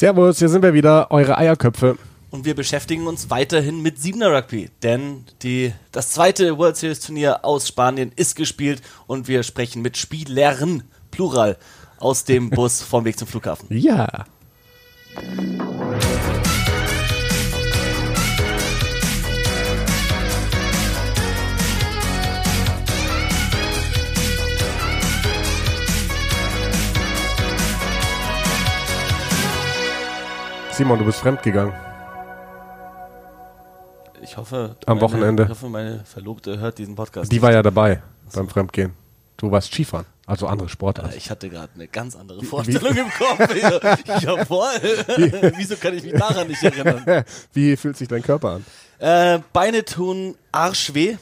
Servus, 0.00 0.38
hier 0.38 0.48
sind 0.48 0.62
wir 0.62 0.72
wieder, 0.72 1.10
eure 1.10 1.36
Eierköpfe. 1.36 1.98
Und 2.30 2.46
wir 2.46 2.54
beschäftigen 2.54 3.06
uns 3.06 3.28
weiterhin 3.28 3.82
mit 3.82 4.00
Siebener 4.00 4.34
Rugby, 4.34 4.70
denn 4.82 5.26
die, 5.42 5.74
das 5.92 6.12
zweite 6.12 6.56
World 6.56 6.78
Series 6.78 7.00
Turnier 7.00 7.44
aus 7.44 7.68
Spanien 7.68 8.10
ist 8.16 8.34
gespielt 8.34 8.80
und 9.06 9.28
wir 9.28 9.42
sprechen 9.42 9.82
mit 9.82 9.98
Spielern, 9.98 10.84
Plural, 11.10 11.58
aus 11.98 12.24
dem 12.24 12.48
Bus 12.48 12.80
vom 12.80 13.04
Weg 13.04 13.18
zum 13.18 13.28
Flughafen. 13.28 13.66
Ja. 13.76 14.24
Simon, 30.80 30.98
du 30.98 31.04
bist 31.04 31.18
fremdgegangen. 31.18 31.74
Ich 34.22 34.38
hoffe, 34.38 34.76
Am 34.86 34.96
meine, 34.96 35.00
Wochenende. 35.02 35.42
Ich 35.42 35.48
hoffe, 35.50 35.68
meine 35.68 36.02
Verlobte 36.06 36.58
hört 36.58 36.78
diesen 36.78 36.94
Podcast. 36.94 37.30
Die 37.30 37.42
war 37.42 37.52
ja 37.52 37.62
dabei 37.62 38.00
beim 38.34 38.48
Fremdgehen. 38.48 38.94
Du 39.36 39.50
warst 39.50 39.70
Skifahren, 39.70 40.06
also 40.24 40.46
andere 40.46 40.70
Sportart. 40.70 41.14
ich 41.14 41.28
hatte 41.28 41.50
gerade 41.50 41.68
eine 41.74 41.86
ganz 41.86 42.16
andere 42.16 42.42
Vorstellung 42.42 42.96
im 42.96 43.10
Kopf. 43.10 43.54
Ich, 43.54 43.62
jawohl. 44.22 45.52
Wieso 45.58 45.76
kann 45.76 45.98
ich 45.98 46.02
mich 46.02 46.14
daran 46.14 46.48
nicht 46.48 46.62
erinnern? 46.62 47.26
Wie 47.52 47.76
fühlt 47.76 47.98
sich 47.98 48.08
dein 48.08 48.22
Körper 48.22 48.52
an? 48.52 48.64
Äh, 49.00 49.40
Beine 49.52 49.84
tun 49.84 50.34
arschweh. 50.50 51.18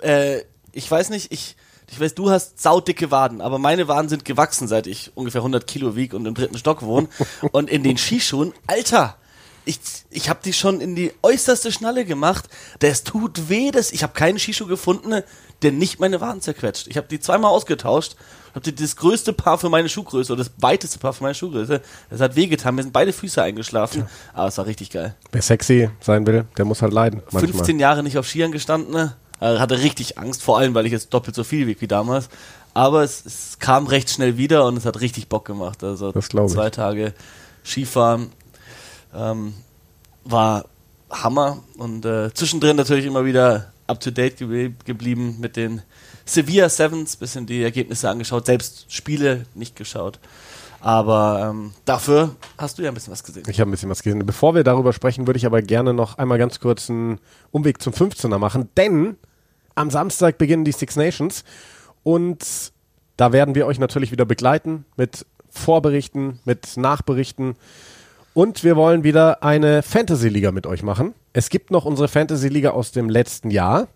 Äh, 0.00 0.40
ich 0.72 0.90
weiß 0.90 1.10
nicht, 1.10 1.30
ich, 1.32 1.54
ich 1.90 2.00
weiß, 2.00 2.14
du 2.14 2.30
hast 2.30 2.60
saudicke 2.60 3.10
Waden, 3.10 3.40
aber 3.40 3.58
meine 3.58 3.88
Waden 3.88 4.08
sind 4.08 4.24
gewachsen, 4.24 4.66
seit 4.68 4.86
ich 4.86 5.12
ungefähr 5.14 5.40
100 5.40 5.66
Kilo 5.66 5.94
wieg 5.96 6.14
und 6.14 6.26
im 6.26 6.34
dritten 6.34 6.58
Stock 6.58 6.82
wohne. 6.82 7.08
Und 7.52 7.70
in 7.70 7.82
den 7.82 7.96
Skischuhen, 7.96 8.52
Alter, 8.66 9.16
ich, 9.64 9.78
ich 10.10 10.28
habe 10.28 10.40
die 10.44 10.52
schon 10.52 10.80
in 10.80 10.94
die 10.94 11.12
äußerste 11.22 11.72
Schnalle 11.72 12.04
gemacht. 12.04 12.44
Das 12.78 13.02
tut 13.04 13.48
weh. 13.48 13.70
Das, 13.72 13.90
ich 13.92 14.02
habe 14.02 14.12
keinen 14.12 14.38
Skischuh 14.38 14.66
gefunden, 14.66 15.22
der 15.62 15.72
nicht 15.72 15.98
meine 15.98 16.20
Waden 16.20 16.40
zerquetscht. 16.40 16.86
Ich 16.86 16.96
habe 16.96 17.08
die 17.08 17.18
zweimal 17.18 17.50
ausgetauscht. 17.50 18.16
Habe 18.54 18.72
das 18.72 18.96
größte 18.96 19.32
Paar 19.32 19.58
für 19.58 19.68
meine 19.68 19.88
Schuhgröße 19.88 20.32
oder 20.32 20.44
das 20.44 20.52
weiteste 20.58 20.98
Paar 20.98 21.12
für 21.12 21.24
meine 21.24 21.34
Schuhgröße. 21.34 21.82
Das 22.10 22.20
hat 22.20 22.36
wehgetan. 22.36 22.74
Mir 22.76 22.82
sind 22.84 22.92
beide 22.92 23.12
Füße 23.12 23.42
eingeschlafen. 23.42 24.06
Aber 24.32 24.48
es 24.48 24.56
war 24.56 24.66
richtig 24.66 24.90
geil. 24.90 25.14
Wer 25.32 25.42
sexy 25.42 25.90
sein 26.00 26.26
will, 26.26 26.46
der 26.56 26.64
muss 26.64 26.80
halt 26.80 26.92
leiden. 26.92 27.22
Manchmal. 27.32 27.52
15 27.52 27.78
Jahre 27.80 28.02
nicht 28.02 28.18
auf 28.18 28.26
Skiern 28.26 28.52
gestanden. 28.52 28.94
ne? 28.94 29.16
Äh, 29.40 29.58
hatte 29.58 29.78
richtig 29.80 30.18
Angst, 30.18 30.42
vor 30.42 30.58
allem, 30.58 30.74
weil 30.74 30.86
ich 30.86 30.92
jetzt 30.92 31.12
doppelt 31.12 31.36
so 31.36 31.44
viel 31.44 31.66
wiege 31.66 31.80
wie 31.80 31.88
damals. 31.88 32.28
Aber 32.74 33.02
es, 33.02 33.24
es 33.24 33.58
kam 33.58 33.86
recht 33.86 34.10
schnell 34.10 34.36
wieder 34.36 34.66
und 34.66 34.76
es 34.76 34.84
hat 34.84 35.00
richtig 35.00 35.28
Bock 35.28 35.44
gemacht. 35.44 35.82
Also 35.82 36.12
Das 36.12 36.28
glaub 36.28 36.46
ich. 36.48 36.52
zwei 36.52 36.70
Tage 36.70 37.14
Skifahren 37.64 38.30
ähm, 39.14 39.54
war 40.24 40.66
Hammer 41.10 41.58
und 41.78 42.04
äh, 42.04 42.32
zwischendrin 42.34 42.76
natürlich 42.76 43.06
immer 43.06 43.24
wieder 43.24 43.72
up 43.86 44.00
to 44.00 44.10
date 44.10 44.36
ge 44.38 44.72
geblieben 44.84 45.36
mit 45.40 45.56
den 45.56 45.82
Sevilla 46.24 46.68
Sevens, 46.68 47.16
bisschen 47.16 47.46
die 47.46 47.62
Ergebnisse 47.62 48.10
angeschaut, 48.10 48.46
selbst 48.46 48.86
Spiele 48.92 49.46
nicht 49.54 49.76
geschaut. 49.76 50.18
Aber 50.80 51.48
ähm, 51.50 51.72
dafür 51.84 52.36
hast 52.58 52.78
du 52.78 52.82
ja 52.82 52.90
ein 52.90 52.94
bisschen 52.94 53.12
was 53.12 53.24
gesehen. 53.24 53.44
Ich 53.48 53.60
habe 53.60 53.70
ein 53.70 53.72
bisschen 53.72 53.88
was 53.88 54.02
gesehen. 54.02 54.24
Bevor 54.26 54.54
wir 54.54 54.64
darüber 54.64 54.92
sprechen, 54.92 55.26
würde 55.26 55.38
ich 55.38 55.46
aber 55.46 55.62
gerne 55.62 55.94
noch 55.94 56.18
einmal 56.18 56.38
ganz 56.38 56.60
kurz 56.60 56.90
einen 56.90 57.18
Umweg 57.50 57.80
zum 57.80 57.92
15er 57.92 58.38
machen, 58.38 58.68
denn 58.76 59.16
am 59.76 59.90
Samstag 59.90 60.38
beginnen 60.38 60.64
die 60.64 60.72
Six 60.72 60.96
Nations 60.96 61.44
und 62.02 62.72
da 63.16 63.32
werden 63.32 63.54
wir 63.54 63.66
euch 63.66 63.78
natürlich 63.78 64.10
wieder 64.10 64.24
begleiten 64.24 64.84
mit 64.96 65.24
Vorberichten, 65.48 66.40
mit 66.44 66.76
Nachberichten 66.76 67.54
und 68.34 68.64
wir 68.64 68.76
wollen 68.76 69.04
wieder 69.04 69.42
eine 69.42 69.82
Fantasy-Liga 69.82 70.52
mit 70.52 70.66
euch 70.66 70.82
machen. 70.82 71.14
Es 71.32 71.48
gibt 71.48 71.70
noch 71.70 71.86
unsere 71.86 72.08
Fantasy-Liga 72.08 72.70
aus 72.70 72.92
dem 72.92 73.08
letzten 73.08 73.50
Jahr. 73.50 73.88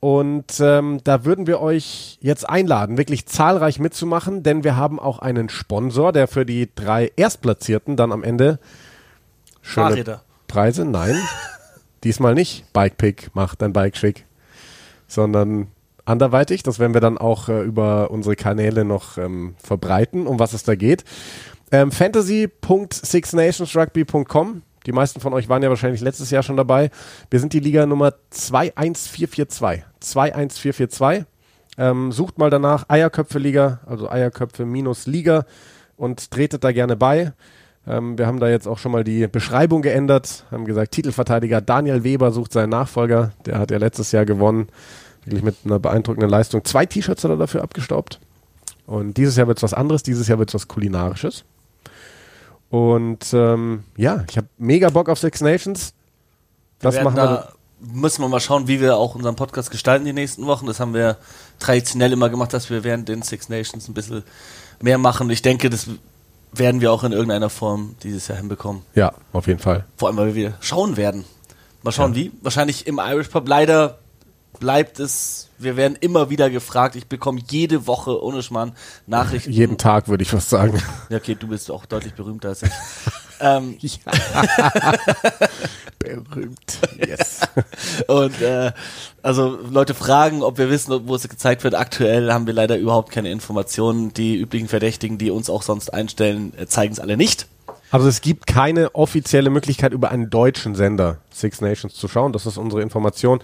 Und 0.00 0.60
ähm, 0.60 1.00
da 1.02 1.24
würden 1.24 1.46
wir 1.46 1.60
euch 1.60 2.18
jetzt 2.20 2.48
einladen, 2.48 2.98
wirklich 2.98 3.26
zahlreich 3.26 3.80
mitzumachen, 3.80 4.42
denn 4.44 4.62
wir 4.62 4.76
haben 4.76 5.00
auch 5.00 5.18
einen 5.18 5.48
Sponsor, 5.48 6.12
der 6.12 6.28
für 6.28 6.46
die 6.46 6.68
drei 6.74 7.10
Erstplatzierten 7.16 7.96
dann 7.96 8.12
am 8.12 8.22
Ende 8.22 8.58
schöne 9.60 9.88
Fahrräder. 9.88 10.22
Preise. 10.46 10.84
Nein, 10.84 11.16
diesmal 12.04 12.34
nicht. 12.34 12.72
Bikepick 12.72 13.30
macht 13.34 13.60
dein 13.62 13.72
Bike 13.72 13.96
schick, 13.96 14.24
sondern 15.08 15.66
anderweitig. 16.04 16.62
Das 16.62 16.78
werden 16.78 16.94
wir 16.94 17.00
dann 17.00 17.18
auch 17.18 17.48
äh, 17.48 17.62
über 17.62 18.12
unsere 18.12 18.36
Kanäle 18.36 18.84
noch 18.84 19.18
ähm, 19.18 19.56
verbreiten, 19.58 20.28
um 20.28 20.38
was 20.38 20.52
es 20.52 20.62
da 20.62 20.76
geht. 20.76 21.02
Ähm, 21.72 21.90
fantasy.sixnationsrugby.com. 21.90 24.62
Die 24.86 24.92
meisten 24.92 25.20
von 25.20 25.34
euch 25.34 25.50
waren 25.50 25.62
ja 25.62 25.68
wahrscheinlich 25.68 26.00
letztes 26.00 26.30
Jahr 26.30 26.42
schon 26.42 26.56
dabei. 26.56 26.88
Wir 27.30 27.40
sind 27.40 27.52
die 27.52 27.60
Liga 27.60 27.84
Nummer 27.84 28.14
21442. 28.30 29.84
21442. 30.00 31.26
Ähm, 31.76 32.10
sucht 32.10 32.38
mal 32.38 32.48
danach 32.50 32.86
Eierköpfe-Liga, 32.88 33.80
also 33.86 34.10
Eierköpfe 34.10 34.64
minus 34.64 35.06
Liga 35.06 35.44
und 35.96 36.30
tretet 36.30 36.64
da 36.64 36.72
gerne 36.72 36.96
bei. 36.96 37.34
Ähm, 37.88 38.18
wir 38.18 38.26
haben 38.26 38.38
da 38.38 38.48
jetzt 38.48 38.68
auch 38.68 38.78
schon 38.78 38.92
mal 38.92 39.02
die 39.02 39.26
Beschreibung 39.26 39.80
geändert, 39.80 40.44
haben 40.50 40.66
gesagt, 40.66 40.92
Titelverteidiger 40.92 41.62
Daniel 41.62 42.04
Weber 42.04 42.32
sucht 42.32 42.52
seinen 42.52 42.70
Nachfolger. 42.70 43.32
Der 43.46 43.58
hat 43.58 43.70
ja 43.70 43.78
letztes 43.78 44.12
Jahr 44.12 44.26
gewonnen, 44.26 44.68
wirklich 45.24 45.42
mit 45.42 45.56
einer 45.64 45.78
beeindruckenden 45.78 46.28
Leistung. 46.28 46.64
Zwei 46.64 46.84
T-Shirts 46.84 47.24
hat 47.24 47.30
er 47.30 47.38
dafür 47.38 47.62
abgestaubt. 47.62 48.20
Und 48.86 49.16
dieses 49.16 49.36
Jahr 49.36 49.48
wird 49.48 49.58
es 49.58 49.62
was 49.62 49.74
anderes, 49.74 50.02
dieses 50.02 50.28
Jahr 50.28 50.38
wird 50.38 50.50
es 50.50 50.54
was 50.54 50.68
Kulinarisches. 50.68 51.44
Und 52.68 53.32
ähm, 53.32 53.84
ja, 53.96 54.24
ich 54.28 54.36
habe 54.36 54.48
mega 54.58 54.90
Bock 54.90 55.08
auf 55.08 55.18
Six 55.18 55.40
Nations. 55.40 55.94
Wir 56.80 56.88
Was 56.88 56.94
werden 56.96 57.04
machen 57.04 57.16
wir? 57.16 57.22
da, 57.24 57.52
müssen 57.80 58.22
wir 58.22 58.28
mal 58.28 58.40
schauen, 58.40 58.68
wie 58.68 58.80
wir 58.80 58.96
auch 58.96 59.14
unseren 59.14 59.36
Podcast 59.36 59.70
gestalten 59.70 60.04
die 60.04 60.12
nächsten 60.12 60.44
Wochen. 60.46 60.66
Das 60.66 60.80
haben 60.80 60.92
wir 60.92 61.16
traditionell 61.58 62.12
immer 62.12 62.28
gemacht, 62.28 62.52
dass 62.52 62.68
wir 62.68 62.84
während 62.84 63.08
den 63.08 63.22
Six 63.22 63.48
Nations 63.48 63.88
ein 63.88 63.94
bisschen 63.94 64.24
mehr 64.82 64.98
machen. 64.98 65.30
Ich 65.30 65.42
denke, 65.42 65.70
das 65.70 65.88
werden 66.52 66.80
wir 66.80 66.92
auch 66.92 67.04
in 67.04 67.12
irgendeiner 67.12 67.50
Form 67.50 67.96
dieses 68.02 68.28
Jahr 68.28 68.38
hinbekommen. 68.38 68.82
Ja, 68.94 69.12
auf 69.32 69.46
jeden 69.46 69.60
Fall. 69.60 69.84
Vor 69.96 70.08
allem, 70.08 70.16
weil 70.16 70.34
wir 70.34 70.54
schauen 70.60 70.96
werden. 70.96 71.24
Mal 71.82 71.92
schauen, 71.92 72.14
wie. 72.14 72.32
Wahrscheinlich 72.42 72.86
im 72.86 72.98
Irish 72.98 73.28
Pub. 73.28 73.48
Leider 73.48 73.98
bleibt 74.58 74.98
es, 74.98 75.48
wir 75.58 75.76
werden 75.76 75.96
immer 76.00 76.30
wieder 76.30 76.50
gefragt. 76.50 76.96
Ich 76.96 77.06
bekomme 77.06 77.40
jede 77.48 77.86
Woche 77.86 78.22
ohne 78.22 78.42
Schmarrn 78.42 78.72
Nachrichten. 79.06 79.52
Jeden 79.52 79.78
Tag 79.78 80.08
würde 80.08 80.22
ich 80.22 80.30
fast 80.30 80.50
sagen. 80.50 80.82
Ja, 81.08 81.18
okay, 81.18 81.36
du 81.38 81.48
bist 81.48 81.70
auch 81.70 81.86
deutlich 81.86 82.14
berühmter 82.14 82.48
als 82.48 82.62
ich. 82.62 82.70
ähm, 83.40 83.76
Berühmt. 85.98 86.78
Yes. 86.96 87.40
Und 88.06 88.40
äh, 88.40 88.72
also 89.22 89.58
Leute 89.70 89.94
fragen, 89.94 90.42
ob 90.42 90.58
wir 90.58 90.70
wissen, 90.70 91.08
wo 91.08 91.14
es 91.14 91.28
gezeigt 91.28 91.64
wird. 91.64 91.74
Aktuell 91.74 92.32
haben 92.32 92.46
wir 92.46 92.54
leider 92.54 92.76
überhaupt 92.78 93.10
keine 93.10 93.30
Informationen. 93.30 94.14
Die 94.14 94.36
üblichen 94.36 94.68
Verdächtigen, 94.68 95.18
die 95.18 95.30
uns 95.30 95.50
auch 95.50 95.62
sonst 95.62 95.92
einstellen, 95.92 96.52
äh, 96.56 96.66
zeigen 96.66 96.92
es 96.92 97.00
alle 97.00 97.16
nicht. 97.16 97.46
Also 97.90 98.06
es 98.06 98.20
gibt 98.20 98.46
keine 98.46 98.94
offizielle 98.94 99.50
Möglichkeit, 99.50 99.92
über 99.92 100.10
einen 100.10 100.30
deutschen 100.30 100.74
Sender 100.74 101.18
Six 101.32 101.60
Nations 101.60 101.94
zu 101.94 102.06
schauen. 102.06 102.32
Das 102.32 102.46
ist 102.46 102.58
unsere 102.58 102.82
Information. 102.82 103.40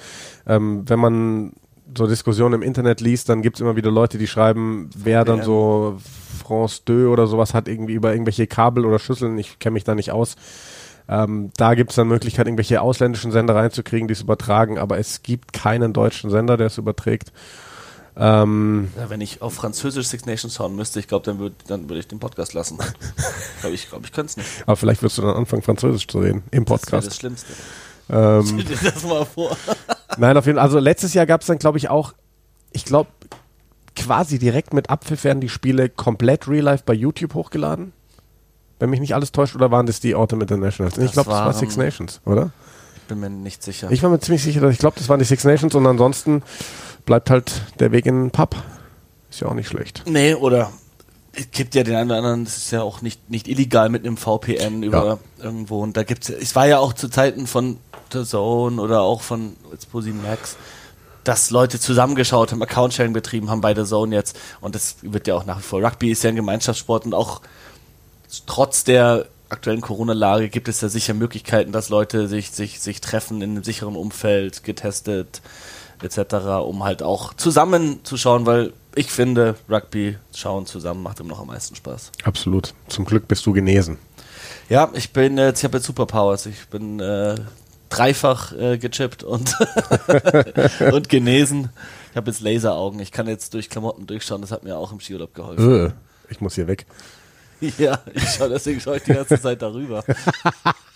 Ähm, 0.47 0.85
wenn 0.87 0.99
man 0.99 1.53
so 1.97 2.07
Diskussionen 2.07 2.55
im 2.55 2.63
Internet 2.63 3.01
liest, 3.01 3.29
dann 3.29 3.43
gibt 3.43 3.57
es 3.57 3.61
immer 3.61 3.77
wieder 3.77 3.91
Leute, 3.91 4.19
die 4.19 4.27
schreiben, 4.27 4.91
wer 4.97 5.25
dann 5.25 5.39
Ja. 5.39 5.45
so 5.45 5.99
France 6.45 6.83
2 6.87 7.09
oder 7.09 7.27
sowas 7.27 7.55
hat, 7.55 7.69
irgendwie 7.69 7.95
über 7.95 8.13
irgendwelche 8.13 8.47
Kabel 8.47 8.85
oder 8.85 8.99
Schüsseln. 8.99 9.39
Ich 9.39 9.59
kenne 9.59 9.75
mich 9.75 9.85
da 9.85 9.95
nicht 9.95 10.13
aus. 10.13 10.37
Ähm, 11.09 11.51
da 11.57 11.75
gibt 11.75 11.91
es 11.91 11.97
dann 11.97 12.09
Möglichkeit, 12.09 12.47
irgendwelche 12.47 12.81
ausländischen 12.81 13.31
Sender 13.31 13.55
reinzukriegen, 13.55 14.09
die 14.09 14.13
es 14.13 14.23
übertragen, 14.23 14.79
aber 14.79 14.99
es 14.99 15.23
gibt 15.23 15.53
keinen 15.53 15.93
deutschen 15.93 16.31
Sender, 16.31 16.57
der 16.57 16.69
es 16.69 16.79
überträgt. 16.79 17.33
Ähm, 18.17 18.91
Ja, 18.97 19.11
wenn 19.11 19.21
ich 19.21 19.43
auf 19.43 19.55
Französisch 19.55 20.07
Six 20.07 20.25
Nations 20.25 20.55
schauen 20.55 20.77
müsste, 20.77 21.01
ich 21.01 21.09
glaube, 21.09 21.25
dann 21.27 21.39
würde 21.39 21.57
dann 21.67 21.89
würd 21.89 21.99
ich 21.99 22.09
den 22.09 22.21
Podcast 22.21 22.55
lassen. 22.55 22.79
glaube 23.61 23.75
ich, 23.75 23.89
glaube 23.89 24.07
ich, 24.07 24.13
könnte 24.13 24.31
es 24.31 24.37
nicht. 24.37 24.49
aber 24.67 24.77
vielleicht 24.77 25.03
wirst 25.03 25.19
du 25.19 25.23
dann 25.23 25.35
anfangen, 25.35 25.63
Französisch 25.63 26.07
zu 26.07 26.21
reden 26.21 26.45
im 26.51 26.65
Das 26.65 26.71
wäre 26.71 26.81
das 26.81 26.91
Podcast. 26.91 27.21
Schlimmste. 27.21 27.53
Ähm, 28.11 28.45
Stell 28.47 28.65
dir 28.65 28.91
das 28.91 29.03
mal 29.05 29.25
vor. 29.27 29.57
Nein, 30.17 30.37
auf 30.37 30.47
jeden 30.47 30.57
Fall. 30.57 30.65
Also 30.65 30.79
letztes 30.79 31.13
Jahr 31.13 31.27
gab 31.27 31.41
es 31.41 31.49
dann, 31.49 31.59
glaube 31.59 31.79
ich, 31.79 31.91
auch, 31.91 32.15
ich 32.73 32.85
glaube, 32.85 33.11
quasi 33.97 34.39
direkt 34.39 34.75
mit 34.75 34.91
Abpfiff 34.91 35.25
werden 35.25 35.41
die 35.41 35.49
Spiele 35.49 35.89
komplett 35.89 36.49
real 36.49 36.65
life 36.65 36.83
bei 36.85 36.95
YouTube 36.95 37.35
hochgeladen. 37.35 37.93
Wenn 38.79 38.91
mich 38.91 39.01
nicht 39.01 39.15
alles 39.15 39.33
täuscht, 39.33 39.55
oder 39.55 39.71
waren 39.71 39.87
das 39.87 40.01
die 40.01 40.15
Autumn 40.15 40.41
Internationals? 40.41 40.99
ich 40.99 41.05
Das 41.05 41.13
glaube, 41.13 41.31
das 41.31 41.39
war 41.39 41.53
Six 41.53 41.77
Nations, 41.77 42.21
oder? 42.25 42.51
Ich 42.97 43.03
bin 43.05 43.21
mir 43.21 43.31
nicht 43.31 43.63
sicher. 43.63 43.91
Ich 43.91 44.03
war 44.03 44.11
mir 44.11 44.19
ziemlich 44.19 44.43
sicher, 44.43 44.61
dass 44.61 44.73
ich 44.73 44.79
glaube, 44.79 44.97
das 44.99 45.09
waren 45.09 45.19
die 45.19 45.25
Six 45.25 45.45
Nations 45.45 45.75
und 45.75 45.87
ansonsten 45.87 46.43
bleibt 47.07 47.31
halt 47.31 47.63
der 47.79 47.93
Weg 47.93 48.07
in 48.07 48.25
den 48.25 48.31
Pub. 48.31 48.57
Ist 49.31 49.41
ja 49.41 49.49
auch 49.49 49.55
nicht 49.55 49.69
schlecht. 49.69 50.03
Nee, 50.07 50.35
oder 50.35 50.71
es 51.33 51.51
gibt 51.51 51.75
ja 51.75 51.83
den 51.83 51.97
einen 51.97 52.11
oder 52.11 52.19
anderen, 52.19 52.45
das 52.45 52.57
ist 52.57 52.71
ja 52.71 52.83
auch 52.83 53.03
nicht, 53.03 53.31
nicht 53.31 53.49
illegal 53.49 53.89
mit 53.89 54.07
einem 54.07 54.17
VPN 54.17 54.83
über 54.83 55.19
irgendwo. 55.39 55.83
Und 55.83 55.97
da 55.97 56.03
gibt's 56.03 56.29
ja, 56.29 56.37
es 56.41 56.55
war 56.55 56.67
ja 56.67 56.79
auch 56.79 56.93
zu 56.93 57.09
Zeiten 57.09 57.47
von 57.47 57.79
The 58.13 58.25
Zone 58.25 58.81
oder 58.81 59.03
auch 59.03 59.21
von 59.23 59.57
jetzt 59.73 59.91
Posi 59.91 60.13
Max, 60.13 60.57
dass 61.25 61.51
Leute 61.51 61.81
zusammengeschaut 61.81 62.53
haben, 62.53 62.63
Account-Sharing 62.63 63.13
betrieben 63.13 63.51
haben 63.51 63.61
bei 63.61 63.75
The 63.75 63.85
Zone 63.85 64.15
jetzt. 64.15 64.39
Und 64.61 64.75
das 64.75 64.97
wird 65.03 65.27
ja 65.27 65.35
auch 65.35 65.47
nach 65.47 65.59
wie 65.59 65.63
vor. 65.63 65.83
Rugby 65.83 66.11
ist 66.11 66.23
ja 66.23 66.31
ein 66.31 66.37
Gemeinschaftssport 66.37 67.07
und 67.07 67.15
auch 67.15 67.41
trotz 68.47 68.85
der 68.85 69.27
aktuellen 69.49 69.81
Corona-Lage 69.81 70.49
gibt 70.49 70.69
es 70.69 70.81
ja 70.81 70.89
sicher 70.89 71.15
Möglichkeiten, 71.15 71.73
dass 71.73 71.89
Leute 71.89 72.29
sich, 72.29 72.51
sich, 72.51 72.81
sich 72.81 73.01
treffen 73.01 73.43
in 73.43 73.51
einem 73.51 73.65
sicheren 73.65 73.97
Umfeld, 73.97 74.65
getestet 74.65 75.43
etc., 76.03 76.35
um 76.65 76.85
halt 76.85 77.03
auch 77.03 77.35
zusammen 77.35 78.01
zu 78.05 78.17
schauen, 78.17 78.47
weil 78.47 78.73
ich 78.95 79.11
finde, 79.11 79.57
Rugby 79.69 80.19
schauen 80.35 80.67
zusammen 80.67 81.03
macht 81.03 81.21
immer 81.21 81.31
noch 81.31 81.41
am 81.41 81.49
meisten 81.49 81.75
Spaß. 81.75 82.13
Absolut. 82.25 82.75
Zum 82.89 83.05
Glück 83.05 83.29
bist 83.29 83.47
du 83.47 83.53
genesen. 83.53 83.99
Ja, 84.69 84.91
ich 84.95 85.13
bin 85.13 85.37
jetzt, 85.37 85.61
ich 85.61 85.65
habe 85.65 85.79
jetzt 85.79 85.87
Superpowers. 85.87 86.47
Ich 86.47 86.67
bin 86.69 87.01
äh, 87.01 87.37
dreifach 87.97 88.53
äh, 88.53 88.79
gechippt 88.79 89.23
und, 89.23 89.55
und 90.93 91.09
genesen. 91.09 91.71
Ich 92.11 92.17
habe 92.17 92.31
jetzt 92.31 92.41
Laseraugen. 92.41 93.01
Ich 93.01 93.13
kann 93.13 93.27
jetzt 93.27 93.55
durch 93.55 93.69
Klamotten 93.69 94.07
durchschauen. 94.07 94.41
Das 94.41 94.53
hat 94.53 94.65
mir 94.65 94.77
auch 94.77 94.93
im 94.93 95.01
Skiurlaub 95.01 95.35
geholfen. 95.35 95.87
Äh, 95.87 95.93
ich 96.31 96.41
muss 96.41 96.55
hier 96.55 96.67
weg. 96.67 96.87
Ja, 97.79 98.01
ich 98.13 98.29
schaue, 98.29 98.51
deswegen 98.51 98.79
schaue 98.79 98.99
ich 98.99 99.05
die 99.05 99.15
ganze 99.15 99.41
Zeit 99.41 99.63
darüber. 99.63 100.05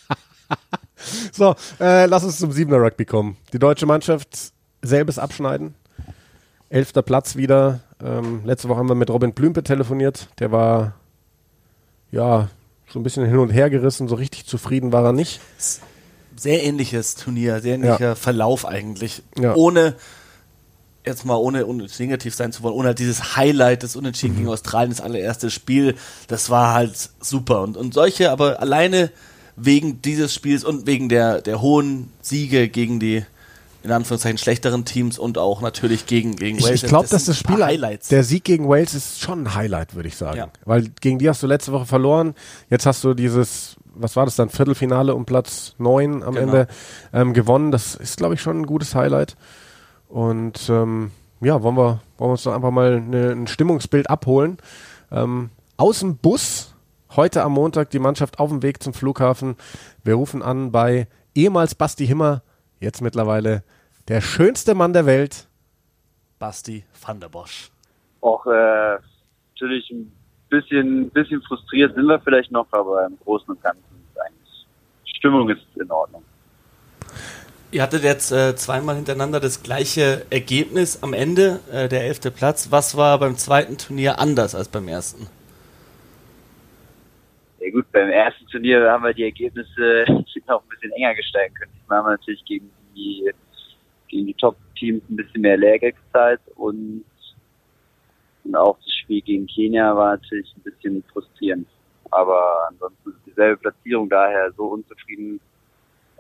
so, 1.33 1.55
äh, 1.81 2.05
lass 2.05 2.25
uns 2.25 2.39
zum 2.39 2.53
Siebener 2.53 2.79
Rugby 2.79 3.07
kommen. 3.07 3.39
Die 3.55 3.59
deutsche 3.59 3.87
Mannschaft 3.87 4.53
selbes 4.83 5.19
abschneiden. 5.19 5.75
Elfter 6.69 7.01
Platz 7.01 7.37
wieder. 7.37 7.81
Ähm, 8.05 8.43
letzte 8.45 8.69
Woche 8.69 8.81
haben 8.81 8.89
wir 8.89 8.97
mit 8.97 9.09
Robin 9.09 9.35
Plümpe 9.35 9.63
telefoniert. 9.63 10.29
Der 10.41 10.53
war 10.53 10.95
ja 12.11 12.51
so 12.91 12.99
ein 12.99 13.03
bisschen 13.03 13.25
hin 13.25 13.39
und 13.39 13.51
her 13.51 13.71
gerissen. 13.71 14.09
So 14.09 14.17
richtig 14.17 14.45
zufrieden 14.45 14.93
war 14.93 15.05
er 15.05 15.13
nicht. 15.13 15.41
Sehr 16.39 16.63
ähnliches 16.63 17.15
Turnier, 17.15 17.61
sehr 17.61 17.75
ähnlicher 17.75 18.01
ja. 18.01 18.15
Verlauf 18.15 18.67
eigentlich. 18.67 19.23
Ja. 19.39 19.55
Ohne 19.55 19.97
jetzt 21.09 21.25
mal 21.25 21.37
ohne, 21.37 21.67
ohne 21.67 21.87
negativ 21.99 22.35
sein 22.35 22.53
zu 22.53 22.63
wollen, 22.63 22.75
ohne 22.75 22.89
halt 22.89 22.99
dieses 22.99 23.37
Highlight 23.37 23.83
des 23.83 23.97
Unentschieden 23.97 24.35
mhm. 24.35 24.39
gegen 24.41 24.49
Australien, 24.51 24.91
das 24.91 25.01
allererste 25.01 25.51
Spiel, 25.51 25.95
das 26.29 26.51
war 26.51 26.75
halt 26.75 27.11
super. 27.21 27.63
Und, 27.63 27.77
und 27.77 27.95
solche, 27.95 28.31
aber 28.31 28.61
alleine 28.61 29.11
wegen 29.57 30.03
dieses 30.03 30.33
Spiels 30.35 30.65
und 30.65 30.87
wegen 30.87 31.09
der, 31.09 31.41
der 31.41 31.61
hohen 31.61 32.13
Siege 32.21 32.69
gegen 32.69 33.01
die 33.01 33.25
in 33.83 33.93
Anführungszeichen 33.93 34.39
schlechteren 34.39 34.85
Teams 34.85 35.19
und 35.19 35.39
auch 35.39 35.61
natürlich 35.61 36.07
gegen, 36.07 36.37
gegen 36.37 36.61
Wales. 36.61 36.77
Ich, 36.77 36.83
ich 36.85 36.89
glaube, 36.89 37.09
dass 37.09 37.27
das 37.27 37.39
Spiel, 37.39 37.65
Highlights. 37.65 38.09
der 38.09 38.25
Sieg 38.25 38.45
gegen 38.45 38.69
Wales 38.69 38.95
ist 38.95 39.21
schon 39.21 39.45
ein 39.45 39.55
Highlight, 39.55 39.95
würde 39.95 40.09
ich 40.09 40.17
sagen. 40.17 40.37
Ja. 40.37 40.49
Weil 40.65 40.89
gegen 41.01 41.19
die 41.19 41.29
hast 41.29 41.43
du 41.43 41.47
letzte 41.47 41.73
Woche 41.73 41.87
verloren. 41.87 42.35
Jetzt 42.71 42.87
hast 42.87 43.05
du 43.05 43.15
dieses, 43.15 43.77
was 43.95 44.17
war 44.17 44.25
das 44.25 44.37
dann, 44.37 44.51
Viertelfinale 44.51 45.15
um 45.15 45.27
Platz 45.27 45.75
9 45.79 46.23
am 46.23 46.35
genau. 46.35 46.47
Ende 46.47 46.69
ähm, 47.13 47.33
gewonnen. 47.35 47.71
Das 47.71 47.95
ist, 47.95 48.17
glaube 48.17 48.35
ich, 48.35 48.41
schon 48.41 48.61
ein 48.61 48.67
gutes 48.67 48.95
Highlight. 48.95 49.37
Und 50.09 50.69
ähm, 50.69 51.13
ja, 51.41 51.63
wollen 51.63 51.77
wir, 51.77 52.01
wollen 52.17 52.31
wir 52.31 52.33
uns 52.33 52.43
doch 52.43 52.55
einfach 52.55 52.71
mal 52.71 52.97
eine, 52.97 53.31
ein 53.31 53.47
Stimmungsbild 53.47 54.11
abholen. 54.11 54.59
Ähm, 55.13 55.51
aus 55.77 56.01
dem 56.01 56.17
Bus, 56.17 56.75
heute 57.15 57.43
am 57.43 57.53
Montag 57.53 57.91
die 57.91 58.01
Mannschaft 58.01 58.41
auf 58.41 58.51
dem 58.51 58.63
Weg 58.63 58.83
zum 58.83 58.93
Flughafen. 58.93 59.57
Wir 60.03 60.15
rufen 60.15 60.43
an 60.43 60.73
bei 60.73 61.07
ehemals 61.35 61.75
Basti 61.77 62.07
Himmer, 62.07 62.43
jetzt 62.81 63.03
mittlerweile 63.03 63.63
der 64.09 64.21
schönste 64.21 64.75
Mann 64.75 64.93
der 64.93 65.07
Welt. 65.07 65.47
Basti 66.39 66.85
van 67.05 67.21
der 67.21 67.29
Bosch. 67.29 67.71
Auch 68.21 68.47
äh, 68.47 68.99
natürlich 69.55 69.91
ein 69.91 70.13
bisschen, 70.49 71.11
bisschen 71.11 71.43
frustriert 71.43 71.95
sind 71.95 72.07
wir 72.07 72.21
vielleicht 72.21 72.51
noch, 72.51 72.67
aber 72.71 73.07
im 73.07 73.19
Großen 73.25 73.49
und 73.51 73.63
Ganzen 73.63 73.83
ist 73.83 74.21
eigentlich 74.21 74.67
Stimmung 75.05 75.49
ist 75.49 75.63
in 75.77 75.91
Ordnung. 75.91 76.23
Ihr 77.71 77.83
hattet 77.83 78.03
jetzt 78.03 78.33
äh, 78.33 78.57
zweimal 78.57 78.97
hintereinander 78.97 79.41
das 79.41 79.63
gleiche 79.63 80.25
Ergebnis 80.31 81.03
am 81.03 81.13
Ende, 81.13 81.61
äh, 81.71 81.89
der 81.89 82.05
elfte 82.05 82.31
Platz. 82.31 82.69
Was 82.71 82.97
war 82.97 83.19
beim 83.19 83.37
zweiten 83.37 83.77
Turnier 83.77 84.19
anders 84.19 84.55
als 84.55 84.69
beim 84.69 84.89
ersten? 84.89 85.27
Ja 87.69 87.75
gut, 87.75 87.93
beim 87.93 88.09
ersten 88.09 88.47
Turnier 88.47 88.91
haben 88.91 89.05
wir 89.05 89.13
die 89.13 89.25
Ergebnisse 89.25 90.07
noch 90.47 90.63
ein 90.63 90.69
bisschen 90.71 90.91
enger 90.93 91.15
gestalten 91.15 91.55
können. 91.55 91.73
Diesmal 91.79 91.99
haben 91.99 92.07
wir 92.07 92.11
natürlich 92.13 92.43
gegen 92.47 92.71
die, 92.97 93.31
gegen 94.09 94.27
die 94.27 94.33
Top-Teams 94.33 95.03
ein 95.11 95.17
bisschen 95.17 95.43
mehr 95.43 95.59
Lehrgeld 95.59 95.95
gezahlt 95.97 96.41
und, 96.55 97.05
und 98.45 98.57
auch 98.57 98.79
das 98.79 98.95
Spiel 98.95 99.21
gegen 99.21 99.47
Kenia 99.47 99.95
war 99.95 100.17
natürlich 100.17 100.51
ein 100.57 100.63
bisschen 100.63 101.05
frustrierend. 101.13 101.69
Aber 102.11 102.69
ansonsten 102.71 103.11
ist 103.11 103.27
dieselbe 103.27 103.59
Platzierung 103.59 104.09
daher 104.09 104.51
so 104.53 104.65
unzufrieden. 104.69 105.39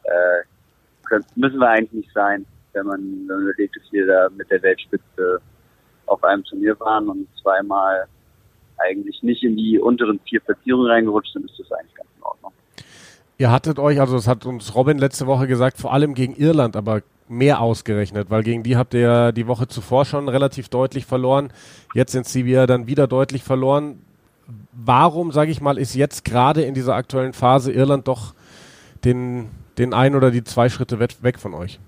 Äh, 0.03 0.43
können, 1.09 1.25
müssen 1.35 1.61
wir 1.61 1.71
eigentlich 1.71 2.05
nicht 2.05 2.12
sein, 2.12 2.44
wenn 2.75 2.85
man, 2.85 3.01
wenn 3.27 3.37
man 3.37 3.43
überlegt, 3.49 3.75
dass 3.75 3.91
wir 3.91 4.06
da 4.06 4.29
mit 4.37 4.51
der 4.51 4.62
Weltspitze 4.62 5.41
auf 6.05 6.23
einem 6.25 6.44
Turnier 6.44 6.79
waren 6.79 7.09
und 7.09 7.27
zweimal 7.41 8.06
eigentlich 8.79 9.23
nicht 9.23 9.43
in 9.43 9.57
die 9.57 9.79
unteren 9.79 10.21
vier 10.29 10.41
Platzierungen 10.41 10.91
reingerutscht 10.91 11.33
sind, 11.33 11.51
ist 11.51 11.59
das 11.59 11.73
eigentlich 11.73 11.95
ganz 11.95 12.09
in 12.17 12.23
Ordnung. 12.23 12.53
Ihr 13.39 13.51
hattet 13.51 13.79
euch, 13.79 14.01
also 14.01 14.17
das 14.17 14.27
hat 14.27 14.47
uns 14.47 14.75
Robin 14.75 14.99
letzte 14.99 15.27
Woche 15.27 15.47
gesagt, 15.47 15.79
vor 15.79 15.93
allem 15.93 16.15
gegen 16.15 16.35
Irland, 16.35 16.77
aber 16.77 17.03
mehr 17.29 17.61
ausgerechnet, 17.61 18.31
weil 18.31 18.43
gegen 18.43 18.63
die 18.63 18.77
habt 18.77 18.95
ihr 18.95 19.01
ja 19.01 19.33
die 19.33 19.47
Woche 19.47 19.69
zuvor 19.69 20.05
schon 20.05 20.29
relativ 20.29 20.69
deutlich 20.69 21.05
verloren. 21.05 21.53
Jetzt 21.95 22.13
sind 22.13 22.27
sie 22.27 22.47
wieder 22.47 22.67
dann 22.67 22.87
wieder 22.87 23.07
deutlich 23.07 23.43
verloren. 23.43 24.01
Warum, 24.73 25.31
sage 25.31 25.51
ich 25.51 25.61
mal, 25.61 25.77
ist 25.77 25.95
jetzt 25.95 26.25
gerade 26.25 26.63
in 26.63 26.73
dieser 26.73 26.95
aktuellen 26.95 27.35
Phase 27.35 27.71
Irland 27.71 28.09
doch 28.09 28.35
den 29.05 29.51
den 29.79 29.95
ein 29.95 30.15
oder 30.15 30.31
die 30.31 30.45
zwei 30.45 30.69
Schritte 30.69 30.99
weg 30.99 31.39
von 31.39 31.55
euch? 31.55 31.79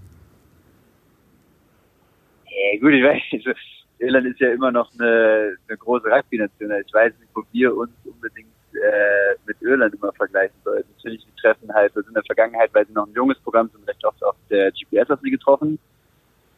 Ja, 2.47 2.79
gut, 2.81 2.93
ich 2.93 3.03
weiß. 3.03 3.55
Irland 4.00 4.26
ist 4.26 4.41
ja 4.41 4.50
immer 4.50 4.73
noch 4.73 4.91
eine, 4.99 5.56
eine 5.69 5.79
große 5.79 6.06
Rugby-Nation. 6.06 6.73
Ich 6.87 6.93
weiß 6.93 7.12
nicht, 7.19 7.31
wo 7.35 7.43
wir 7.52 7.76
uns 7.76 7.91
unbedingt 8.05 8.49
äh, 8.75 9.37
mit 9.47 9.61
Irland 9.61 9.94
immer 9.94 10.12
vergleichen 10.12 10.56
sollten. 10.64 10.88
Natürlich, 10.97 11.26
wir 11.26 11.37
treffen 11.37 11.73
halt, 11.73 11.94
also 11.94 12.08
in 12.08 12.14
der 12.14 12.25
Vergangenheit, 12.25 12.70
weil 12.73 12.87
sie 12.87 12.93
noch 12.93 13.06
ein 13.06 13.12
junges 13.12 13.38
Programm 13.41 13.69
sind, 13.69 13.85
vielleicht 13.85 14.05
auch 14.05 14.14
auf 14.23 14.37
der 14.49 14.73
GPS 14.73 15.08
hast 15.08 15.23
sie 15.23 15.31
getroffen. 15.31 15.79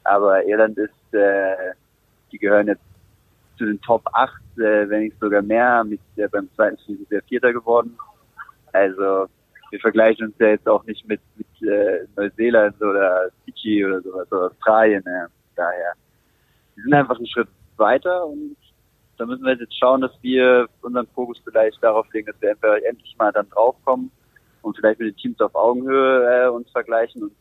Aber 0.04 0.44
Irland 0.44 0.78
ist, 0.78 1.14
äh, 1.14 1.72
die 2.30 2.38
gehören 2.38 2.68
jetzt 2.68 2.82
zu 3.58 3.64
den 3.66 3.80
Top 3.80 4.02
8, 4.12 4.32
äh, 4.58 4.88
wenn 4.88 5.02
nicht 5.02 5.18
sogar 5.20 5.42
mehr, 5.42 5.84
mit 5.84 6.00
äh, 6.16 6.28
beim 6.28 6.48
zweiten 6.54 6.78
Spiel 6.78 6.96
sind 6.96 7.10
wir 7.10 7.22
Vierter 7.22 7.52
geworden. 7.52 7.96
Also 8.72 9.26
wir 9.70 9.80
vergleichen 9.80 10.26
uns 10.26 10.34
ja 10.38 10.48
jetzt 10.48 10.68
auch 10.68 10.84
nicht 10.84 11.06
mit, 11.08 11.20
mit 11.36 11.68
äh, 11.68 12.06
Neuseeland 12.16 12.80
oder 12.80 13.30
Fiji 13.44 13.84
oder 13.84 14.00
sowas, 14.02 14.30
oder 14.30 14.46
Australien. 14.46 15.02
Ja. 15.06 15.26
Daher, 15.56 15.92
wir 16.74 16.84
sind 16.84 16.94
einfach 16.94 17.16
einen 17.16 17.26
Schritt 17.26 17.48
weiter 17.76 18.26
und 18.26 18.56
da 19.19 19.26
müssen 19.26 19.44
wir 19.44 19.54
jetzt 19.54 19.78
schauen, 19.78 20.00
dass 20.00 20.12
wir 20.22 20.66
unseren 20.80 21.06
Fokus 21.08 21.40
vielleicht 21.44 21.82
darauf 21.82 22.10
legen, 22.12 22.26
dass 22.26 22.40
wir 22.40 22.86
endlich 22.88 23.14
mal 23.19 23.32
dann 23.32 23.48
draufkommen 23.50 24.10
und 24.62 24.76
vielleicht 24.76 25.00
mit 25.00 25.08
den 25.08 25.16
Teams 25.16 25.40
auf 25.40 25.54
Augenhöhe 25.54 26.46
äh, 26.46 26.48
uns 26.48 26.70
vergleichen 26.70 27.24
und 27.24 27.32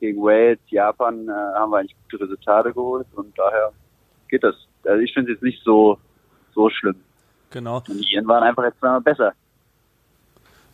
gegen 0.00 0.20
Wales, 0.22 0.58
Japan 0.68 1.28
äh, 1.28 1.32
haben 1.32 1.70
wir 1.70 1.78
eigentlich 1.78 1.96
gute 2.10 2.24
Resultate 2.24 2.72
geholt 2.72 3.06
und 3.14 3.36
daher 3.38 3.72
geht 4.28 4.44
das. 4.44 4.54
Also 4.84 5.00
ich 5.00 5.12
finde 5.14 5.32
es 5.32 5.36
jetzt 5.36 5.42
nicht 5.42 5.62
so 5.64 5.98
so 6.54 6.70
schlimm. 6.70 6.96
Genau. 7.50 7.76
Und 7.76 8.00
die 8.00 8.14
Iren 8.14 8.26
waren 8.26 8.42
einfach 8.42 8.64
jetzt 8.64 8.80
mal 8.82 9.00
besser. 9.00 9.32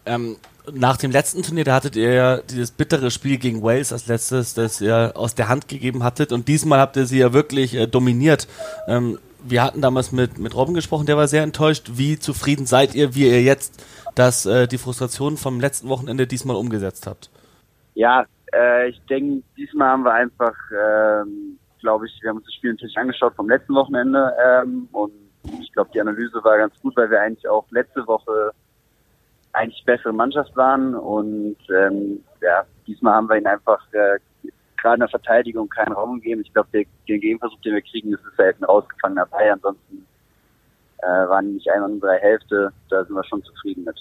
Ähm, 0.07 0.37
nach 0.75 0.97
dem 0.97 1.11
letzten 1.11 1.43
Turnier, 1.43 1.65
da 1.65 1.75
hattet 1.75 1.97
ihr 1.97 2.13
ja 2.13 2.37
dieses 2.39 2.71
bittere 2.71 3.11
Spiel 3.11 3.39
gegen 3.39 3.63
Wales 3.63 3.93
als 3.93 4.07
letztes, 4.07 4.55
das 4.55 4.81
ihr 4.81 5.13
aus 5.15 5.35
der 5.35 5.49
Hand 5.49 5.69
gegeben 5.69 6.03
hattet. 6.03 6.33
Und 6.33 6.49
diesmal 6.49 6.79
habt 6.79 6.97
ihr 6.97 7.07
sie 7.07 7.19
ja 7.19 7.33
wirklich 7.33 7.75
äh, 7.75 7.87
dominiert. 7.87 8.49
Ähm, 8.87 9.19
wir 9.43 9.63
hatten 9.63 9.81
damals 9.81 10.13
mit, 10.13 10.39
mit 10.39 10.55
Robin 10.55 10.75
gesprochen, 10.75 11.07
der 11.07 11.17
war 11.17 11.27
sehr 11.27 11.43
enttäuscht. 11.43 11.93
Wie 11.95 12.19
zufrieden 12.19 12.67
seid 12.67 12.95
ihr, 12.95 13.15
wie 13.15 13.27
ihr 13.27 13.43
jetzt 13.43 13.85
das, 14.15 14.47
äh, 14.47 14.67
die 14.67 14.79
Frustration 14.79 15.37
vom 15.37 15.61
letzten 15.61 15.89
Wochenende 15.89 16.27
diesmal 16.27 16.57
umgesetzt 16.57 17.07
habt? 17.07 17.31
Ja, 17.95 18.25
äh, 18.53 18.89
ich 18.89 19.01
denke, 19.09 19.43
diesmal 19.57 19.89
haben 19.89 20.05
wir 20.05 20.13
einfach, 20.13 20.55
ähm, 20.73 21.59
glaube 21.81 22.07
ich, 22.07 22.19
wir 22.23 22.31
haben 22.31 22.39
uns 22.39 22.47
das 22.47 22.55
Spiel 22.55 22.73
natürlich 22.73 22.97
angeschaut 22.97 23.35
vom 23.35 23.49
letzten 23.49 23.75
Wochenende 23.75 24.33
ähm, 24.45 24.89
und 24.93 25.13
ich 25.61 25.73
glaube, 25.73 25.91
die 25.95 26.01
Analyse 26.01 26.43
war 26.45 26.59
ganz 26.59 26.75
gut, 26.81 26.97
weil 26.97 27.11
wir 27.11 27.21
eigentlich 27.21 27.49
auch 27.49 27.65
letzte 27.71 28.07
Woche 28.07 28.53
eigentlich 29.53 29.85
bessere 29.85 30.13
Mannschaft 30.13 30.57
waren 30.57 30.95
und 30.95 31.57
ähm, 31.71 32.23
ja, 32.41 32.65
diesmal 32.87 33.15
haben 33.15 33.29
wir 33.29 33.37
ihnen 33.37 33.47
einfach 33.47 33.81
äh, 33.93 34.19
gerade 34.77 34.95
in 34.95 35.01
der 35.01 35.09
Verteidigung 35.09 35.69
keinen 35.69 35.93
Raum 35.93 36.21
gegeben. 36.21 36.43
Ich 36.45 36.53
glaube, 36.53 36.69
der, 36.73 36.85
den 37.09 37.21
Gegenversuch, 37.21 37.61
den 37.63 37.75
wir 37.75 37.83
kriegen, 37.83 38.13
ist 38.13 38.23
selten 38.37 38.65
rausgefangen 38.65 39.17
dabei. 39.17 39.53
Ansonsten 39.53 40.07
äh, 40.99 41.07
waren 41.07 41.55
nicht 41.55 41.69
ein 41.71 41.83
und 41.83 42.01
drei 42.01 42.19
Hälfte, 42.19 42.73
da 42.89 43.05
sind 43.05 43.15
wir 43.15 43.25
schon 43.25 43.43
zufrieden 43.43 43.85
mit. 43.85 43.97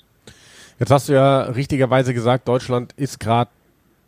Jetzt 0.79 0.91
hast 0.91 1.09
du 1.09 1.13
ja 1.13 1.41
richtigerweise 1.43 2.13
gesagt, 2.13 2.47
Deutschland 2.47 2.93
ist 2.93 3.19
gerade 3.19 3.51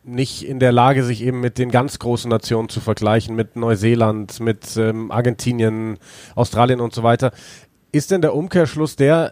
nicht 0.04 0.44
in 0.44 0.60
der 0.60 0.72
Lage, 0.72 1.04
sich 1.04 1.22
eben 1.22 1.42
mit 1.42 1.58
den 1.58 1.70
ganz 1.70 2.00
großen 2.00 2.30
Nationen 2.30 2.70
zu 2.70 2.80
vergleichen, 2.80 3.36
mit 3.36 3.56
Neuseeland, 3.56 4.40
mit 4.40 4.76
ähm, 4.78 5.12
Argentinien, 5.12 6.00
Australien 6.36 6.80
und 6.80 6.94
so 6.94 7.04
weiter. 7.04 7.32
Ist 7.92 8.10
denn 8.10 8.22
der 8.22 8.34
Umkehrschluss 8.34 8.96
der, 8.96 9.32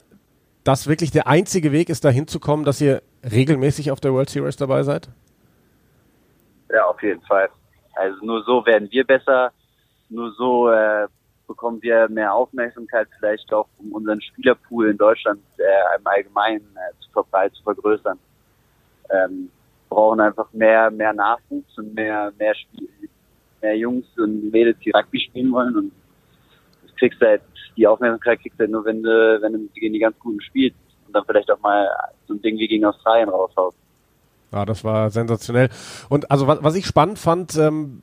das 0.63 0.87
wirklich 0.87 1.11
der 1.11 1.27
einzige 1.27 1.71
Weg 1.71 1.89
ist, 1.89 2.05
da 2.05 2.09
hinzukommen, 2.09 2.65
dass 2.65 2.81
ihr 2.81 3.01
regelmäßig 3.23 3.91
auf 3.91 3.99
der 3.99 4.13
World 4.13 4.29
Series 4.29 4.57
dabei 4.57 4.83
seid? 4.83 5.09
Ja, 6.71 6.85
auf 6.85 7.01
jeden 7.01 7.21
Fall. 7.21 7.49
Also 7.95 8.25
nur 8.25 8.43
so 8.43 8.65
werden 8.65 8.89
wir 8.91 9.05
besser. 9.05 9.51
Nur 10.09 10.31
so 10.33 10.69
äh, 10.69 11.07
bekommen 11.47 11.81
wir 11.81 12.07
mehr 12.09 12.33
Aufmerksamkeit, 12.33 13.07
vielleicht 13.17 13.51
auch 13.53 13.67
um 13.77 13.91
unseren 13.93 14.21
Spielerpool 14.21 14.89
in 14.89 14.97
Deutschland 14.97 15.41
äh, 15.57 15.97
im 15.99 16.07
Allgemeinen 16.07 16.75
äh, 16.75 16.93
zu, 17.01 17.09
zu 17.11 17.63
vergrößern. 17.63 18.19
Ähm, 19.09 19.49
brauchen 19.89 20.19
einfach 20.19 20.51
mehr, 20.53 20.91
mehr 20.91 21.13
Nachwuchs 21.13 21.77
und 21.77 21.93
mehr, 21.95 22.31
mehr 22.37 22.53
Spiel, 22.55 22.87
mehr 23.61 23.75
Jungs 23.77 24.05
und 24.17 24.51
Mädels, 24.51 24.77
die 24.79 24.91
Rugby 24.91 25.19
spielen 25.19 25.51
wollen 25.51 25.75
und 25.75 25.91
kriegst 26.99 27.19
halt, 27.21 27.41
die 27.75 27.87
Aufmerksamkeit 27.87 28.41
kriegst 28.41 28.59
halt 28.59 28.71
nur, 28.71 28.85
wenn 28.85 29.01
du, 29.01 29.39
wenn 29.41 29.53
du 29.53 29.59
gegen 29.73 29.93
die 29.93 29.99
ganz 29.99 30.17
Guten 30.19 30.41
spielst 30.41 30.77
und 31.07 31.13
dann 31.13 31.23
vielleicht 31.25 31.49
auch 31.51 31.59
mal 31.61 31.87
so 32.27 32.33
ein 32.33 32.41
Ding 32.41 32.57
wie 32.57 32.67
gegen 32.67 32.85
Australien 32.85 33.29
raushaust. 33.29 33.77
Ja, 34.51 34.65
das 34.65 34.83
war 34.83 35.09
sensationell. 35.09 35.69
Und 36.09 36.31
also 36.31 36.47
was, 36.47 36.63
was 36.63 36.75
ich 36.75 36.85
spannend 36.85 37.19
fand, 37.19 37.55
ähm, 37.55 38.01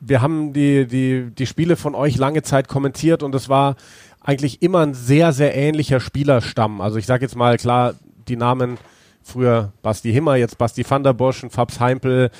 wir 0.00 0.22
haben 0.22 0.52
die, 0.52 0.86
die, 0.86 1.30
die 1.30 1.46
Spiele 1.46 1.76
von 1.76 1.94
euch 1.94 2.16
lange 2.16 2.42
Zeit 2.42 2.68
kommentiert 2.68 3.22
und 3.22 3.34
es 3.34 3.48
war 3.48 3.76
eigentlich 4.20 4.62
immer 4.62 4.80
ein 4.80 4.94
sehr, 4.94 5.32
sehr 5.32 5.54
ähnlicher 5.54 6.00
Spielerstamm. 6.00 6.80
Also 6.80 6.98
ich 6.98 7.06
sage 7.06 7.24
jetzt 7.24 7.36
mal 7.36 7.56
klar, 7.56 7.94
die 8.28 8.36
Namen 8.36 8.78
früher 9.26 9.72
Basti 9.82 10.12
Himmer, 10.12 10.36
jetzt 10.36 10.56
Basti 10.58 10.88
van 10.88 11.02
der 11.02 11.12
Bosch, 11.12 11.44
Fabs 11.50 11.80
Heimpel, 11.80 12.30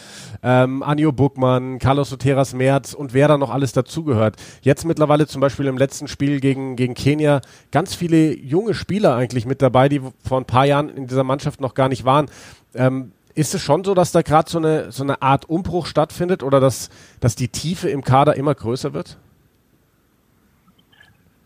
ähm, 0.43 0.83
Anjo 0.83 1.13
Buckmann, 1.13 1.79
Carlos 1.79 2.11
Soteras 2.11 2.55
Merz 2.55 2.95
und 2.95 3.13
wer 3.13 3.29
da 3.29 3.37
noch 3.37 3.51
alles 3.51 3.73
dazugehört. 3.73 4.37
Jetzt 4.63 4.85
mittlerweile 4.85 5.27
zum 5.27 5.41
Beispiel 5.41 5.67
im 5.67 5.77
letzten 5.77 6.09
Spiel 6.09 6.41
gegen, 6.41 6.77
gegen 6.77 6.95
Kenia 6.95 7.41
ganz 7.73 7.95
viele 7.95 8.35
junge 8.35 8.75
Spieler 8.75 9.17
eigentlich 9.17 9.47
mit 9.47 9.63
dabei, 9.63 9.89
die 9.89 10.01
vor 10.25 10.39
ein 10.39 10.45
paar 10.45 10.65
Jahren 10.65 10.89
in 10.89 11.07
dieser 11.07 11.25
Mannschaft 11.25 11.61
noch 11.61 11.75
gar 11.75 11.89
nicht 11.89 12.05
waren. 12.05 12.27
Ähm, 12.75 13.13
ist 13.35 13.55
es 13.55 13.61
schon 13.61 13.85
so, 13.85 13.95
dass 13.95 14.13
da 14.13 14.23
gerade 14.23 14.49
so 14.49 14.59
eine, 14.59 14.93
so 14.93 15.03
eine 15.03 15.21
Art 15.21 15.45
Umbruch 15.49 15.87
stattfindet 15.87 16.43
oder 16.43 16.59
dass, 16.59 16.89
dass 17.21 17.37
die 17.37 17.49
Tiefe 17.49 17.91
im 17.91 18.03
Kader 18.03 18.37
immer 18.37 18.55
größer 18.55 18.95
wird? 18.95 19.19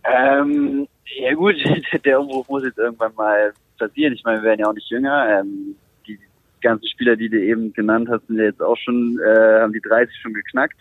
Ähm, 0.04 0.87
ja 1.17 1.35
gut, 1.35 1.57
der 2.05 2.21
Umbruch 2.21 2.49
muss 2.49 2.64
jetzt 2.64 2.79
irgendwann 2.79 3.14
mal 3.14 3.52
passieren. 3.79 4.14
Ich 4.14 4.25
meine, 4.25 4.43
wir 4.43 4.49
werden 4.49 4.61
ja 4.61 4.69
auch 4.69 4.75
nicht 4.75 4.90
jünger. 4.90 5.40
Ähm, 5.40 5.76
die 6.07 6.19
ganzen 6.61 6.87
Spieler, 6.87 7.17
die 7.17 7.29
du 7.29 7.40
eben 7.40 7.73
genannt 7.73 8.09
hast, 8.11 8.26
sind 8.26 8.38
ja 8.38 8.45
jetzt 8.45 8.62
auch 8.62 8.76
schon, 8.76 9.19
äh, 9.21 9.61
haben 9.61 9.73
die 9.73 9.81
30 9.81 10.17
schon 10.21 10.35
geknackt. 10.35 10.79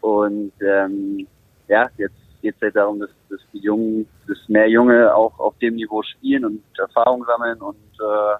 Und 0.00 0.52
ähm, 0.60 1.26
ja, 1.68 1.88
jetzt 1.96 2.14
geht 2.42 2.54
es 2.56 2.62
halt 2.62 2.76
darum, 2.76 3.00
dass, 3.00 3.10
dass 3.30 3.40
die 3.52 3.58
Jungen, 3.58 4.06
dass 4.28 4.38
mehr 4.48 4.68
Junge 4.68 5.14
auch 5.14 5.38
auf 5.38 5.58
dem 5.58 5.76
Niveau 5.76 6.02
spielen 6.02 6.44
und 6.44 6.62
Erfahrung 6.78 7.24
sammeln 7.24 7.60
und 7.60 7.76
äh, 7.98 8.36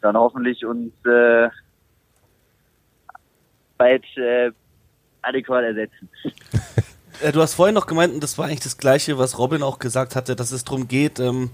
dann 0.00 0.16
hoffentlich 0.16 0.64
uns 0.64 0.92
äh, 1.04 1.48
bald 3.76 4.04
äh, 4.16 4.50
adäquat 5.22 5.64
ersetzen. 5.64 6.08
Äh, 7.22 7.32
du 7.32 7.40
hast 7.42 7.54
vorhin 7.54 7.74
noch 7.74 7.86
gemeint, 7.86 8.14
und 8.14 8.22
das 8.22 8.38
war 8.38 8.46
eigentlich 8.46 8.60
das 8.60 8.78
Gleiche, 8.78 9.18
was 9.18 9.38
Robin 9.38 9.62
auch 9.62 9.78
gesagt 9.78 10.16
hatte, 10.16 10.36
dass 10.36 10.52
es 10.52 10.64
darum 10.64 10.88
geht, 10.88 11.20
ähm, 11.20 11.50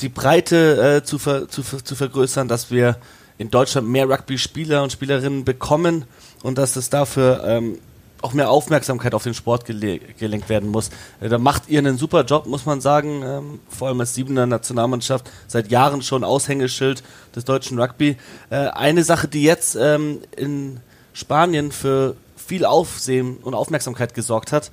die 0.00 0.08
Breite 0.08 0.96
äh, 0.96 1.04
zu, 1.04 1.18
ver, 1.18 1.48
zu, 1.48 1.62
zu 1.62 1.94
vergrößern, 1.94 2.48
dass 2.48 2.70
wir 2.70 2.96
in 3.36 3.50
Deutschland 3.50 3.88
mehr 3.88 4.08
Rugby-Spieler 4.08 4.82
und 4.82 4.92
Spielerinnen 4.92 5.44
bekommen 5.44 6.04
und 6.42 6.58
dass 6.58 6.76
es 6.76 6.90
dafür 6.90 7.44
ähm, 7.44 7.78
auch 8.20 8.32
mehr 8.32 8.50
Aufmerksamkeit 8.50 9.14
auf 9.14 9.22
den 9.22 9.34
Sport 9.34 9.64
gele 9.64 10.00
gelenkt 10.18 10.48
werden 10.48 10.70
muss. 10.70 10.90
Äh, 11.20 11.28
da 11.28 11.38
macht 11.38 11.68
ihr 11.68 11.78
einen 11.78 11.98
super 11.98 12.24
Job, 12.24 12.46
muss 12.46 12.66
man 12.66 12.80
sagen, 12.80 13.22
ähm, 13.24 13.60
vor 13.68 13.88
allem 13.88 14.00
als 14.00 14.14
Siebener 14.14 14.46
Nationalmannschaft, 14.46 15.30
seit 15.46 15.70
Jahren 15.70 16.02
schon 16.02 16.24
Aushängeschild 16.24 17.02
des 17.34 17.44
deutschen 17.44 17.78
Rugby. 17.78 18.16
Äh, 18.50 18.56
eine 18.56 19.04
Sache, 19.04 19.28
die 19.28 19.42
jetzt 19.42 19.76
ähm, 19.76 20.20
in 20.36 20.80
Spanien 21.12 21.72
für 21.72 22.16
viel 22.48 22.64
Aufsehen 22.64 23.36
und 23.42 23.54
Aufmerksamkeit 23.54 24.14
gesorgt 24.14 24.52
hat, 24.52 24.70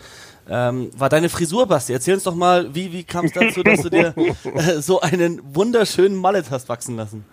ähm, 0.50 0.90
war 0.98 1.10
deine 1.10 1.30
Frisur, 1.30 1.68
Basti. 1.68 1.94
Erzähl 1.94 2.14
uns 2.14 2.24
doch 2.24 2.36
mal, 2.36 2.74
wie, 2.74 2.92
wie 2.94 3.04
kam 3.04 3.26
es 3.26 3.34
dazu, 3.34 3.64
dass 3.64 3.82
du 3.82 3.90
dir 3.90 4.14
äh, 4.56 4.80
so 4.80 5.02
einen 5.02 5.42
wunderschönen 5.54 6.16
Mallet 6.16 6.50
hast 6.52 6.70
wachsen 6.70 6.96
lassen? 6.96 7.26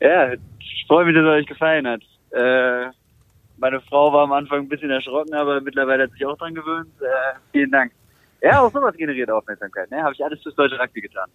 Ja, 0.00 0.32
ich 0.32 0.84
freue 0.86 1.04
mich, 1.04 1.14
dass 1.14 1.24
es 1.24 1.28
euch 1.28 1.46
gefallen 1.46 1.86
hat. 1.86 2.00
Äh, 2.30 2.90
meine 3.58 3.80
Frau 3.82 4.12
war 4.12 4.24
am 4.24 4.32
Anfang 4.32 4.60
ein 4.60 4.68
bisschen 4.68 4.90
erschrocken, 4.90 5.34
aber 5.34 5.60
mittlerweile 5.60 6.04
hat 6.04 6.12
sich 6.12 6.24
auch 6.24 6.36
dran 6.38 6.54
gewöhnt. 6.54 6.90
Äh, 7.00 7.38
vielen 7.52 7.70
Dank. 7.70 7.92
Ja, 8.42 8.60
auch 8.60 8.72
sowas 8.72 8.94
generiert 8.96 9.30
Aufmerksamkeit. 9.30 9.90
Ne? 9.90 10.02
Habe 10.02 10.14
ich 10.14 10.24
alles 10.24 10.42
fürs 10.42 10.54
deutsche 10.54 10.78
Rugby 10.78 11.00
getan. 11.00 11.28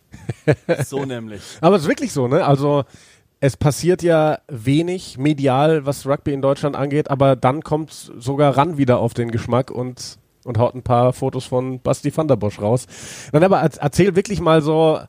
so 0.86 1.04
nämlich. 1.04 1.42
Aber 1.62 1.76
es 1.76 1.84
ist 1.84 1.90
wirklich 1.90 2.14
so, 2.14 2.28
ne? 2.28 2.46
Also 2.46 2.86
es 3.44 3.58
passiert 3.58 4.04
ja 4.04 4.38
wenig 4.48 5.18
medial, 5.18 5.86
was 5.86 6.06
Rugby 6.06 6.32
in 6.32 6.44
Deutschland 6.44 6.76
angeht, 6.76 7.10
aber 7.10 7.36
dann 7.36 7.64
kommt 7.64 7.92
sogar 7.92 8.56
ran 8.56 8.78
wieder 8.78 9.00
auf 9.00 9.16
den 9.16 9.32
Geschmack 9.32 9.72
und, 9.72 10.20
und 10.46 10.60
haut 10.60 10.76
ein 10.76 10.84
paar 10.84 11.12
Fotos 11.12 11.46
von 11.46 11.82
Basti 11.82 12.16
van 12.16 12.28
der 12.28 12.36
Bosch 12.36 12.62
raus. 12.62 13.30
Dann 13.34 13.44
aber 13.44 13.58
erzähl 13.58 14.16
wirklich 14.16 14.42
mal 14.42 14.62
so, 14.62 15.00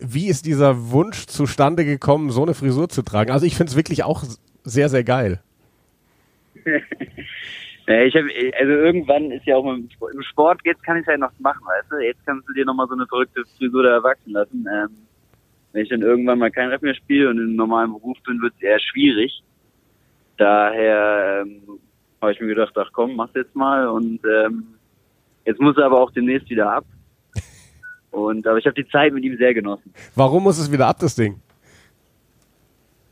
wie 0.00 0.26
ist 0.26 0.46
dieser 0.46 0.90
Wunsch 0.90 1.26
zustande 1.26 1.84
gekommen, 1.84 2.30
so 2.30 2.42
eine 2.42 2.54
Frisur 2.54 2.88
zu 2.88 3.02
tragen? 3.02 3.30
Also 3.30 3.46
ich 3.46 3.56
finde 3.56 3.70
es 3.70 3.76
wirklich 3.76 4.02
auch 4.02 4.24
sehr, 4.64 4.88
sehr 4.88 5.04
geil. 5.04 5.40
ich 6.64 8.14
hab, 8.16 8.24
also 8.58 8.72
irgendwann 8.72 9.30
ist 9.30 9.46
ja 9.46 9.54
auch 9.56 9.72
im 9.72 9.88
Sport, 10.22 10.60
jetzt 10.64 10.82
kann 10.82 10.96
ich 10.96 11.02
es 11.02 11.06
halt 11.06 11.20
noch 11.20 11.30
machen, 11.38 11.64
weißt 11.64 11.92
du? 11.92 12.04
Jetzt 12.04 12.26
kannst 12.26 12.48
du 12.48 12.52
dir 12.52 12.64
nochmal 12.64 12.88
so 12.88 12.94
eine 12.94 13.06
verrückte 13.06 13.44
Frisur 13.56 13.84
da 13.84 13.90
erwachsen 13.90 14.32
lassen. 14.32 14.66
Ähm, 14.74 15.07
wenn 15.72 15.82
ich 15.82 15.88
dann 15.88 16.02
irgendwann 16.02 16.38
mal 16.38 16.50
kein 16.50 16.68
Rap 16.68 16.82
mehr 16.82 16.94
spiele 16.94 17.28
und 17.28 17.38
in 17.38 17.44
einem 17.44 17.56
normalen 17.56 17.92
Beruf 17.92 18.16
bin, 18.26 18.40
wird 18.40 18.54
es 18.56 18.62
eher 18.62 18.80
schwierig. 18.80 19.42
Daher 20.36 21.42
ähm, 21.42 21.62
habe 22.20 22.32
ich 22.32 22.40
mir 22.40 22.46
gedacht, 22.48 22.72
ach 22.76 22.90
komm, 22.92 23.16
mach's 23.16 23.34
jetzt 23.34 23.54
mal 23.54 23.88
und 23.88 24.20
ähm, 24.24 24.64
jetzt 25.44 25.60
muss 25.60 25.76
er 25.76 25.86
aber 25.86 26.00
auch 26.00 26.10
demnächst 26.10 26.48
wieder 26.50 26.72
ab. 26.72 26.84
Und 28.10 28.46
aber 28.46 28.58
ich 28.58 28.66
habe 28.66 28.82
die 28.82 28.88
Zeit 28.88 29.12
mit 29.12 29.22
ihm 29.24 29.36
sehr 29.36 29.52
genossen. 29.52 29.92
Warum 30.14 30.44
muss 30.44 30.58
es 30.58 30.72
wieder 30.72 30.86
ab, 30.86 30.98
das 30.98 31.14
Ding? 31.14 31.40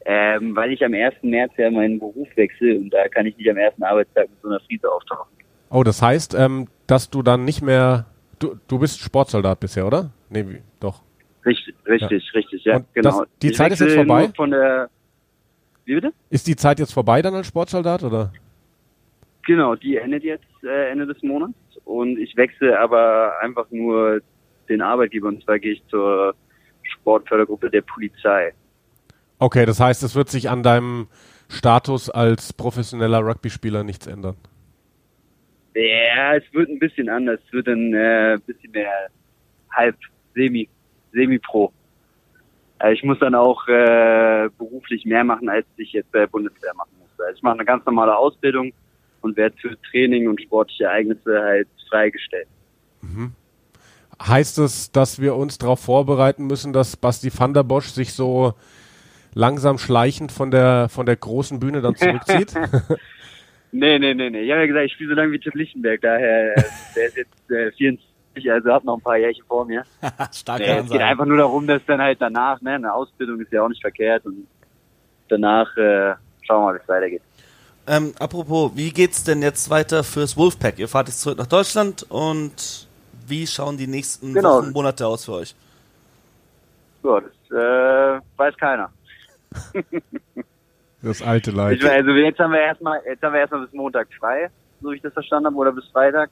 Ähm, 0.09 0.55
weil 0.55 0.73
ich 0.73 0.85
am 0.85 0.95
1. 0.95 1.17
März 1.23 1.53
ja 1.57 1.71
meinen 1.71 1.99
Beruf 1.99 2.29
wechsle 2.37 2.79
und 2.79 2.91
da 2.91 3.09
kann 3.09 3.27
ich 3.27 3.37
nicht 3.37 3.51
am 3.51 3.57
ersten 3.57 3.83
Arbeitstag 3.83 4.29
mit 4.31 4.41
so 4.41 4.49
einer 4.49 4.61
Friese 4.61 4.91
auftauchen. 4.91 5.33
Oh, 5.69 5.83
das 5.83 6.01
heißt, 6.01 6.35
ähm, 6.35 6.69
dass 6.87 7.11
du 7.11 7.23
dann 7.23 7.45
nicht 7.45 7.61
mehr. 7.61 8.07
Du, 8.39 8.57
du 8.69 8.79
bist 8.79 9.01
Sportsoldat 9.01 9.59
bisher, 9.61 9.87
oder? 9.87 10.11
Nee, 10.29 10.47
wie, 10.47 10.63
doch. 10.79 11.03
Richtig, 11.47 11.77
richtig, 11.87 12.25
ja. 12.27 12.33
richtig, 12.39 12.65
ja, 12.65 12.77
und 12.77 12.93
genau. 12.93 13.21
Das, 13.21 13.29
die 13.41 13.51
ich 13.51 13.57
Zeit 13.57 13.73
ist 13.73 13.81
jetzt 13.81 13.95
vorbei? 13.95 14.31
Von 14.37 14.51
der, 14.51 14.91
wie 15.85 15.95
bitte? 15.95 16.13
Ist 16.29 16.47
die 16.49 16.57
Zeit 16.57 16.81
jetzt 16.81 16.93
vorbei 16.93 17.23
dann 17.23 17.35
als 17.35 17.47
Sportsoldat, 17.47 18.03
oder? 18.03 18.33
Genau, 19.47 19.77
die 19.77 19.97
endet 19.97 20.25
jetzt 20.25 20.45
äh, 20.65 20.91
Ende 20.91 21.07
des 21.07 21.23
Monats 21.23 21.55
und 21.85 22.19
ich 22.19 22.37
wechsle 22.37 22.79
aber 22.79 23.39
einfach 23.41 23.67
nur 23.71 24.21
den 24.69 24.83
Arbeitgeber 24.83 25.29
und 25.29 25.45
zwar 25.45 25.61
gehe 25.61 25.75
ich 25.75 25.87
zur 25.87 26.35
Sportfördergruppe 26.83 27.71
der 27.71 27.83
Polizei. 27.83 28.53
Okay, 29.39 29.67
das 29.67 29.79
heißt, 29.79 30.03
es 30.03 30.17
wird 30.17 30.29
sich 30.29 30.51
an 30.51 30.65
deinem 30.65 31.07
Status 31.49 32.11
als 32.11 32.53
professioneller 32.53 33.21
Rugby-Spieler 33.21 33.85
nichts 33.85 34.09
ändern. 34.09 34.37
Ja, 35.75 36.35
es 36.35 36.45
wird 36.53 36.71
ein 36.71 36.79
bisschen 36.79 37.09
anders. 37.09 37.39
Es 37.47 37.53
wird 37.53 37.69
dann 37.69 37.93
äh, 37.93 38.33
ein 38.35 38.41
bisschen 38.41 38.73
mehr 38.73 39.09
halb 39.71 39.95
semi, 40.35 40.69
semi-pro. 41.13 41.73
Also 42.79 42.93
ich 42.93 43.03
muss 43.05 43.19
dann 43.19 43.35
auch 43.35 43.67
äh, 43.69 44.49
beruflich 44.59 45.05
mehr 45.05 45.25
machen, 45.25 45.49
als 45.49 45.67
ich 45.77 45.93
jetzt 45.93 46.13
bei 46.13 46.21
der 46.21 46.27
Bundeswehr 46.27 46.75
machen 46.75 46.91
muss. 47.01 47.09
Also 47.19 47.37
ich 47.37 47.43
mache 47.43 47.55
eine 47.55 47.65
ganz 47.65 47.85
normale 47.87 48.17
Ausbildung 48.17 48.73
und 49.23 49.37
werde 49.37 49.57
für 49.59 49.77
Training 49.91 50.29
und 50.29 50.41
sportliche 50.43 50.85
Ereignisse 50.85 51.41
halt 51.43 51.69
freigestellt. 51.89 52.49
Mhm. 53.01 53.33
Heißt 54.23 54.59
es, 54.59 54.93
dass 54.93 55.21
wir 55.21 55.37
uns 55.37 55.59
darauf 55.59 55.81
vorbereiten 55.81 56.47
müssen, 56.47 56.73
dass 56.73 56.97
Basti 56.97 57.31
van 57.37 57.55
der 57.55 57.63
Bosch 57.65 57.89
sich 57.89 58.13
so 58.13 58.55
langsam 59.35 59.79
schleichend 59.79 60.33
von 60.33 60.51
der, 60.51 60.89
von 60.89 61.07
der 61.07 61.17
großen 61.17 61.61
Bühne 61.61 61.83
dann 61.83 61.97
zurückzieht? 61.97 62.55
nee, 63.73 63.99
nee, 63.99 64.15
nee, 64.15 64.31
nee. 64.31 64.43
Ich 64.43 64.51
habe 64.51 64.63
ja 64.63 64.67
gesagt, 64.67 64.87
ich 64.87 64.93
spiele 64.93 65.11
so 65.11 65.17
lange 65.17 65.33
wie 65.33 65.39
Tim 65.39 65.53
Lichtenberg, 65.55 66.01
daher, 66.01 66.57
äh, 66.57 66.63
der 66.95 67.07
ist 67.09 67.17
jetzt 67.17 67.51
äh, 67.51 67.73
24, 67.73 68.06
also 68.51 68.73
hat 68.73 68.85
noch 68.85 68.97
ein 68.97 69.03
paar 69.03 69.17
Jährchen 69.17 69.45
vor 69.47 69.65
mir. 69.65 69.85
Stark 70.33 70.61
nee, 70.61 70.79
Es 70.79 70.91
geht 70.91 71.01
einfach 71.01 71.25
nur 71.25 71.39
darum, 71.39 71.67
dass 71.67 71.83
dann 71.87 72.01
halt 72.01 72.21
danach, 72.21 72.61
ne, 72.61 72.75
eine 72.75 72.93
Ausbildung 72.93 73.41
ist 73.41 73.53
ja 73.53 73.63
auch 73.63 73.69
nicht 73.69 73.81
verkehrt 73.81 74.25
und 74.27 74.47
danach 75.29 75.77
äh, 75.77 76.15
schauen 76.43 76.63
wir 76.63 76.67
mal, 76.67 76.75
wie 76.75 76.83
es 76.83 76.89
weitergeht. 76.89 77.23
Ähm, 77.89 78.13
apropos, 78.19 78.73
wie 78.75 78.91
geht's 78.91 79.23
denn 79.23 79.43
jetzt 79.43 79.71
weiter 79.71 80.03
fürs 80.03 80.37
Wolfpack? 80.37 80.79
Ihr 80.79 80.89
fahrt 80.89 81.09
jetzt 81.09 81.21
zurück 81.21 81.39
nach 81.39 81.47
Deutschland 81.47 82.05
und 82.09 82.89
wie 83.27 83.47
schauen 83.47 83.77
die 83.77 83.87
nächsten 83.87 84.35
genau. 84.35 84.59
Wochen, 84.59 84.73
Monate 84.73 85.07
aus 85.07 85.25
für 85.25 85.33
euch? 85.33 85.55
Ja, 87.05 87.21
das 87.21 87.57
äh, 87.57 88.21
weiß 88.37 88.57
keiner. 88.57 88.91
das 91.03 91.23
alte 91.23 91.53
Leid. 91.53 91.79
Ich, 91.79 91.89
also 91.89 92.11
jetzt 92.11 92.39
haben 92.41 92.53
wir 92.53 92.61
erstmal, 92.61 93.01
jetzt 93.07 93.23
haben 93.23 93.33
wir 93.33 93.41
erstmal 93.41 93.65
bis 93.65 93.73
Montag 93.73 94.09
frei, 94.19 94.51
so 94.83 94.91
wie 94.91 94.97
ich 94.97 95.03
das 95.03 95.13
verstanden 95.13 95.47
habe, 95.47 95.57
oder 95.57 95.73
bis 95.73 95.87
Freitag. 95.87 96.31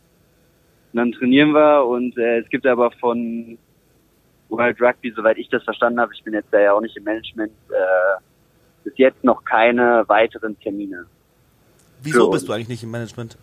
Und 0.94 0.98
dann 0.98 1.10
trainieren 1.10 1.50
wir 1.50 1.84
und 1.86 2.16
äh, 2.16 2.38
es 2.38 2.48
gibt 2.50 2.64
aber 2.64 2.92
von 2.92 3.58
World 4.48 4.80
Rugby, 4.80 5.12
soweit 5.16 5.38
ich 5.38 5.48
das 5.48 5.64
verstanden 5.64 5.98
habe, 5.98 6.14
ich 6.14 6.22
bin 6.22 6.34
jetzt 6.34 6.46
da 6.52 6.60
ja 6.60 6.72
auch 6.72 6.80
nicht 6.80 6.96
im 6.96 7.02
Management, 7.02 7.50
äh, 7.70 8.20
bis 8.84 8.92
jetzt 8.96 9.24
noch 9.24 9.44
keine 9.44 10.04
weiteren 10.06 10.56
Termine. 10.60 11.06
Wieso 12.00 12.30
bist 12.30 12.46
du 12.46 12.52
eigentlich 12.52 12.68
nicht 12.68 12.84
im 12.84 12.92
Management? 12.92 13.36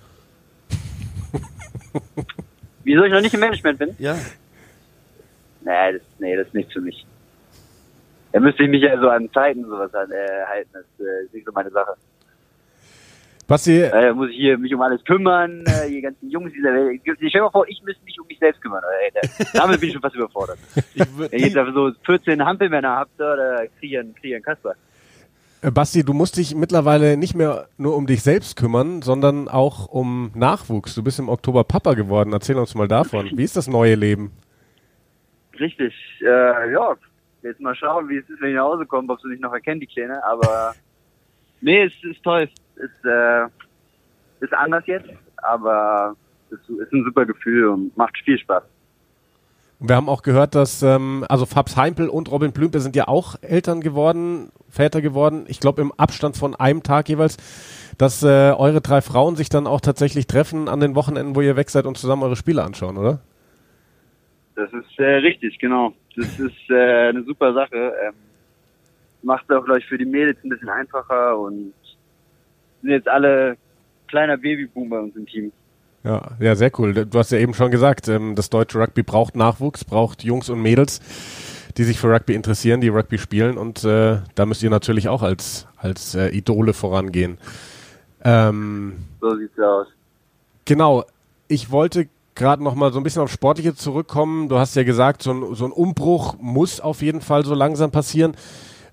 Wieso 2.86 3.04
ich 3.04 3.12
noch 3.12 3.20
nicht 3.20 3.34
im 3.34 3.42
Management 3.42 3.80
bin? 3.80 3.96
Ja. 4.00 4.16
Nee, 5.60 5.92
das, 5.92 6.02
nee, 6.20 6.38
das 6.38 6.48
ist 6.48 6.54
nichts 6.54 6.72
für 6.72 6.80
mich. 6.80 7.06
Da 8.32 8.40
müsste 8.40 8.64
ich 8.64 8.70
mich 8.70 8.82
ja 8.82 8.98
so 8.98 9.10
an 9.10 9.30
Zeiten 9.34 9.66
sowas 9.66 9.94
an, 9.94 10.10
äh, 10.10 10.46
halten. 10.48 10.70
Das 10.72 10.86
äh, 11.06 11.26
ist 11.26 11.34
nicht 11.34 11.46
so 11.46 11.52
meine 11.52 11.70
Sache. 11.72 11.98
Basti, 13.52 13.82
Äh, 13.82 14.14
muss 14.14 14.30
ich 14.30 14.38
hier 14.38 14.58
mich 14.58 14.74
um 14.74 14.82
alles 14.82 15.04
kümmern, 15.04 15.66
äh, 15.66 15.90
die 15.90 16.00
ganzen 16.02 16.30
Jungs 16.30 16.54
dieser 16.54 16.74
Welt. 16.74 17.02
Ich 17.04 17.12
stell 17.16 17.30
dir 17.30 17.42
mal 17.42 17.50
vor, 17.50 17.68
ich 17.68 17.84
müsste 17.84 18.02
mich 18.06 18.18
um 18.18 18.26
mich 18.28 18.40
selbst 18.40 18.62
kümmern. 18.62 18.82
Ey, 19.04 19.12
da, 19.14 19.60
damit 19.60 19.82
bin 19.82 19.90
ich 19.90 19.94
schon 19.94 20.02
fast 20.02 20.16
überfordert. 20.16 20.58
Ich 20.96 21.06
Wenn 21.18 21.30
ich 21.34 21.46
jetzt 21.48 21.58
einfach 21.58 21.74
so 21.74 21.92
14 22.06 22.46
Hampelmänner 22.46 22.96
habt, 22.96 23.12
da, 23.20 23.36
da 23.36 23.58
krieg 23.78 23.92
ich 23.92 24.00
einen, 24.00 24.16
krieg 24.16 24.30
ich 24.32 24.36
einen 24.36 24.44
Kasper. 24.44 24.76
äh, 25.62 25.70
Basti, 25.70 26.06
du 26.06 26.14
musst 26.14 26.38
dich 26.38 26.56
mittlerweile 26.56 27.18
nicht 27.18 27.36
mehr 27.36 27.68
nur 27.78 27.98
um 27.98 28.08
dich 28.08 28.24
selbst 28.24 28.56
kümmern, 28.56 29.02
sondern 29.02 29.50
auch 29.50 29.88
um 29.88 30.32
Nachwuchs. 30.34 30.96
Du 30.96 31.04
bist 31.04 31.20
im 31.20 31.28
Oktober 31.28 31.66
Papa 31.66 31.94
geworden. 31.94 32.32
Erzähl 32.32 32.56
uns 32.58 32.74
mal 32.74 32.88
davon. 32.88 33.32
Wie 33.34 33.44
ist 33.44 33.58
das 33.58 33.68
neue 33.68 33.96
Leben? 33.96 34.32
Richtig, 35.60 35.94
äh, 36.22 36.72
ja. 36.72 36.96
Jetzt 37.44 37.60
mal 37.60 37.76
schauen, 37.76 38.08
wie 38.08 38.16
es 38.18 38.30
ist, 38.30 38.40
wenn 38.40 38.52
ich 38.52 38.56
nach 38.56 38.64
Hause 38.64 38.86
komme, 38.86 39.12
ob 39.12 39.20
sie 39.20 39.28
mich 39.28 39.42
noch 39.42 39.52
erkennen, 39.52 39.82
die 39.82 39.88
Kleine. 39.88 40.24
Aber 40.24 40.74
nee, 41.60 41.84
es 41.84 41.94
ist 42.10 42.24
toll. 42.24 42.48
Ist, 42.82 43.06
äh, 43.06 43.46
ist 44.40 44.54
anders 44.54 44.84
jetzt, 44.88 45.10
aber 45.38 46.16
es 46.50 46.60
ist, 46.60 46.70
ist 46.70 46.94
ein 46.94 47.04
super 47.04 47.26
Gefühl 47.26 47.68
und 47.68 47.96
macht 47.96 48.18
viel 48.26 48.38
Spaß. 48.38 48.64
Wir 49.84 49.96
haben 49.96 50.10
auch 50.10 50.22
gehört, 50.22 50.54
dass 50.54 50.84
ähm, 50.84 51.26
also 51.28 51.48
Fabs 51.48 51.76
Heimpel 51.76 52.08
und 52.08 52.30
Robin 52.30 52.52
Blümpe 52.52 52.80
sind 52.80 52.96
ja 52.96 53.08
auch 53.08 53.36
Eltern 53.42 53.82
geworden, 53.82 54.52
Väter 54.70 55.02
geworden. 55.02 55.46
Ich 55.48 55.60
glaube 55.60 55.82
im 55.82 55.92
Abstand 55.92 56.38
von 56.38 56.54
einem 56.54 56.84
Tag 56.84 57.10
jeweils, 57.10 57.38
dass 57.98 58.22
äh, 58.22 58.54
eure 58.56 58.82
drei 58.82 59.02
Frauen 59.02 59.36
sich 59.36 59.50
dann 59.50 59.66
auch 59.66 59.82
tatsächlich 59.82 60.28
treffen 60.28 60.70
an 60.70 60.82
den 60.82 60.94
Wochenenden, 60.94 61.36
wo 61.36 61.42
ihr 61.42 61.56
weg 61.56 61.72
seid 61.72 61.88
und 61.88 61.98
zusammen 61.98 62.22
eure 62.22 62.36
Spiele 62.36 62.64
anschauen, 62.64 62.96
oder? 62.98 63.22
Das 64.56 64.72
ist 64.72 65.00
äh, 65.00 65.16
richtig, 65.16 65.58
genau. 65.58 65.94
Das 66.16 66.40
ist 66.40 66.70
äh, 66.70 67.10
eine 67.10 67.24
super 67.24 67.52
Sache. 67.54 67.94
Ähm, 68.06 68.14
macht 69.24 69.46
es 69.50 69.56
auch, 69.56 69.66
glaube 69.66 69.80
ich, 69.80 69.88
für 69.88 69.98
die 69.98 70.06
Mädels 70.06 70.38
ein 70.44 70.50
bisschen 70.50 70.70
einfacher 70.70 71.40
und 71.40 71.74
sind 72.82 72.92
jetzt 72.92 73.08
alle 73.08 73.58
kleiner 74.08 74.38
Babyboom 74.38 74.90
bei 74.90 75.00
uns 75.00 75.16
im 75.16 75.26
Team. 75.26 75.52
Ja, 76.04 76.32
ja, 76.40 76.56
sehr 76.56 76.72
cool. 76.80 76.94
Du 76.94 77.20
hast 77.20 77.32
ja 77.32 77.38
eben 77.38 77.54
schon 77.54 77.72
gesagt, 77.72 78.08
ähm, 78.08 78.36
das 78.36 78.50
deutsche 78.50 78.80
Rugby 78.80 79.04
braucht 79.04 79.36
Nachwuchs, 79.36 79.86
braucht 79.86 80.24
Jungs 80.24 80.50
und 80.50 80.62
Mädels, 80.62 81.00
die 81.78 81.84
sich 81.84 82.00
für 82.00 82.12
Rugby 82.12 82.34
interessieren, 82.34 82.82
die 82.82 82.90
Rugby 82.90 83.18
spielen 83.18 83.58
und 83.58 83.84
äh, 83.84 84.18
da 84.36 84.46
müsst 84.46 84.64
ihr 84.64 84.70
natürlich 84.72 85.10
auch 85.10 85.22
als, 85.22 85.68
als 85.78 86.16
äh, 86.16 86.30
Idole 86.30 86.74
vorangehen. 86.74 87.38
Ähm, 88.24 88.96
So 89.20 89.36
sieht's 89.36 89.60
aus. 89.60 89.88
Genau, 90.66 91.06
ich 91.48 91.70
wollte 91.72 92.08
gerade 92.34 92.64
noch 92.64 92.76
mal 92.76 92.92
so 92.92 93.00
ein 93.00 93.04
bisschen 93.04 93.22
auf 93.22 93.32
Sportliche 93.32 93.76
zurückkommen. 93.76 94.50
Du 94.50 94.58
hast 94.58 94.76
ja 94.76 94.84
gesagt, 94.84 95.22
so 95.22 95.32
ein, 95.32 95.56
so 95.56 95.66
ein 95.66 95.72
Umbruch 95.72 96.36
muss 96.40 96.80
auf 96.80 97.02
jeden 97.02 97.22
Fall 97.22 97.46
so 97.46 97.54
langsam 97.54 97.92
passieren. 97.92 98.36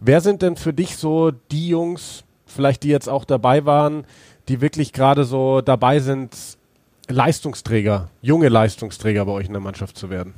Wer 0.00 0.20
sind 0.20 0.42
denn 0.42 0.56
für 0.56 0.72
dich 0.72 0.96
so 0.96 1.30
die 1.30 1.68
Jungs, 1.68 2.24
vielleicht 2.48 2.82
die 2.82 2.88
jetzt 2.88 3.08
auch 3.08 3.24
dabei 3.24 3.64
waren, 3.64 4.04
die 4.48 4.60
wirklich 4.60 4.92
gerade 4.92 5.24
so 5.24 5.60
dabei 5.60 6.00
sind, 6.00 6.36
Leistungsträger, 7.08 8.10
junge 8.20 8.48
Leistungsträger 8.48 9.24
bei 9.24 9.32
euch 9.32 9.46
in 9.46 9.52
der 9.52 9.62
Mannschaft 9.62 9.96
zu 9.96 10.10
werden? 10.10 10.34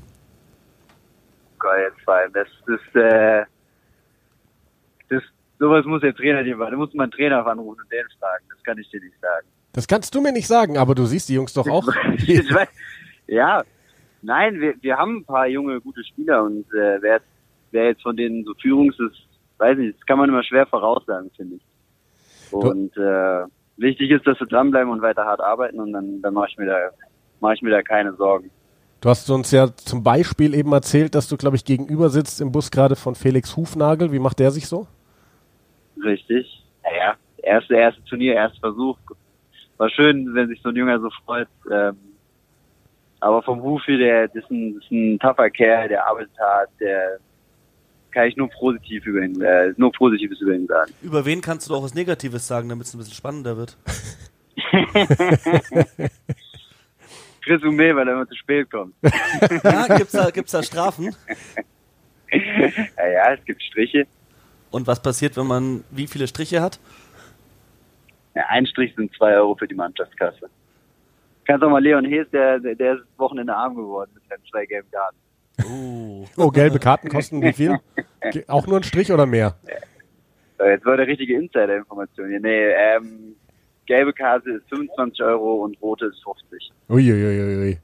Geil, 1.58 1.90
allem. 2.20 2.32
Das 2.32 2.48
ist, 2.66 2.96
äh, 2.96 3.44
das, 5.08 5.22
sowas 5.58 5.84
muss 5.84 6.00
der 6.00 6.14
Trainer 6.14 6.42
dir 6.42 6.56
machen. 6.56 6.72
Da 6.72 6.76
muss 6.76 6.94
man 6.94 7.04
einen 7.04 7.12
Trainer 7.12 7.46
anrufen 7.46 7.80
und 7.80 7.92
den 7.92 8.04
fragen. 8.18 8.44
Das 8.48 8.62
kann 8.62 8.78
ich 8.78 8.88
dir 8.90 9.00
nicht 9.00 9.18
sagen. 9.20 9.46
Das 9.72 9.86
kannst 9.86 10.14
du 10.14 10.20
mir 10.20 10.32
nicht 10.32 10.46
sagen, 10.48 10.76
aber 10.76 10.94
du 10.94 11.06
siehst 11.06 11.28
die 11.28 11.34
Jungs 11.34 11.52
doch 11.52 11.68
auch. 11.68 11.86
Weiß- 11.86 12.68
ja, 13.26 13.62
nein, 14.22 14.60
wir, 14.60 14.74
wir 14.80 14.96
haben 14.96 15.18
ein 15.18 15.24
paar 15.24 15.46
junge, 15.46 15.80
gute 15.80 16.02
Spieler 16.04 16.42
und 16.42 16.66
äh, 16.74 17.00
wer, 17.00 17.20
wer 17.70 17.84
jetzt 17.86 18.02
von 18.02 18.16
denen 18.16 18.44
so 18.44 18.54
Führungs 18.54 18.98
ist, 18.98 19.22
weiß 19.58 19.78
nicht, 19.78 19.98
das 19.98 20.06
kann 20.06 20.18
man 20.18 20.28
immer 20.28 20.42
schwer 20.42 20.66
voraussagen, 20.66 21.30
finde 21.36 21.56
ich. 21.56 21.62
Und 22.52 22.96
äh, 22.96 23.44
wichtig 23.76 24.10
ist, 24.10 24.26
dass 24.26 24.38
wir 24.40 24.46
dranbleiben 24.46 24.90
und 24.90 25.02
weiter 25.02 25.24
hart 25.24 25.40
arbeiten 25.40 25.80
und 25.80 25.92
dann, 25.92 26.20
dann 26.22 26.34
mache 26.34 26.48
ich 26.50 26.58
mir 26.58 26.66
da 26.66 26.90
mache 27.40 27.54
ich 27.54 27.62
mir 27.62 27.70
da 27.70 27.82
keine 27.82 28.12
Sorgen. 28.14 28.50
Du 29.00 29.08
hast 29.08 29.30
uns 29.30 29.50
ja 29.50 29.74
zum 29.74 30.02
Beispiel 30.02 30.54
eben 30.54 30.72
erzählt, 30.72 31.14
dass 31.14 31.26
du, 31.26 31.38
glaube 31.38 31.56
ich, 31.56 31.64
gegenüber 31.64 32.10
sitzt 32.10 32.40
im 32.40 32.52
Bus 32.52 32.70
gerade 32.70 32.96
von 32.96 33.14
Felix 33.14 33.56
Hufnagel. 33.56 34.12
Wie 34.12 34.18
macht 34.18 34.38
der 34.38 34.50
sich 34.50 34.68
so? 34.68 34.86
Richtig. 36.04 36.62
Naja, 36.82 37.14
erste, 37.38 37.76
erste 37.76 38.04
Turnier, 38.04 38.34
erster 38.34 38.60
Versuch. 38.60 38.98
War 39.78 39.88
schön, 39.88 40.34
wenn 40.34 40.48
sich 40.48 40.60
so 40.60 40.68
ein 40.68 40.76
Junger 40.76 41.00
so 41.00 41.08
freut. 41.24 41.48
Ähm, 41.72 41.96
aber 43.20 43.42
vom 43.42 43.62
Hufi, 43.62 43.96
der 43.96 44.28
das 44.28 44.36
ist 44.44 44.50
ein, 44.50 44.74
das 44.74 44.84
ist 44.84 44.90
ein 44.90 45.18
tougher 45.18 45.50
Kerl, 45.50 45.88
der 45.88 46.06
arbeitet 46.06 46.38
hart, 46.38 46.70
der 46.78 47.18
kann 48.12 48.26
ich 48.26 48.36
nur 48.36 48.48
positiv 48.48 49.06
über 49.06 49.22
ihn, 49.22 49.40
äh, 49.40 49.72
nur 49.76 49.92
Positives 49.92 50.40
über 50.40 50.52
ihn 50.52 50.66
sagen. 50.66 50.92
über 51.02 51.24
wen 51.24 51.40
kannst 51.40 51.68
du 51.68 51.74
auch 51.74 51.82
was 51.82 51.94
Negatives 51.94 52.46
sagen, 52.46 52.68
damit 52.68 52.86
es 52.86 52.94
ein 52.94 52.98
bisschen 52.98 53.14
spannender 53.14 53.56
wird? 53.56 53.76
Resümee, 57.46 57.94
weil 57.94 58.06
er 58.06 58.14
immer 58.14 58.28
zu 58.28 58.36
spät 58.36 58.70
kommt. 58.70 58.94
Ja, 59.02 59.86
gibt's 59.96 60.12
da, 60.12 60.30
gibt's 60.30 60.52
da 60.52 60.62
Strafen? 60.62 61.16
ja, 62.32 63.08
ja, 63.08 63.32
es 63.32 63.44
gibt 63.44 63.62
Striche. 63.62 64.06
Und 64.70 64.86
was 64.86 65.02
passiert, 65.02 65.36
wenn 65.36 65.46
man 65.46 65.84
wie 65.90 66.06
viele 66.06 66.26
Striche 66.28 66.60
hat? 66.60 66.78
Ja, 68.34 68.44
ein 68.48 68.66
Strich 68.66 68.94
sind 68.94 69.12
zwei 69.14 69.34
Euro 69.34 69.56
für 69.56 69.66
die 69.66 69.74
Mannschaftskasse. 69.74 70.48
Kannst 71.44 71.64
auch 71.64 71.70
mal 71.70 71.82
Leon 71.82 72.04
Hees, 72.04 72.28
der, 72.30 72.60
der, 72.60 72.94
ist 72.94 73.02
Wochenende 73.16 73.54
arm 73.54 73.74
geworden 73.74 74.12
mit 74.14 74.22
seinen 74.28 74.44
zwei 74.50 74.66
gelben 74.66 74.88
Karten. 74.90 75.16
Uh. 75.64 76.26
Oh, 76.36 76.50
gelbe 76.50 76.78
Karten 76.78 77.08
kosten 77.08 77.42
wie 77.42 77.52
viel? 77.52 77.78
Auch 78.46 78.66
nur 78.66 78.78
ein 78.78 78.82
Strich 78.82 79.12
oder 79.12 79.26
mehr? 79.26 79.56
So, 80.58 80.64
jetzt 80.64 80.84
war 80.84 80.96
der 80.96 81.06
richtige 81.06 81.34
Insider-Information 81.36 82.28
hier. 82.28 82.40
Nee, 82.40 82.68
ähm, 82.68 83.34
gelbe 83.90 84.12
Karte 84.12 84.50
ist 84.50 84.68
25 84.68 85.20
Euro 85.22 85.64
und 85.64 85.76
rote 85.82 86.06
ist 86.06 86.22
50. 86.22 86.70
Uiuiuiui. 86.88 87.78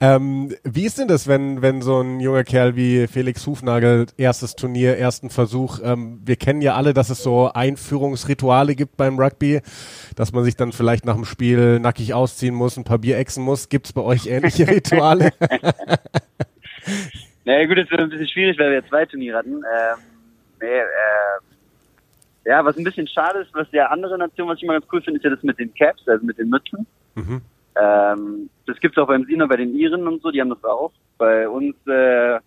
Ähm, 0.00 0.54
wie 0.64 0.86
ist 0.86 0.98
denn 0.98 1.08
das, 1.08 1.26
wenn, 1.26 1.60
wenn 1.60 1.82
so 1.82 2.00
ein 2.00 2.20
junger 2.20 2.42
Kerl 2.44 2.74
wie 2.74 3.06
Felix 3.06 3.46
Hufnagel, 3.46 4.06
erstes 4.16 4.54
Turnier, 4.54 4.96
ersten 4.96 5.28
Versuch, 5.28 5.78
ähm, 5.84 6.20
wir 6.24 6.36
kennen 6.36 6.62
ja 6.62 6.74
alle, 6.74 6.94
dass 6.94 7.10
es 7.10 7.22
so 7.22 7.50
Einführungsrituale 7.52 8.74
gibt 8.74 8.96
beim 8.96 9.18
Rugby, 9.18 9.60
dass 10.16 10.32
man 10.32 10.44
sich 10.44 10.56
dann 10.56 10.72
vielleicht 10.72 11.04
nach 11.04 11.16
dem 11.16 11.26
Spiel 11.26 11.80
nackig 11.80 12.14
ausziehen 12.14 12.54
muss, 12.54 12.78
ein 12.78 12.84
paar 12.84 12.98
Bier 12.98 13.18
exen 13.18 13.44
muss. 13.44 13.68
Gibt 13.68 13.86
es 13.86 13.92
bei 13.92 14.02
euch 14.02 14.26
ähnliche 14.26 14.66
Rituale? 14.68 15.32
Naja 17.44 17.66
gut, 17.66 17.78
es 17.78 17.90
wird 17.90 18.00
ein 18.00 18.08
bisschen 18.08 18.28
schwierig, 18.28 18.56
weil 18.58 18.70
wir 18.70 18.86
zwei 18.86 19.04
Turniere 19.04 19.38
hatten. 19.38 19.54
Ähm, 19.56 19.98
nee, 20.60 20.78
äh, 20.78 20.88
ja, 22.44 22.64
was 22.64 22.76
ein 22.76 22.84
bisschen 22.84 23.08
schade 23.08 23.40
ist, 23.40 23.52
was 23.52 23.66
ja 23.72 23.86
andere 23.86 24.16
Nationen, 24.16 24.50
was 24.50 24.58
ich 24.58 24.62
immer 24.62 24.74
ganz 24.74 24.86
cool 24.92 25.02
finde, 25.02 25.18
ist 25.18 25.24
ja 25.24 25.30
das 25.30 25.42
mit 25.42 25.58
den 25.58 25.74
Caps, 25.74 26.06
also 26.08 26.24
mit 26.24 26.38
den 26.38 26.48
Mützen. 26.48 26.86
Mhm. 27.16 27.40
Ähm, 27.74 28.50
das 28.66 28.78
gibt's 28.78 28.96
auch 28.98 29.06
beim 29.08 29.24
Sina, 29.24 29.46
bei 29.46 29.56
den 29.56 29.74
Iren 29.74 30.06
und 30.06 30.22
so, 30.22 30.30
die 30.30 30.40
haben 30.40 30.50
das 30.50 30.62
auch. 30.62 30.92
Bei 31.18 31.48
uns 31.48 31.74
äh, 31.88 32.38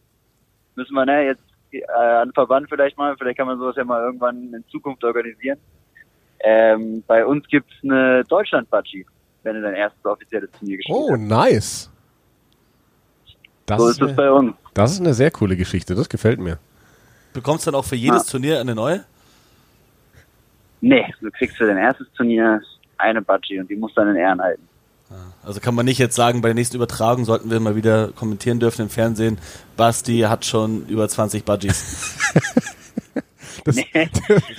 müssen 0.75 0.93
wir 0.93 1.05
ne, 1.05 1.25
jetzt 1.25 1.43
äh, 1.71 1.83
an 1.91 2.31
Verband 2.33 2.69
vielleicht 2.69 2.97
mal, 2.97 3.15
vielleicht 3.17 3.37
kann 3.37 3.47
man 3.47 3.57
sowas 3.59 3.75
ja 3.75 3.83
mal 3.83 4.01
irgendwann 4.01 4.53
in 4.53 4.63
Zukunft 4.69 5.03
organisieren. 5.03 5.57
Ähm, 6.39 7.03
bei 7.07 7.25
uns 7.25 7.47
gibt's 7.47 7.73
eine 7.83 8.23
Deutschland-Batschi, 8.25 9.05
wenn 9.43 9.55
du 9.55 9.61
dein 9.61 9.75
erstes 9.75 10.05
offizielles 10.05 10.51
Turnier 10.51 10.77
gespielt 10.77 10.97
Oh, 10.97 11.11
hast. 11.11 11.19
nice. 11.19 11.91
Das, 13.65 13.79
So 13.81 13.87
ist 13.89 14.01
das 14.01 14.09
eine, 14.09 14.17
bei 14.17 14.31
uns. 14.31 14.55
das 14.73 14.91
ist 14.93 14.99
eine 14.99 15.13
sehr 15.13 15.31
coole 15.31 15.55
Geschichte, 15.57 15.95
das 15.95 16.09
gefällt 16.09 16.39
mir. 16.39 16.59
Bekommst 17.33 17.65
dann 17.67 17.75
auch 17.75 17.85
für 17.85 17.95
jedes 17.95 18.25
Ja. 18.27 18.31
Turnier 18.31 18.59
eine 18.59 18.75
neue? 18.75 19.03
Nee, 20.81 21.05
du 21.21 21.31
kriegst 21.31 21.57
für 21.57 21.65
dein 21.67 21.77
erstes 21.77 22.07
Turnier 22.15 22.61
eine 22.97 23.21
Batschi 23.21 23.59
und 23.59 23.69
die 23.69 23.75
musst 23.75 23.97
du 23.97 24.01
dann 24.01 24.11
in 24.11 24.17
Ehren 24.17 24.41
halten. 24.41 24.67
Also 25.43 25.59
kann 25.59 25.75
man 25.75 25.85
nicht 25.85 25.99
jetzt 25.99 26.15
sagen, 26.15 26.41
bei 26.41 26.47
der 26.49 26.55
nächsten 26.55 26.77
Übertragung 26.77 27.25
sollten 27.25 27.51
wir 27.51 27.59
mal 27.59 27.75
wieder 27.75 28.09
kommentieren 28.09 28.59
dürfen 28.59 28.83
im 28.83 28.89
Fernsehen, 28.89 29.37
Basti 29.77 30.19
hat 30.21 30.45
schon 30.45 30.87
über 30.87 31.07
20 31.07 31.43
Budgies. 31.45 32.17
Das, 33.63 33.77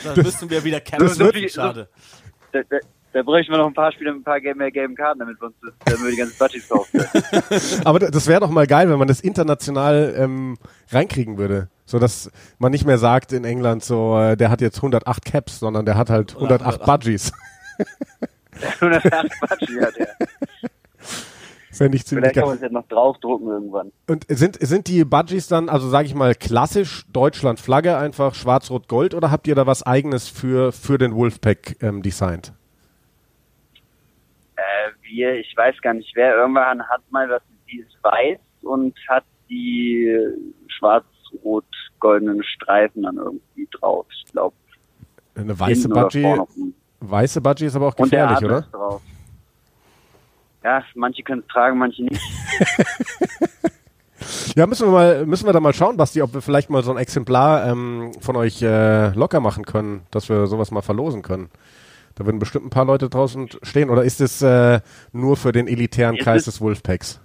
Das 0.05 0.17
müssen 0.17 0.51
wir 0.51 0.65
wieder 0.65 0.81
Das 0.81 1.17
kämpfen. 1.17 1.49
Schade. 1.49 1.89
Da, 2.51 2.61
da, 3.17 3.23
bräuchten 3.23 3.53
wir 3.53 3.59
noch 3.59 3.67
ein 3.67 3.75
paar 3.75 3.93
Spieler 3.93 4.13
mit 4.13 4.21
ein 4.21 4.25
paar 4.25 4.41
gelben- 4.41 4.59
mehr 4.59 4.71
gelben 4.71 4.95
Karten, 4.95 5.21
damit 5.21 5.41
wir 5.41 5.47
uns 5.47 5.57
das, 5.63 5.73
damit 5.85 6.03
wir 6.03 6.11
die 6.11 6.17
ganzen 6.17 6.39
Batschis 6.39 6.69
kaufen 6.69 7.01
können. 7.01 7.83
Aber 7.85 7.99
das 7.99 8.27
wäre 8.27 8.41
doch 8.41 8.51
mal 8.51 8.67
geil, 8.67 8.91
wenn 8.91 8.99
man 8.99 9.09
das 9.09 9.21
international 9.21 10.15
ähm, 10.19 10.57
reinkriegen 10.91 11.39
würde. 11.39 11.69
So 11.85 11.99
dass 11.99 12.31
man 12.59 12.73
nicht 12.73 12.85
mehr 12.85 12.99
sagt 12.99 13.33
in 13.33 13.45
England 13.45 13.85
so, 13.85 14.19
äh, 14.19 14.37
der 14.37 14.51
hat 14.51 14.61
jetzt 14.61 14.79
108 14.79 15.25
Caps, 15.25 15.61
sondern 15.61 15.87
der 15.87 15.97
hat 15.97 16.11
halt 16.11 16.35
108 16.35 16.85
Budgies. 16.85 17.33
108 18.81 19.41
Batschi 19.41 19.75
hat 19.81 19.97
er. 19.97 20.09
Fände 21.73 21.97
ich 21.97 22.07
ziemlich 22.07 22.31
Vielleicht 22.31 22.37
kann 22.37 22.49
man 22.49 22.57
es 22.57 22.63
jetzt 22.63 22.73
noch 22.73 22.89
draufdrucken 22.89 23.49
irgendwann. 23.49 23.93
Und 24.07 24.25
sind, 24.29 24.57
sind 24.61 24.89
die 24.89 25.05
Budgies 25.05 25.47
dann, 25.47 25.69
also 25.69 25.89
sage 25.91 26.07
ich 26.07 26.15
mal, 26.15 26.35
klassisch 26.35 27.05
Deutschland-Flagge, 27.13 27.99
einfach 27.99 28.35
schwarz-rot-gold 28.35 29.15
oder 29.15 29.31
habt 29.31 29.47
ihr 29.47 29.55
da 29.55 29.67
was 29.67 29.83
eigenes 29.83 30.29
für, 30.29 30.73
für 30.73 30.97
den 30.97 31.15
Wolfpack 31.15 31.77
ähm, 31.83 32.03
designt? 32.03 32.55
Äh, 34.67 34.93
wir, 35.03 35.35
ich 35.35 35.57
weiß 35.57 35.81
gar 35.83 35.95
nicht 35.95 36.15
wer, 36.15 36.35
irgendwann 36.35 36.83
hat 36.89 37.03
mal 37.11 37.29
was, 37.29 37.43
die 37.71 37.81
ist 37.81 37.97
weiß 38.03 38.39
und 38.63 38.95
hat 39.09 39.25
die 39.49 40.17
schwarz-rot-goldenen 40.69 42.43
Streifen 42.43 43.03
dann 43.03 43.17
irgendwie 43.17 43.69
drauf. 43.73 44.07
Ich 44.11 44.33
glaube, 44.33 44.57
Eine 45.35 45.59
weiße 45.59 45.89
Budgie, 45.89 46.37
weiße 47.01 47.41
Budgie 47.41 47.67
ist 47.67 47.77
aber 47.77 47.89
auch 47.89 47.97
gefährlich, 47.97 48.45
oder? 48.45 48.63
Drauf. 48.63 49.03
Ja, 50.65 50.83
manche 50.95 51.23
können 51.23 51.43
es 51.43 51.47
tragen, 51.47 51.79
manche 51.79 52.03
nicht. 52.03 52.21
Ja, 54.57 54.67
müssen 54.67 54.89
wir 54.89 54.93
mal, 54.93 55.27
müssen 55.27 55.47
wir 55.47 55.53
da 55.53 55.61
mal 55.61 55.75
schauen, 55.75 55.99
Basti, 55.99 56.23
ob 56.23 56.33
wir 56.33 56.41
vielleicht 56.41 56.71
mal 56.71 56.83
so 56.83 56.91
ein 56.91 56.97
Exemplar 56.97 57.67
ähm, 57.67 58.13
von 58.21 58.37
euch 58.37 58.63
äh, 58.63 59.11
locker 59.11 59.41
machen 59.41 59.65
können, 59.67 60.07
dass 60.11 60.31
wir 60.31 60.47
sowas 60.47 60.71
mal 60.71 60.81
verlosen 60.81 61.21
können. 61.21 61.51
Da 62.17 62.25
würden 62.27 62.39
bestimmt 62.39 62.67
ein 62.67 62.71
paar 62.71 62.85
Leute 62.87 63.09
draußen 63.09 63.49
stehen. 63.63 63.91
Oder 63.91 64.03
ist 64.03 64.21
es 64.21 64.43
äh, 64.43 64.81
nur 65.13 65.37
für 65.37 65.53
den 65.53 65.69
elitären 65.69 66.17
Kreis 66.17 66.41
es- 66.41 66.45
des 66.47 66.61
Wolfpacks? 66.61 67.21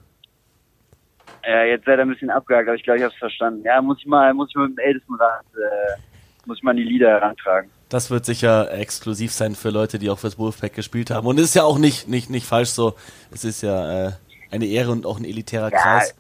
Ja, 1.47 1.63
jetzt 1.63 1.85
seid 1.85 1.97
ihr 1.97 2.03
ein 2.03 2.09
bisschen 2.09 2.29
abgehakt, 2.29 2.67
aber 2.67 2.75
ich 2.75 2.83
glaube, 2.83 2.97
ich 2.99 3.03
habe 3.03 3.13
es 3.13 3.17
verstanden. 3.19 3.63
Ja, 3.65 3.81
muss 3.81 3.97
ich 3.99 4.05
mal, 4.05 4.31
muss 4.33 4.49
ich 4.49 4.55
mal 4.55 4.67
mit 4.67 4.77
dem 4.77 4.85
Ältestenrat, 4.85 5.43
äh, 5.55 5.99
muss 6.45 6.57
ich 6.57 6.63
mal 6.63 6.71
an 6.71 6.77
die 6.77 6.83
Lieder 6.83 7.09
herantragen. 7.09 7.71
Das 7.89 8.11
wird 8.11 8.25
sicher 8.25 8.71
exklusiv 8.73 9.31
sein 9.31 9.55
für 9.55 9.69
Leute, 9.71 9.97
die 9.97 10.09
auch 10.11 10.19
fürs 10.19 10.37
Wolfpack 10.37 10.73
gespielt 10.75 11.09
haben. 11.09 11.25
Und 11.25 11.39
es 11.39 11.45
ist 11.45 11.55
ja 11.55 11.63
auch 11.63 11.79
nicht, 11.79 12.07
nicht, 12.07 12.29
nicht 12.29 12.45
falsch 12.45 12.69
so. 12.69 12.93
Es 13.31 13.43
ist 13.43 13.63
ja 13.63 14.07
äh, 14.07 14.11
eine 14.51 14.65
Ehre 14.65 14.91
und 14.91 15.05
auch 15.05 15.17
ein 15.17 15.25
elitärer 15.25 15.71
Ja, 15.71 15.77
Kreis. 15.81 16.15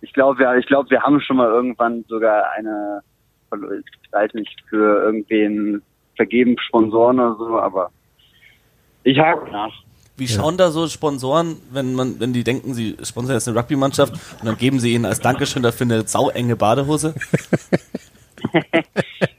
Ich 0.00 0.12
glaube, 0.12 0.38
wir, 0.40 0.54
ich 0.56 0.66
glaube, 0.66 0.90
wir 0.90 1.02
haben 1.02 1.20
schon 1.20 1.36
mal 1.36 1.48
irgendwann 1.48 2.04
sogar 2.08 2.50
eine, 2.52 3.02
ich 3.52 4.12
weiß 4.12 4.34
nicht, 4.34 4.60
für 4.68 5.02
irgendwen 5.04 5.80
vergeben 6.16 6.56
Sponsoren 6.58 7.20
oder 7.20 7.36
so, 7.36 7.58
aber 7.58 7.90
ich 9.04 9.18
hake 9.18 9.50
nach. 9.50 9.72
Wie 10.16 10.26
schauen 10.26 10.56
da 10.56 10.70
so 10.70 10.88
Sponsoren, 10.88 11.58
wenn 11.70 11.94
man, 11.94 12.18
wenn 12.18 12.32
die 12.32 12.42
denken, 12.42 12.72
sie 12.72 12.96
sponsern 13.02 13.36
jetzt 13.36 13.48
eine 13.48 13.58
Rugby-Mannschaft 13.58 14.14
und 14.40 14.46
dann 14.46 14.56
geben 14.56 14.80
sie 14.80 14.94
ihnen 14.94 15.04
als 15.04 15.20
Dankeschön 15.20 15.62
dafür 15.62 15.84
eine 15.84 16.02
sauenge 16.06 16.56
Badehose? 16.56 17.14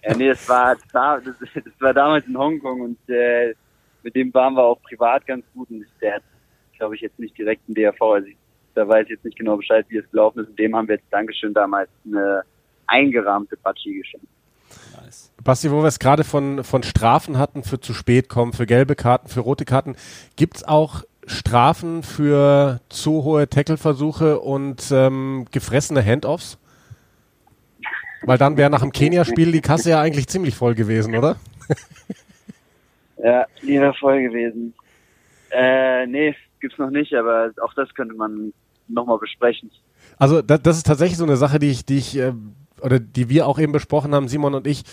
Ja, 0.04 0.16
nee, 0.16 0.30
das 0.30 0.48
war, 0.48 0.76
das 0.76 0.94
war, 0.94 1.22
das, 1.22 1.36
das 1.40 1.82
war 1.82 1.94
damals 1.94 2.26
in 2.28 2.38
Hongkong 2.38 2.82
und 2.82 3.10
äh, 3.10 3.54
mit 4.04 4.16
dem 4.16 4.34
waren 4.34 4.54
wir 4.54 4.64
auch 4.64 4.82
privat 4.82 5.26
ganz 5.28 5.46
gut 5.54 5.70
und 5.70 5.86
der 6.02 6.16
hat, 6.16 6.24
glaube 6.78 6.96
ich, 6.96 7.02
jetzt 7.02 7.20
nicht 7.20 7.38
direkt 7.38 7.62
einen 7.68 7.76
DRV, 7.76 8.02
also 8.02 8.28
ich, 8.28 8.38
da 8.74 8.88
weiß 8.88 9.04
ich 9.06 9.12
jetzt 9.12 9.26
nicht 9.26 9.38
genau 9.38 9.58
Bescheid, 9.58 9.86
wie 9.90 9.98
es 9.98 10.10
gelaufen 10.12 10.40
ist. 10.40 10.50
Und 10.50 10.60
dem 10.60 10.76
haben 10.76 10.88
wir 10.88 10.96
jetzt 10.96 11.12
Dankeschön 11.12 11.54
damals 11.54 11.90
eine 12.06 12.44
eingerahmte 12.86 13.58
Patschi 13.58 13.96
geschenkt. 13.96 14.28
Nice. 15.08 15.32
Basti, 15.42 15.72
wo 15.72 15.82
wir 15.82 15.88
es 15.88 16.00
gerade 16.00 16.26
von, 16.26 16.66
von 16.66 16.84
Strafen 16.84 17.38
hatten 17.38 17.64
für 17.64 17.80
zu 17.80 17.94
spät 17.94 18.28
kommen, 18.28 18.52
für 18.52 18.66
gelbe 18.66 18.96
Karten, 18.96 19.30
für 19.30 19.40
rote 19.40 19.64
Karten, 19.64 19.96
gibt's 20.36 20.66
auch 20.66 21.04
Strafen 21.26 22.04
für 22.04 22.82
zu 22.90 23.24
hohe 23.24 23.48
Tackle-Versuche 23.48 24.42
und 24.42 24.92
ähm, 24.92 25.46
gefressene 25.52 26.04
Handoffs? 26.04 26.58
Weil 28.24 28.38
dann 28.38 28.58
wäre 28.58 28.70
nach 28.70 28.82
dem 28.82 28.92
Kenia-Spiel 28.92 29.54
die 29.54 29.62
Kasse 29.62 29.92
ja 29.92 30.02
eigentlich 30.02 30.28
ziemlich 30.28 30.56
voll 30.56 30.76
gewesen, 30.76 31.16
oder? 31.16 31.38
Ja, 33.20 33.48
die 33.64 33.80
wäre 33.80 33.96
voll 33.96 34.22
gewesen. 34.22 34.76
Äh, 35.50 36.06
nee, 36.06 36.36
gibt's 36.60 36.78
noch 36.78 36.92
nicht, 36.92 37.16
aber 37.16 37.50
auch 37.64 37.74
das 37.74 37.92
könnte 37.96 38.14
man 38.14 38.54
nochmal 38.88 39.18
besprechen. 39.18 39.72
Also 40.20 40.44
das, 40.44 40.62
das 40.62 40.78
ist 40.78 40.86
tatsächlich 40.86 41.18
so 41.18 41.24
eine 41.24 41.36
Sache, 41.36 41.58
die 41.58 41.72
ich, 41.72 41.84
die 41.84 41.98
ich 41.98 42.16
äh, 42.16 42.34
oder 42.82 43.00
die 43.00 43.30
wir 43.30 43.48
auch 43.48 43.60
eben 43.60 43.72
besprochen 43.72 44.14
haben, 44.14 44.28
Simon 44.28 44.56
und 44.56 44.68
ich, 44.68 44.84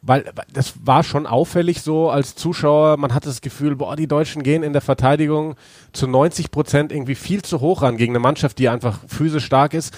weil 0.00 0.24
das 0.52 0.74
war 0.84 1.02
schon 1.02 1.26
auffällig 1.26 1.82
so 1.82 2.10
als 2.10 2.34
Zuschauer. 2.34 2.96
Man 2.96 3.14
hatte 3.14 3.28
das 3.28 3.40
Gefühl, 3.40 3.76
boah, 3.76 3.96
die 3.96 4.06
Deutschen 4.06 4.42
gehen 4.42 4.62
in 4.62 4.72
der 4.72 4.82
Verteidigung 4.82 5.54
zu 5.92 6.06
90 6.06 6.50
Prozent 6.50 6.92
irgendwie 6.92 7.14
viel 7.14 7.42
zu 7.42 7.60
hoch 7.60 7.82
ran 7.82 7.96
gegen 7.96 8.12
eine 8.12 8.20
Mannschaft, 8.20 8.58
die 8.58 8.68
einfach 8.68 9.00
physisch 9.06 9.44
stark 9.44 9.74
ist. 9.74 9.94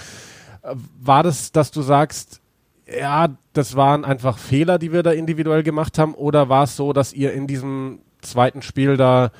Äh, 0.62 0.74
War 1.00 1.22
das, 1.22 1.52
dass 1.52 1.70
du 1.70 1.82
sagst, 1.82 2.40
ja, 2.86 3.28
das 3.52 3.76
waren 3.76 4.04
einfach 4.04 4.38
Fehler, 4.38 4.78
die 4.78 4.92
wir 4.92 5.02
da 5.02 5.12
individuell 5.12 5.62
gemacht 5.62 5.98
haben, 5.98 6.14
oder 6.14 6.48
war 6.48 6.64
es 6.64 6.76
so, 6.76 6.92
dass 6.92 7.12
ihr 7.12 7.32
in 7.32 7.46
diesem 7.46 8.00
zweiten 8.20 8.62
Spiel 8.62 8.96
da 8.96 9.30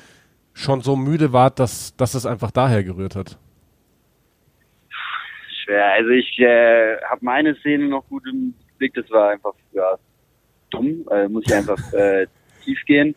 schon 0.53 0.81
so 0.81 0.95
müde 0.95 1.33
wart, 1.33 1.59
dass, 1.59 1.95
dass 1.97 2.13
es 2.15 2.25
einfach 2.25 2.51
daher 2.51 2.83
gerührt 2.83 3.15
hat? 3.15 3.37
Schwer. 5.65 5.93
Also 5.93 6.11
ich 6.11 6.39
äh, 6.39 6.97
habe 7.01 7.25
meine 7.25 7.55
Szene 7.55 7.87
noch 7.87 8.07
gut 8.07 8.23
im 8.27 8.53
Blick. 8.77 8.93
Das 8.93 9.09
war 9.09 9.31
einfach 9.31 9.53
ja, 9.73 9.97
dumm. 10.69 11.05
Äh, 11.11 11.27
muss 11.27 11.43
ich 11.47 11.53
einfach 11.53 11.79
äh, 11.93 12.27
tief 12.63 12.79
gehen. 12.85 13.15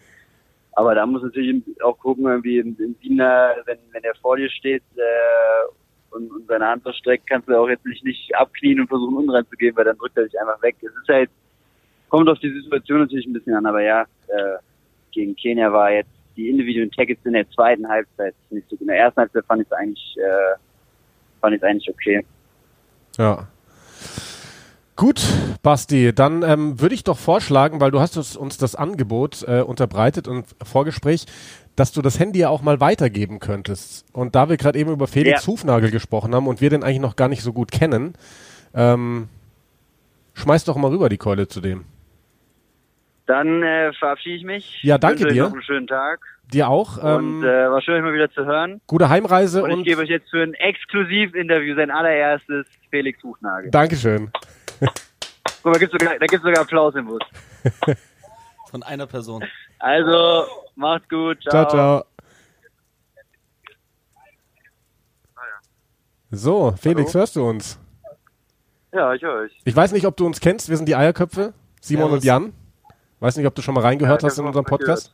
Aber 0.73 0.95
da 0.95 1.07
muss 1.07 1.23
natürlich 1.23 1.63
auch 1.83 1.99
gucken, 1.99 2.27
irgendwie 2.27 2.59
im, 2.59 2.77
im 2.79 2.97
Wiener, 3.01 3.57
wenn, 3.67 3.79
wenn 3.93 4.05
er 4.05 4.15
vor 4.15 4.37
dir 4.37 4.49
steht 4.49 4.85
äh, 4.97 6.15
und, 6.15 6.31
und 6.31 6.47
seine 6.47 6.67
Hand 6.67 6.85
verstreckt, 6.85 7.29
kannst 7.29 7.49
du 7.49 7.59
auch 7.59 7.69
jetzt 7.69 7.85
nicht, 7.85 8.05
nicht 8.05 8.35
abknien 8.37 8.81
und 8.81 8.89
versuchen 8.89 9.17
unrein 9.17 9.47
zu 9.47 9.57
gehen, 9.57 9.77
weil 9.77 9.85
dann 9.85 9.99
drückt 9.99 10.17
er 10.17 10.25
dich 10.25 10.41
einfach 10.41 10.63
weg. 10.63 10.77
Es 10.81 10.93
ist 10.95 11.09
halt, 11.09 11.31
kommt 12.09 12.29
auf 12.29 12.39
die 12.39 12.53
Situation 12.63 13.01
natürlich 13.01 13.27
ein 13.27 13.33
bisschen 13.33 13.55
an, 13.55 13.67
aber 13.67 13.83
ja, 13.83 14.03
äh, 14.29 14.59
gegen 15.11 15.35
Kenia 15.35 15.73
war 15.73 15.91
jetzt 15.91 16.13
die 16.37 16.49
individuellen 16.49 16.93
Tackles 16.93 17.19
in 17.25 17.33
der 17.33 17.51
zweiten 17.51 17.89
Halbzeit 17.89 18.35
nicht 18.51 18.69
so 18.69 18.77
gut. 18.77 18.83
In 18.83 18.87
der 18.87 18.99
ersten 18.99 19.21
Halbzeit 19.21 19.45
fand 19.47 19.63
ich 19.63 19.67
es 19.67 19.73
eigentlich, 19.73 20.17
äh, 20.19 20.59
fand 21.41 21.57
ich 21.57 21.65
eigentlich 21.65 21.91
okay. 21.91 22.25
Ja. 23.19 23.49
Gut, 24.97 25.23
Basti, 25.63 26.13
dann 26.13 26.43
ähm, 26.43 26.81
würde 26.81 26.95
ich 26.95 27.05
doch 27.05 27.19
vorschlagen, 27.19 27.81
weil 27.81 27.93
du 27.93 28.01
hast 28.01 28.17
uns, 28.17 28.59
das 28.59 28.75
Angebot 28.75 29.45
äh, 29.47 29.61
unterbreitet 29.61 30.27
und 30.27 30.45
Vorgespräch, 30.63 31.27
dass 31.77 31.93
du 31.93 32.03
das 32.03 32.19
Handy 32.19 32.41
ja 32.41 32.49
auch 32.49 32.63
mal 32.63 32.81
weitergeben 32.81 33.39
könntest. 33.39 34.05
Und 34.13 34.35
da 34.35 34.49
wir 34.49 34.57
gerade 34.57 34.77
eben 34.77 34.91
über 34.91 35.07
Felix 35.07 35.43
Ja. 35.43 35.53
Hufnagel 35.53 35.93
gesprochen 35.93 36.35
haben 36.35 36.49
und 36.49 36.61
wir 36.61 36.71
den 36.71 36.83
eigentlich 36.83 36.99
noch 36.99 37.15
gar 37.15 37.29
nicht 37.29 37.43
so 37.43 37.53
gut 37.53 37.71
kennen, 37.71 38.15
ähm, 38.75 39.29
schmeiß 40.35 40.65
doch 40.65 40.77
mal 40.77 40.91
rüber 40.91 41.09
die 41.09 41.19
Keule 41.19 41.47
zu 41.47 41.61
dem. 41.61 41.85
Dann 43.29 43.63
äh, 43.63 43.93
verabschiede 43.93 44.37
ich 44.37 44.43
mich. 44.43 44.83
Ja, 44.83 44.97
danke 44.97 45.27
dir. 45.27 45.45
Noch 45.45 45.53
einen 45.53 45.63
schönen 45.63 45.87
Tag. 45.87 46.21
Dir 46.51 46.67
auch. 46.71 46.97
Ähm, 46.97 47.41
und 47.41 47.45
äh, 47.45 47.71
war 47.71 47.83
schön, 47.83 47.97
euch 47.97 48.03
mal 48.03 48.15
wieder 48.15 48.31
zu 48.33 48.47
hören. 48.47 48.81
gute 48.87 49.11
Heimreise 49.11 49.63
Und, 49.63 49.71
und, 49.71 49.79
ich 49.81 49.85
gebe 49.85 50.01
euch 50.01 50.09
jetzt 50.09 50.31
für 50.31 50.43
ein 50.43 50.55
Exklusivinterview 50.55 51.77
sein 51.77 51.91
allererstes 51.91 52.67
Felix 52.89 53.21
Buchnagel. 53.21 53.71
Dankeschön. 53.71 54.33
Guck 54.81 55.65
mal, 55.65 55.73
da 55.73 55.79
gibt's 55.79 55.93
sogar, 55.93 56.19
da 56.19 56.25
gibt's 56.25 56.43
sogar 56.43 56.63
Applaus 56.63 56.95
im 56.95 57.05
Bus. 57.05 57.21
Von 58.71 58.83
einer 58.83 59.07
Person. 59.07 59.45
Also, 59.79 60.47
macht's 60.75 61.07
gut. 61.11 61.37
Ciao, 61.43 61.69
ciao. 61.69 62.05
So, 66.31 66.75
Felix, 66.81 67.15
hörst 67.15 67.37
du 67.37 67.47
uns? 67.47 67.79
Ja, 68.91 69.13
ich 69.13 69.21
höre 69.21 69.43
euch. 69.43 69.53
Ich 69.65 69.77
weiß 69.77 69.93
nicht, 69.93 70.07
ob 70.07 70.17
du 70.17 70.25
uns 70.25 70.41
kennst. 70.41 70.71
Wir 70.71 70.79
sind 70.79 70.89
die 70.89 70.97
Eierköpfe, 70.97 71.53
Simon 71.83 72.05
Servus. 72.05 72.19
und 72.21 72.25
Jan. 72.25 72.53
Weiß 73.21 73.37
nicht, 73.37 73.47
ob 73.47 73.55
du 73.55 73.63
schon 73.63 73.75
mal 73.75 73.83
reingehört 73.83 74.23
Ja, 74.23 74.29
hast 74.29 74.39
in 74.39 74.47
unserem 74.47 74.65
Podcast. 74.65 75.13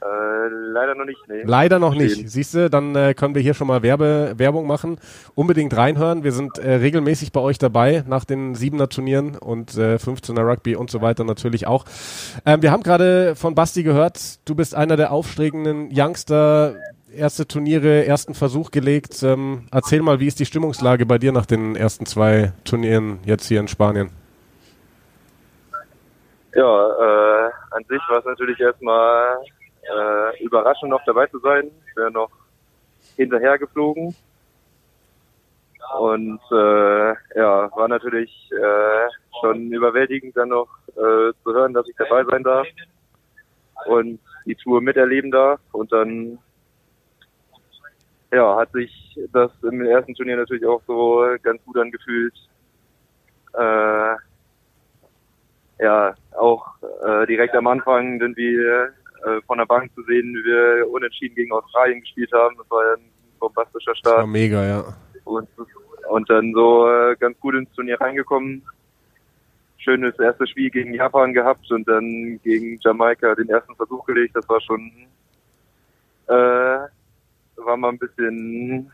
Äh, 0.00 0.48
leider 0.72 0.94
noch 0.94 1.04
nicht, 1.04 1.18
nee. 1.28 1.42
Leider 1.44 1.78
noch 1.78 1.94
nicht. 1.94 2.28
Siehst 2.30 2.54
du, 2.54 2.70
dann 2.70 2.94
äh, 2.94 3.14
können 3.14 3.34
wir 3.34 3.42
hier 3.42 3.54
schon 3.54 3.66
mal 3.66 3.82
Werbe, 3.82 4.34
Werbung 4.36 4.66
machen. 4.66 4.98
Unbedingt 5.34 5.76
reinhören. 5.76 6.22
Wir 6.22 6.32
sind 6.32 6.58
äh, 6.58 6.74
regelmäßig 6.74 7.32
bei 7.32 7.40
euch 7.40 7.58
dabei 7.58 8.04
nach 8.06 8.24
den 8.24 8.54
Siebener 8.54 8.88
Turnieren 8.88 9.36
und 9.36 9.76
äh, 9.76 9.96
15er 9.96 10.46
Rugby 10.46 10.76
und 10.76 10.90
so 10.90 11.00
weiter 11.00 11.24
natürlich 11.24 11.66
auch. 11.66 11.84
Ähm, 12.44 12.62
wir 12.62 12.72
haben 12.72 12.82
gerade 12.82 13.34
von 13.36 13.54
Basti 13.54 13.82
gehört, 13.82 14.38
du 14.44 14.54
bist 14.54 14.74
einer 14.74 14.96
der 14.96 15.12
aufstrebenden 15.12 15.88
Youngster. 15.92 16.74
Erste 17.14 17.48
Turniere, 17.48 18.04
ersten 18.04 18.34
Versuch 18.34 18.70
gelegt. 18.70 19.22
Ähm, 19.22 19.68
erzähl 19.70 20.02
mal, 20.02 20.20
wie 20.20 20.26
ist 20.26 20.38
die 20.38 20.44
Stimmungslage 20.44 21.06
bei 21.06 21.16
dir 21.16 21.32
nach 21.32 21.46
den 21.46 21.74
ersten 21.74 22.04
zwei 22.04 22.52
Turnieren 22.64 23.20
jetzt 23.24 23.46
hier 23.46 23.60
in 23.60 23.68
Spanien? 23.68 24.10
Ja, 26.56 27.48
äh, 27.48 27.50
an 27.72 27.84
sich 27.84 28.00
war 28.08 28.20
es 28.20 28.24
natürlich 28.24 28.58
erstmal 28.58 29.36
äh, 29.82 30.42
überraschend, 30.42 30.90
noch 30.90 31.04
dabei 31.04 31.26
zu 31.26 31.38
sein. 31.40 31.70
Ich 31.86 31.96
wäre 31.96 32.10
noch 32.10 32.30
hinterher 33.14 33.58
geflogen. 33.58 34.16
Und 35.98 36.40
äh, 36.50 37.14
ja, 37.38 37.70
war 37.76 37.88
natürlich 37.88 38.50
äh, 38.52 39.08
schon 39.38 39.70
überwältigend, 39.70 40.34
dann 40.34 40.48
noch 40.48 40.68
äh, 40.92 41.32
zu 41.44 41.52
hören, 41.52 41.74
dass 41.74 41.86
ich 41.88 41.96
dabei 41.96 42.24
sein 42.24 42.42
darf 42.42 42.66
und 43.84 44.18
die 44.46 44.54
Tour 44.54 44.80
miterleben 44.80 45.30
darf. 45.30 45.60
Und 45.72 45.92
dann 45.92 46.38
ja, 48.32 48.56
hat 48.56 48.72
sich 48.72 49.20
das 49.30 49.50
im 49.62 49.84
ersten 49.84 50.14
Turnier 50.14 50.38
natürlich 50.38 50.64
auch 50.64 50.80
so 50.86 51.22
ganz 51.42 51.62
gut 51.66 51.76
angefühlt. 51.76 52.34
Äh, 53.52 54.14
ja, 55.78 56.14
auch 56.36 56.66
äh, 57.06 57.26
direkt 57.26 57.54
am 57.54 57.66
Anfang 57.66 58.18
sind 58.18 58.36
wir 58.36 58.92
äh, 59.24 59.40
von 59.46 59.58
der 59.58 59.66
Bank 59.66 59.92
zu 59.94 60.02
sehen, 60.02 60.34
wie 60.34 60.44
wir 60.44 60.90
unentschieden 60.90 61.34
gegen 61.34 61.52
Australien 61.52 62.00
gespielt 62.00 62.32
haben. 62.32 62.56
Das 62.58 62.70
war 62.70 62.84
ja 62.84 62.92
ein 62.94 63.10
bombastischer 63.38 63.92
Das 63.92 63.98
Start. 63.98 64.26
mega, 64.28 64.66
ja. 64.66 64.84
Und, 65.24 65.48
und 66.08 66.30
dann 66.30 66.52
so 66.54 66.88
äh, 66.88 67.16
ganz 67.18 67.38
gut 67.40 67.54
ins 67.54 67.72
Turnier 67.72 68.00
reingekommen. 68.00 68.62
Schönes 69.78 70.18
erstes 70.18 70.50
Spiel 70.50 70.70
gegen 70.70 70.94
Japan 70.94 71.32
gehabt 71.32 71.70
und 71.70 71.86
dann 71.86 72.40
gegen 72.42 72.78
Jamaika 72.80 73.34
den 73.34 73.48
ersten 73.48 73.74
Versuch 73.76 74.04
gelegt. 74.06 74.34
Das 74.34 74.48
war 74.48 74.60
schon 74.60 74.90
äh, 76.28 76.88
war 77.64 77.76
mal 77.76 77.90
ein 77.90 77.98
bisschen 77.98 78.90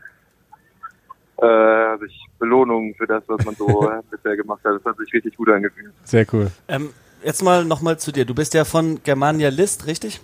äh, 1.43 1.91
also 1.91 2.05
ich, 2.05 2.25
Belohnung 2.39 2.95
für 2.95 3.07
das, 3.07 3.23
was 3.27 3.45
man 3.45 3.55
so 3.55 3.67
bisher 4.11 4.35
gemacht 4.37 4.61
hat. 4.63 4.75
Das 4.75 4.85
hat 4.85 4.97
sich 4.97 5.13
richtig 5.13 5.35
gut 5.37 5.49
angefühlt. 5.49 5.93
Sehr 6.03 6.25
cool. 6.33 6.51
Ähm, 6.67 6.89
jetzt 7.23 7.43
mal 7.43 7.65
nochmal 7.65 7.99
zu 7.99 8.11
dir. 8.11 8.25
Du 8.25 8.33
bist 8.33 8.53
ja 8.53 8.65
von 8.65 9.01
Germania 9.03 9.49
List, 9.49 9.87
richtig? 9.87 10.21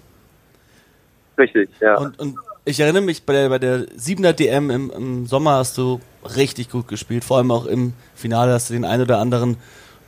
Richtig, 1.38 1.70
ja. 1.80 1.98
Und, 1.98 2.20
und 2.20 2.38
ich 2.66 2.80
erinnere 2.80 3.02
mich, 3.02 3.24
bei 3.24 3.34
der, 3.34 3.50
bei 3.50 3.60
der 3.60 3.88
7er 3.88 4.34
DM 4.34 4.70
im, 4.70 4.92
im 4.92 5.26
Sommer 5.26 5.54
hast 5.54 5.78
du 5.78 6.02
richtig 6.36 6.70
gut 6.70 6.88
gespielt. 6.88 7.24
Vor 7.24 7.38
allem 7.38 7.52
auch 7.52 7.66
im 7.66 7.94
Finale 8.16 8.54
hast 8.54 8.70
du 8.70 8.74
den 8.74 8.86
ein 8.86 9.02
oder 9.02 9.20
anderen 9.20 9.58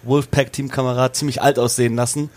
Wolfpack-Teamkamerad 0.03 1.15
ziemlich 1.15 1.41
alt 1.41 1.59
aussehen 1.59 1.95
lassen. 1.95 2.29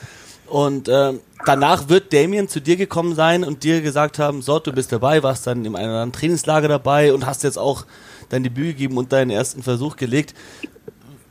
Und 0.47 0.89
äh, 0.89 1.15
danach 1.45 1.89
wird 1.89 2.13
Damien 2.13 2.49
zu 2.49 2.61
dir 2.61 2.77
gekommen 2.77 3.15
sein 3.15 3.45
und 3.45 3.65
dir 3.65 3.81
gesagt 3.81 4.19
haben, 4.19 4.43
so, 4.43 4.59
du 4.59 4.73
bist 4.73 4.93
dabei, 4.93 5.23
warst 5.23 5.47
dann 5.47 5.65
in 5.65 5.75
einem 5.75 6.13
Trainingslager 6.13 6.69
dabei 6.69 7.13
und 7.13 7.27
hast 7.27 7.43
jetzt 7.43 7.59
auch 7.59 7.87
dein 8.35 8.43
Debüt 8.43 8.77
gegeben 8.77 8.99
und 8.99 9.13
deinen 9.13 9.31
ersten 9.31 9.63
Versuch 9.63 9.97
gelegt. 9.97 10.35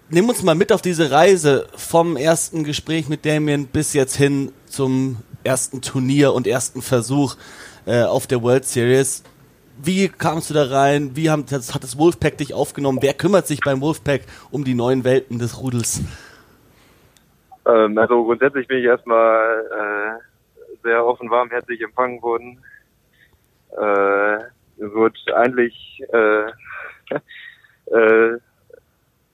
Nimm 0.09 0.29
uns 0.29 0.41
mal 0.43 0.55
mit 0.55 0.71
auf 0.71 0.81
diese 0.81 1.11
Reise 1.11 1.67
vom 1.75 2.15
ersten 2.15 2.63
Gespräch 2.63 3.09
mit 3.09 3.25
Damien 3.25 3.67
bis 3.67 3.93
jetzt 3.93 4.15
hin 4.15 4.51
zum 4.65 5.17
ersten 5.43 5.81
Turnier 5.81 6.33
und 6.33 6.47
ersten 6.47 6.81
Versuch 6.81 7.35
äh, 7.85 8.03
auf 8.03 8.27
der 8.27 8.41
World 8.41 8.65
Series. 8.65 9.23
Wie 9.83 10.07
kamst 10.07 10.49
du 10.49 10.53
da 10.53 10.65
rein? 10.65 11.15
Wie 11.15 11.29
haben, 11.29 11.45
das, 11.49 11.73
hat 11.73 11.83
das 11.83 11.97
Wolfpack 11.97 12.37
dich 12.37 12.53
aufgenommen? 12.53 12.99
Wer 13.01 13.13
kümmert 13.13 13.47
sich 13.47 13.59
beim 13.59 13.81
Wolfpack 13.81 14.21
um 14.51 14.63
die 14.63 14.75
neuen 14.75 15.03
Welten 15.03 15.39
des 15.39 15.59
Rudels? 15.59 16.01
Ähm, 17.65 17.97
also 17.97 18.23
grundsätzlich 18.23 18.67
bin 18.67 18.77
ich 18.77 18.85
erstmal 18.85 20.19
äh, 20.21 20.77
sehr 20.83 21.05
offen, 21.05 21.29
warmherzig 21.29 21.81
empfangen 21.81 22.21
worden. 22.21 22.59
Äh, 23.71 24.39
wird 24.77 25.17
eigentlich 25.35 26.03
äh, 26.11 26.51
äh, 27.11 28.37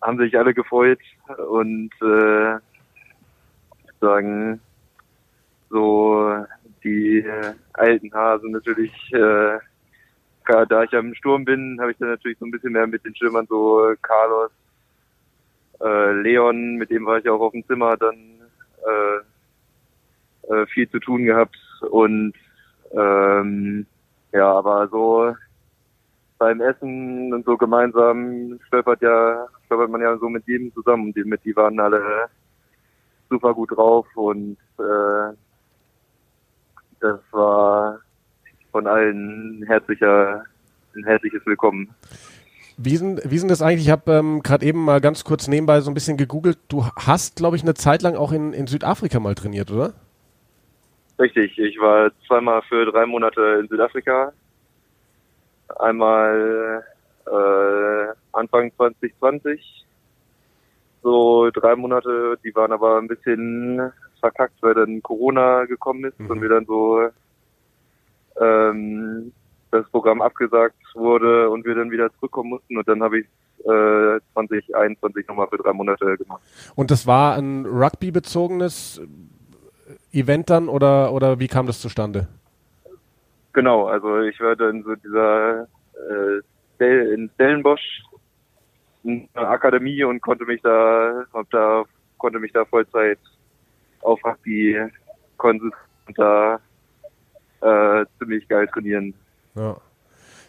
haben 0.02 0.18
sich 0.18 0.38
alle 0.38 0.54
gefreut 0.54 1.00
und 1.50 1.92
äh, 2.02 2.58
sagen 4.00 4.62
so 5.70 6.46
die 6.84 7.20
äh, 7.20 7.54
alten 7.74 8.14
Hasen 8.14 8.52
natürlich, 8.52 8.92
äh, 9.14 9.60
da 10.46 10.84
ich 10.84 10.96
am 10.96 11.14
Sturm 11.14 11.46
bin, 11.46 11.78
habe 11.80 11.92
ich 11.92 11.98
dann 11.98 12.10
natürlich 12.10 12.40
so 12.40 12.46
ein 12.46 12.52
bisschen 12.52 12.72
mehr 12.72 12.88
mit 12.88 13.06
den 13.06 13.16
Stürmern 13.16 13.46
so 13.48 13.94
Carlos, 14.02 14.52
äh, 15.82 16.12
Leon, 16.14 16.76
mit 16.76 16.90
dem 16.90 17.06
war 17.06 17.20
ich 17.20 17.30
auch 17.30 17.40
auf 17.40 17.52
dem 17.52 17.66
Zimmer 17.68 17.98
dann 17.98 18.16
äh, 18.88 20.54
äh, 20.54 20.66
viel 20.68 20.90
zu 20.90 21.00
tun 21.00 21.26
gehabt 21.26 21.58
und 21.92 22.34
ähm, 22.92 23.86
ja, 24.32 24.52
aber 24.52 24.88
so 24.88 25.36
beim 26.40 26.62
Essen 26.62 27.34
und 27.34 27.46
so 27.46 27.58
gemeinsam 27.58 28.60
stolpert 28.68 29.02
ja, 29.02 29.48
stolpert 29.66 29.92
man 29.92 30.02
ja 30.02 30.18
so 30.18 30.30
mit 30.30 30.48
jedem 30.48 30.74
zusammen 30.74 31.08
und 31.08 31.16
die, 31.16 31.24
mit 31.24 31.44
die 31.46 31.56
waren 31.56 31.80
alle 31.80 32.28
super 33.30 33.54
gut 33.54 33.76
drauf 33.76 34.08
und 34.16 34.58
äh, 34.80 35.36
das 37.02 37.20
war 37.32 38.00
von 38.72 38.88
allen 38.88 39.64
herzlicher, 39.68 40.44
ein 40.96 41.04
herzliches 41.04 41.46
Willkommen. 41.46 41.94
Wie 42.78 42.96
sind, 42.96 43.22
wie 43.30 43.38
sind 43.38 43.52
das 43.52 43.62
eigentlich? 43.62 43.88
Ich 43.88 43.92
habe 43.92 44.12
ähm, 44.14 44.42
gerade 44.42 44.66
eben 44.66 44.84
mal 44.84 45.02
ganz 45.02 45.26
kurz 45.26 45.50
nebenbei 45.50 45.82
so 45.82 45.92
ein 45.92 45.94
bisschen 45.94 46.16
gegoogelt. 46.16 46.58
Du 46.70 46.86
hast, 46.86 47.36
glaube 47.36 47.58
ich, 47.58 47.64
eine 47.64 47.74
Zeit 47.74 48.02
lang 48.02 48.16
auch 48.16 48.32
in, 48.32 48.54
in 48.54 48.68
Südafrika 48.68 49.20
mal 49.20 49.36
trainiert, 49.36 49.70
oder? 49.70 49.94
Richtig, 51.20 51.60
ich 51.60 51.78
war 51.80 52.12
zweimal 52.26 52.62
für 52.70 52.86
drei 52.86 53.06
Monate 53.06 53.60
in 53.62 53.68
Südafrika. 53.68 54.32
Einmal 55.78 56.84
äh, 57.26 58.14
Anfang 58.32 58.72
2020, 58.76 59.86
so 61.04 61.50
drei 61.52 61.76
Monate, 61.76 62.38
die 62.44 62.54
waren 62.56 62.72
aber 62.72 62.98
ein 62.98 63.08
bisschen 63.08 63.92
verkackt, 64.20 64.56
weil 64.62 64.74
dann 64.74 65.02
Corona 65.02 65.66
gekommen 65.66 66.06
ist 66.06 66.20
mhm. 66.20 66.30
und 66.30 66.42
wir 66.42 66.50
dann 66.50 66.66
so 66.66 67.10
ähm, 68.40 69.32
das 69.72 69.88
Programm 69.90 70.22
abgesagt 70.22 70.76
wurde 70.96 71.50
und 71.50 71.66
wir 71.66 71.76
dann 71.76 71.92
wieder 71.92 72.12
zurückkommen 72.16 72.50
mussten 72.50 72.78
und 72.78 72.88
dann 72.88 73.04
habe 73.04 73.20
ich 73.20 73.26
äh, 73.60 74.20
2021 74.34 75.28
nochmal 75.28 75.48
für 75.48 75.58
drei 75.58 75.74
Monate 75.74 76.18
gemacht. 76.18 76.42
Und 76.76 76.92
das 76.92 77.06
war 77.06 77.36
ein 77.36 77.66
Rugby-bezogenes 77.66 79.02
Event 80.12 80.50
dann 80.50 80.70
oder, 80.70 81.14
oder 81.14 81.40
wie 81.40 81.48
kam 81.48 81.68
das 81.68 81.82
zustande? 81.82 82.28
Genau, 83.54 83.88
also 83.88 84.22
ich 84.22 84.40
war 84.40 84.56
dann 84.56 84.84
so 84.84 84.96
dieser 84.96 85.68
äh, 86.80 87.14
in 87.14 87.30
Stellenbosch 87.36 88.04
in 89.04 89.28
einer 89.34 89.50
Akademie 89.50 90.04
und 90.04 90.22
konnte 90.22 90.46
mich 90.46 90.62
da, 90.62 91.26
da 91.52 91.84
konnte 92.18 92.40
mich 92.40 92.54
da 92.54 92.66
Vollzeit 92.66 93.20
auf 94.02 94.20
konzentrieren 95.38 95.74
und 96.08 96.18
da 96.18 96.60
äh, 97.62 98.06
ziemlich 98.18 98.48
geil 98.48 98.68
trainieren. 98.68 99.14
Ja. 99.56 99.78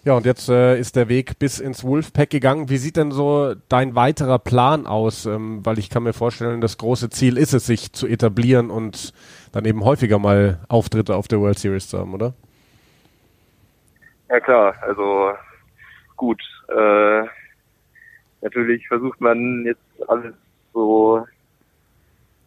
Ja, 0.02 0.14
und 0.14 0.24
jetzt 0.24 0.48
äh, 0.48 0.80
ist 0.80 0.96
der 0.96 1.10
Weg 1.10 1.38
bis 1.38 1.58
ins 1.58 1.84
Wolfpack 1.84 2.30
gegangen. 2.30 2.70
Wie 2.70 2.78
sieht 2.78 2.96
denn 2.96 3.10
so 3.10 3.54
dein 3.68 3.94
weiterer 3.94 4.38
Plan 4.38 4.86
aus? 4.86 5.26
Ähm, 5.26 5.60
weil 5.62 5.78
ich 5.78 5.90
kann 5.90 6.04
mir 6.04 6.14
vorstellen, 6.14 6.62
das 6.62 6.78
große 6.78 7.10
Ziel 7.10 7.36
ist 7.36 7.52
es, 7.52 7.66
sich 7.66 7.92
zu 7.92 8.06
etablieren 8.06 8.70
und 8.70 9.12
dann 9.52 9.66
eben 9.66 9.84
häufiger 9.84 10.18
mal 10.18 10.60
Auftritte 10.68 11.14
auf 11.16 11.28
der 11.28 11.40
World 11.40 11.58
Series 11.58 11.88
zu 11.88 11.98
haben, 11.98 12.14
oder? 12.14 12.32
Ja 14.30 14.38
klar, 14.38 14.76
also 14.82 15.32
gut. 16.16 16.40
Äh, 16.68 17.24
natürlich 18.42 18.86
versucht 18.86 19.20
man 19.20 19.64
jetzt 19.66 20.08
alles 20.08 20.34
so 20.72 21.26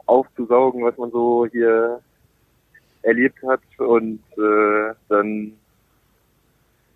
aufzusaugen, 0.06 0.86
was 0.86 0.98
man 0.98 1.12
so 1.12 1.46
hier 1.52 2.02
erlebt 3.02 3.38
hat 3.46 3.60
und 3.80 4.24
äh, 4.38 4.96
dann 5.10 5.58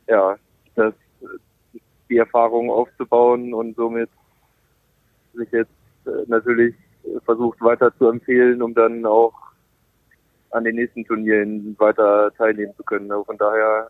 ja 0.08 0.38
das 0.76 0.94
die 2.10 2.18
Erfahrung 2.18 2.72
aufzubauen 2.72 3.54
und 3.54 3.76
somit 3.76 4.10
sich 5.34 5.52
jetzt 5.52 5.70
äh, 6.06 6.24
natürlich 6.28 6.74
versucht 7.26 7.60
weiter 7.60 7.94
zu 7.98 8.08
empfehlen, 8.08 8.62
um 8.62 8.74
dann 8.74 9.06
auch 9.06 9.34
an 10.52 10.64
den 10.64 10.76
nächsten 10.76 11.04
Turnieren 11.04 11.76
weiter 11.78 12.32
teilnehmen 12.38 12.74
zu 12.78 12.84
können. 12.84 13.12
Also 13.12 13.26
von 13.26 13.38
daher 13.38 13.90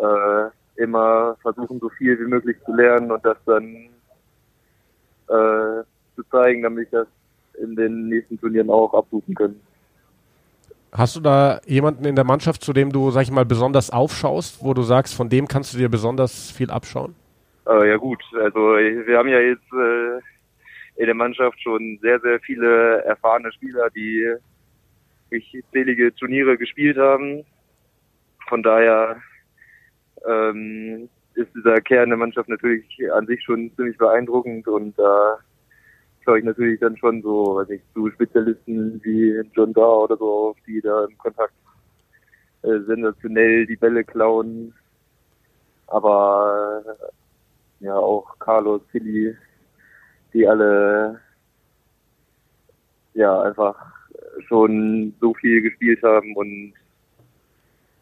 äh, 0.00 0.82
immer 0.82 1.36
versuchen, 1.42 1.78
so 1.80 1.88
viel 1.90 2.18
wie 2.18 2.26
möglich 2.26 2.56
zu 2.64 2.72
lernen 2.74 3.10
und 3.10 3.24
das 3.24 3.36
dann 3.46 3.74
äh, 5.28 5.84
zu 6.14 6.22
zeigen, 6.30 6.62
damit 6.62 6.84
ich 6.84 6.90
das 6.90 7.06
in 7.60 7.74
den 7.76 8.08
nächsten 8.08 8.38
Turnieren 8.38 8.70
auch 8.70 8.94
abrufen 8.94 9.34
können. 9.34 9.60
Hast 10.92 11.16
du 11.16 11.20
da 11.20 11.60
jemanden 11.66 12.04
in 12.06 12.16
der 12.16 12.24
Mannschaft, 12.24 12.62
zu 12.62 12.72
dem 12.72 12.90
du, 12.92 13.10
sag 13.10 13.22
ich 13.22 13.30
mal, 13.30 13.44
besonders 13.44 13.90
aufschaust, 13.90 14.64
wo 14.64 14.72
du 14.72 14.82
sagst, 14.82 15.14
von 15.14 15.28
dem 15.28 15.46
kannst 15.46 15.74
du 15.74 15.78
dir 15.78 15.88
besonders 15.88 16.50
viel 16.50 16.70
abschauen? 16.70 17.14
Äh, 17.66 17.90
ja 17.90 17.96
gut, 17.96 18.22
also 18.40 18.58
wir 18.58 19.18
haben 19.18 19.28
ja 19.28 19.40
jetzt 19.40 19.70
äh, 19.72 20.20
in 20.96 21.06
der 21.06 21.14
Mannschaft 21.14 21.60
schon 21.60 21.98
sehr, 22.00 22.18
sehr 22.20 22.40
viele 22.40 23.02
erfahrene 23.02 23.52
Spieler, 23.52 23.90
die 23.90 24.34
zählige 25.72 26.14
Turniere 26.14 26.56
gespielt 26.56 26.96
haben. 26.96 27.44
Von 28.48 28.62
daher 28.62 29.20
ähm, 30.26 31.08
ist 31.34 31.54
dieser 31.54 31.80
Kern 31.80 32.08
der 32.08 32.18
Mannschaft 32.18 32.48
natürlich 32.48 32.84
an 33.12 33.26
sich 33.26 33.42
schon 33.42 33.70
ziemlich 33.76 33.96
beeindruckend 33.98 34.66
und 34.68 34.98
da 34.98 35.34
äh, 35.34 35.36
schaue 36.24 36.38
ich 36.40 36.44
natürlich 36.44 36.80
dann 36.80 36.96
schon 36.96 37.22
so, 37.22 37.56
weiß 37.56 37.70
ich, 37.70 37.80
zu 37.94 38.10
Spezialisten 38.10 39.00
wie 39.04 39.40
John 39.54 39.72
Dar 39.72 40.02
oder 40.02 40.16
so 40.16 40.50
auf, 40.50 40.56
die 40.66 40.80
da 40.80 41.04
im 41.04 41.16
Kontakt 41.16 41.54
äh, 42.62 42.80
sensationell 42.86 43.66
die 43.66 43.76
Bälle 43.76 44.04
klauen. 44.04 44.74
Aber 45.86 46.82
äh, 46.84 47.84
ja 47.84 47.94
auch 47.94 48.38
Carlos, 48.40 48.82
Philly, 48.90 49.36
die 50.32 50.46
alle 50.46 51.20
ja 53.14 53.42
einfach 53.42 53.76
schon 54.46 55.14
so 55.20 55.34
viel 55.34 55.62
gespielt 55.62 56.02
haben 56.02 56.36
und 56.36 56.74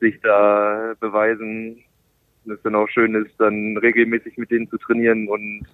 sich 0.00 0.20
da 0.22 0.94
beweisen. 1.00 1.82
Und 2.46 2.52
es 2.52 2.62
dann 2.62 2.74
auch 2.76 2.88
schön 2.88 3.14
ist, 3.14 3.34
dann 3.38 3.76
regelmäßig 3.76 4.38
mit 4.38 4.50
denen 4.50 4.68
zu 4.68 4.78
trainieren 4.78 5.28
und 5.28 5.66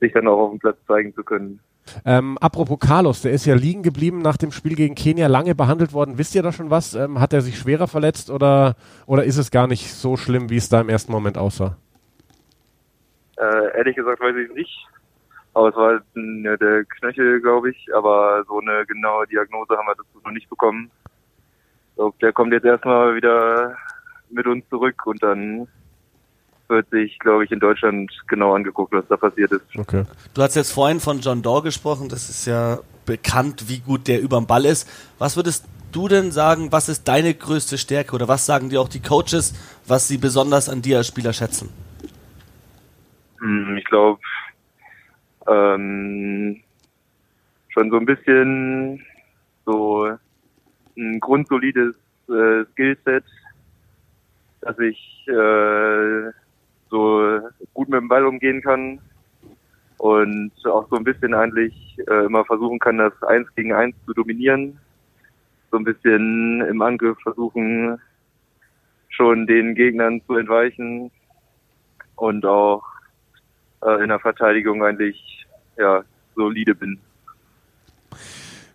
sich 0.00 0.12
dann 0.12 0.26
auch 0.26 0.38
auf 0.38 0.50
dem 0.50 0.58
Platz 0.58 0.78
zeigen 0.86 1.14
zu 1.14 1.22
können. 1.22 1.60
Ähm, 2.04 2.38
apropos 2.40 2.78
Carlos, 2.78 3.22
der 3.22 3.32
ist 3.32 3.46
ja 3.46 3.54
liegen 3.54 3.82
geblieben 3.82 4.20
nach 4.20 4.36
dem 4.36 4.52
Spiel 4.52 4.74
gegen 4.74 4.94
Kenia, 4.94 5.26
lange 5.28 5.54
behandelt 5.54 5.92
worden. 5.92 6.18
Wisst 6.18 6.34
ihr 6.34 6.42
da 6.42 6.52
schon 6.52 6.70
was? 6.70 6.94
Ähm, 6.94 7.20
hat 7.20 7.32
er 7.32 7.40
sich 7.40 7.58
schwerer 7.58 7.88
verletzt 7.88 8.30
oder, 8.30 8.76
oder 9.06 9.24
ist 9.24 9.38
es 9.38 9.50
gar 9.50 9.66
nicht 9.66 9.92
so 9.92 10.16
schlimm, 10.16 10.50
wie 10.50 10.56
es 10.56 10.68
da 10.68 10.80
im 10.80 10.88
ersten 10.88 11.12
Moment 11.12 11.38
aussah? 11.38 11.76
Äh, 13.36 13.76
ehrlich 13.78 13.96
gesagt 13.96 14.20
weiß 14.20 14.36
ich 14.36 14.54
nicht. 14.54 14.86
Aber 15.54 15.68
es 15.68 15.76
war 15.76 15.86
halt 15.88 16.02
ja, 16.14 16.56
der 16.56 16.84
Knöchel, 16.84 17.40
glaube 17.40 17.70
ich. 17.70 17.88
Aber 17.94 18.44
so 18.46 18.60
eine 18.60 18.86
genaue 18.86 19.26
Diagnose 19.26 19.76
haben 19.76 19.86
wir 19.86 19.94
dazu 19.96 20.20
noch 20.24 20.32
nicht 20.32 20.48
bekommen. 20.48 20.90
glaube, 21.96 22.16
der 22.20 22.32
kommt 22.32 22.52
jetzt 22.52 22.66
erstmal 22.66 23.16
wieder 23.16 23.76
mit 24.30 24.46
uns 24.46 24.64
zurück 24.68 25.06
und 25.06 25.22
dann 25.22 25.68
wird 26.68 26.88
sich, 26.90 27.18
glaube 27.18 27.44
ich, 27.44 27.50
in 27.50 27.58
Deutschland 27.58 28.10
genau 28.28 28.54
angeguckt, 28.54 28.92
was 28.92 29.04
da 29.08 29.16
passiert 29.16 29.50
ist. 29.50 29.64
Okay. 29.76 30.04
Du 30.34 30.42
hast 30.42 30.54
jetzt 30.54 30.72
vorhin 30.72 31.00
von 31.00 31.20
John 31.20 31.42
Doe 31.42 31.62
gesprochen, 31.62 32.08
das 32.08 32.30
ist 32.30 32.46
ja 32.46 32.78
bekannt, 33.06 33.68
wie 33.68 33.80
gut 33.80 34.06
der 34.06 34.20
überm 34.20 34.46
Ball 34.46 34.64
ist. 34.64 34.88
Was 35.18 35.36
würdest 35.36 35.66
du 35.90 36.06
denn 36.06 36.30
sagen, 36.30 36.70
was 36.70 36.88
ist 36.88 37.08
deine 37.08 37.34
größte 37.34 37.76
Stärke 37.76 38.14
oder 38.14 38.28
was 38.28 38.46
sagen 38.46 38.70
dir 38.70 38.80
auch 38.80 38.88
die 38.88 39.02
Coaches, 39.02 39.54
was 39.86 40.06
sie 40.06 40.18
besonders 40.18 40.68
an 40.68 40.82
dir 40.82 40.98
als 40.98 41.08
Spieler 41.08 41.32
schätzen? 41.32 41.70
Hm, 43.40 43.76
Ich 43.76 43.84
glaube, 43.86 44.20
ähm, 45.48 46.60
schon 47.70 47.90
so 47.90 47.96
ein 47.96 48.06
bisschen 48.06 49.04
so 49.66 50.08
ein 50.96 51.18
grundsolides 51.20 51.94
äh, 52.28 52.64
Skillset, 52.72 53.24
dass 54.60 54.78
ich 54.78 55.26
äh, 55.28 56.30
so 56.90 57.40
gut 57.74 57.88
mit 57.88 58.00
dem 58.00 58.08
Ball 58.08 58.26
umgehen 58.26 58.62
kann 58.62 59.00
und 59.98 60.52
auch 60.64 60.88
so 60.88 60.96
ein 60.96 61.04
bisschen 61.04 61.34
eigentlich 61.34 61.98
äh, 62.08 62.24
immer 62.24 62.44
versuchen 62.44 62.78
kann, 62.78 62.98
das 62.98 63.12
Eins 63.22 63.48
gegen 63.54 63.72
Eins 63.72 63.94
zu 64.06 64.14
dominieren. 64.14 64.78
So 65.70 65.76
ein 65.76 65.84
bisschen 65.84 66.62
im 66.62 66.82
Angriff 66.82 67.18
versuchen, 67.22 68.00
schon 69.08 69.46
den 69.46 69.74
Gegnern 69.74 70.22
zu 70.26 70.34
entweichen 70.34 71.10
und 72.16 72.44
auch 72.44 72.82
äh, 73.82 74.02
in 74.02 74.08
der 74.08 74.18
Verteidigung 74.18 74.82
eigentlich 74.82 75.46
ja 75.76 76.02
solide 76.34 76.74
bin. 76.74 76.98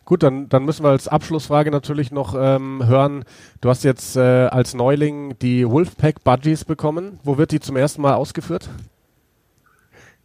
Gut, 0.05 0.21
dann, 0.21 0.47
dann 0.49 0.65
müssen 0.65 0.83
wir 0.83 0.91
als 0.91 1.07
Abschlussfrage 1.07 1.71
natürlich 1.71 2.11
noch 2.11 2.35
ähm, 2.37 2.87
hören. 2.87 3.25
Du 3.59 3.69
hast 3.69 3.83
jetzt 3.83 4.15
äh, 4.15 4.19
als 4.19 4.75
Neuling 4.75 5.37
die 5.39 5.67
Wolfpack 5.67 6.23
Budgies 6.23 6.63
bekommen. 6.63 7.19
Wo 7.23 7.39
wird 7.39 7.51
die 7.51 7.59
zum 7.59 7.75
ersten 7.75 8.03
Mal 8.03 8.13
ausgeführt? 8.13 8.69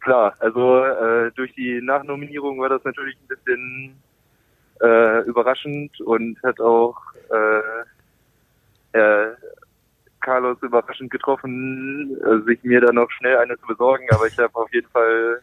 Klar, 0.01 0.35
also 0.39 0.83
äh, 0.83 1.31
durch 1.35 1.53
die 1.55 1.81
Nachnominierung 1.81 2.59
war 2.59 2.69
das 2.69 2.83
natürlich 2.83 3.15
ein 3.15 3.27
bisschen 3.27 3.95
äh, 4.81 5.21
überraschend 5.23 5.99
und 6.01 6.41
hat 6.43 6.59
auch 6.59 6.97
äh, 7.31 8.97
äh, 8.97 9.35
Carlos 10.21 10.57
überraschend 10.61 11.11
getroffen, 11.11 12.17
äh, 12.23 12.45
sich 12.45 12.63
mir 12.63 12.81
dann 12.81 12.95
noch 12.95 13.09
schnell 13.11 13.37
eine 13.37 13.59
zu 13.59 13.65
besorgen, 13.67 14.05
aber 14.11 14.27
ich 14.27 14.37
habe 14.37 14.55
auf 14.55 14.71
jeden 14.73 14.89
Fall 14.89 15.41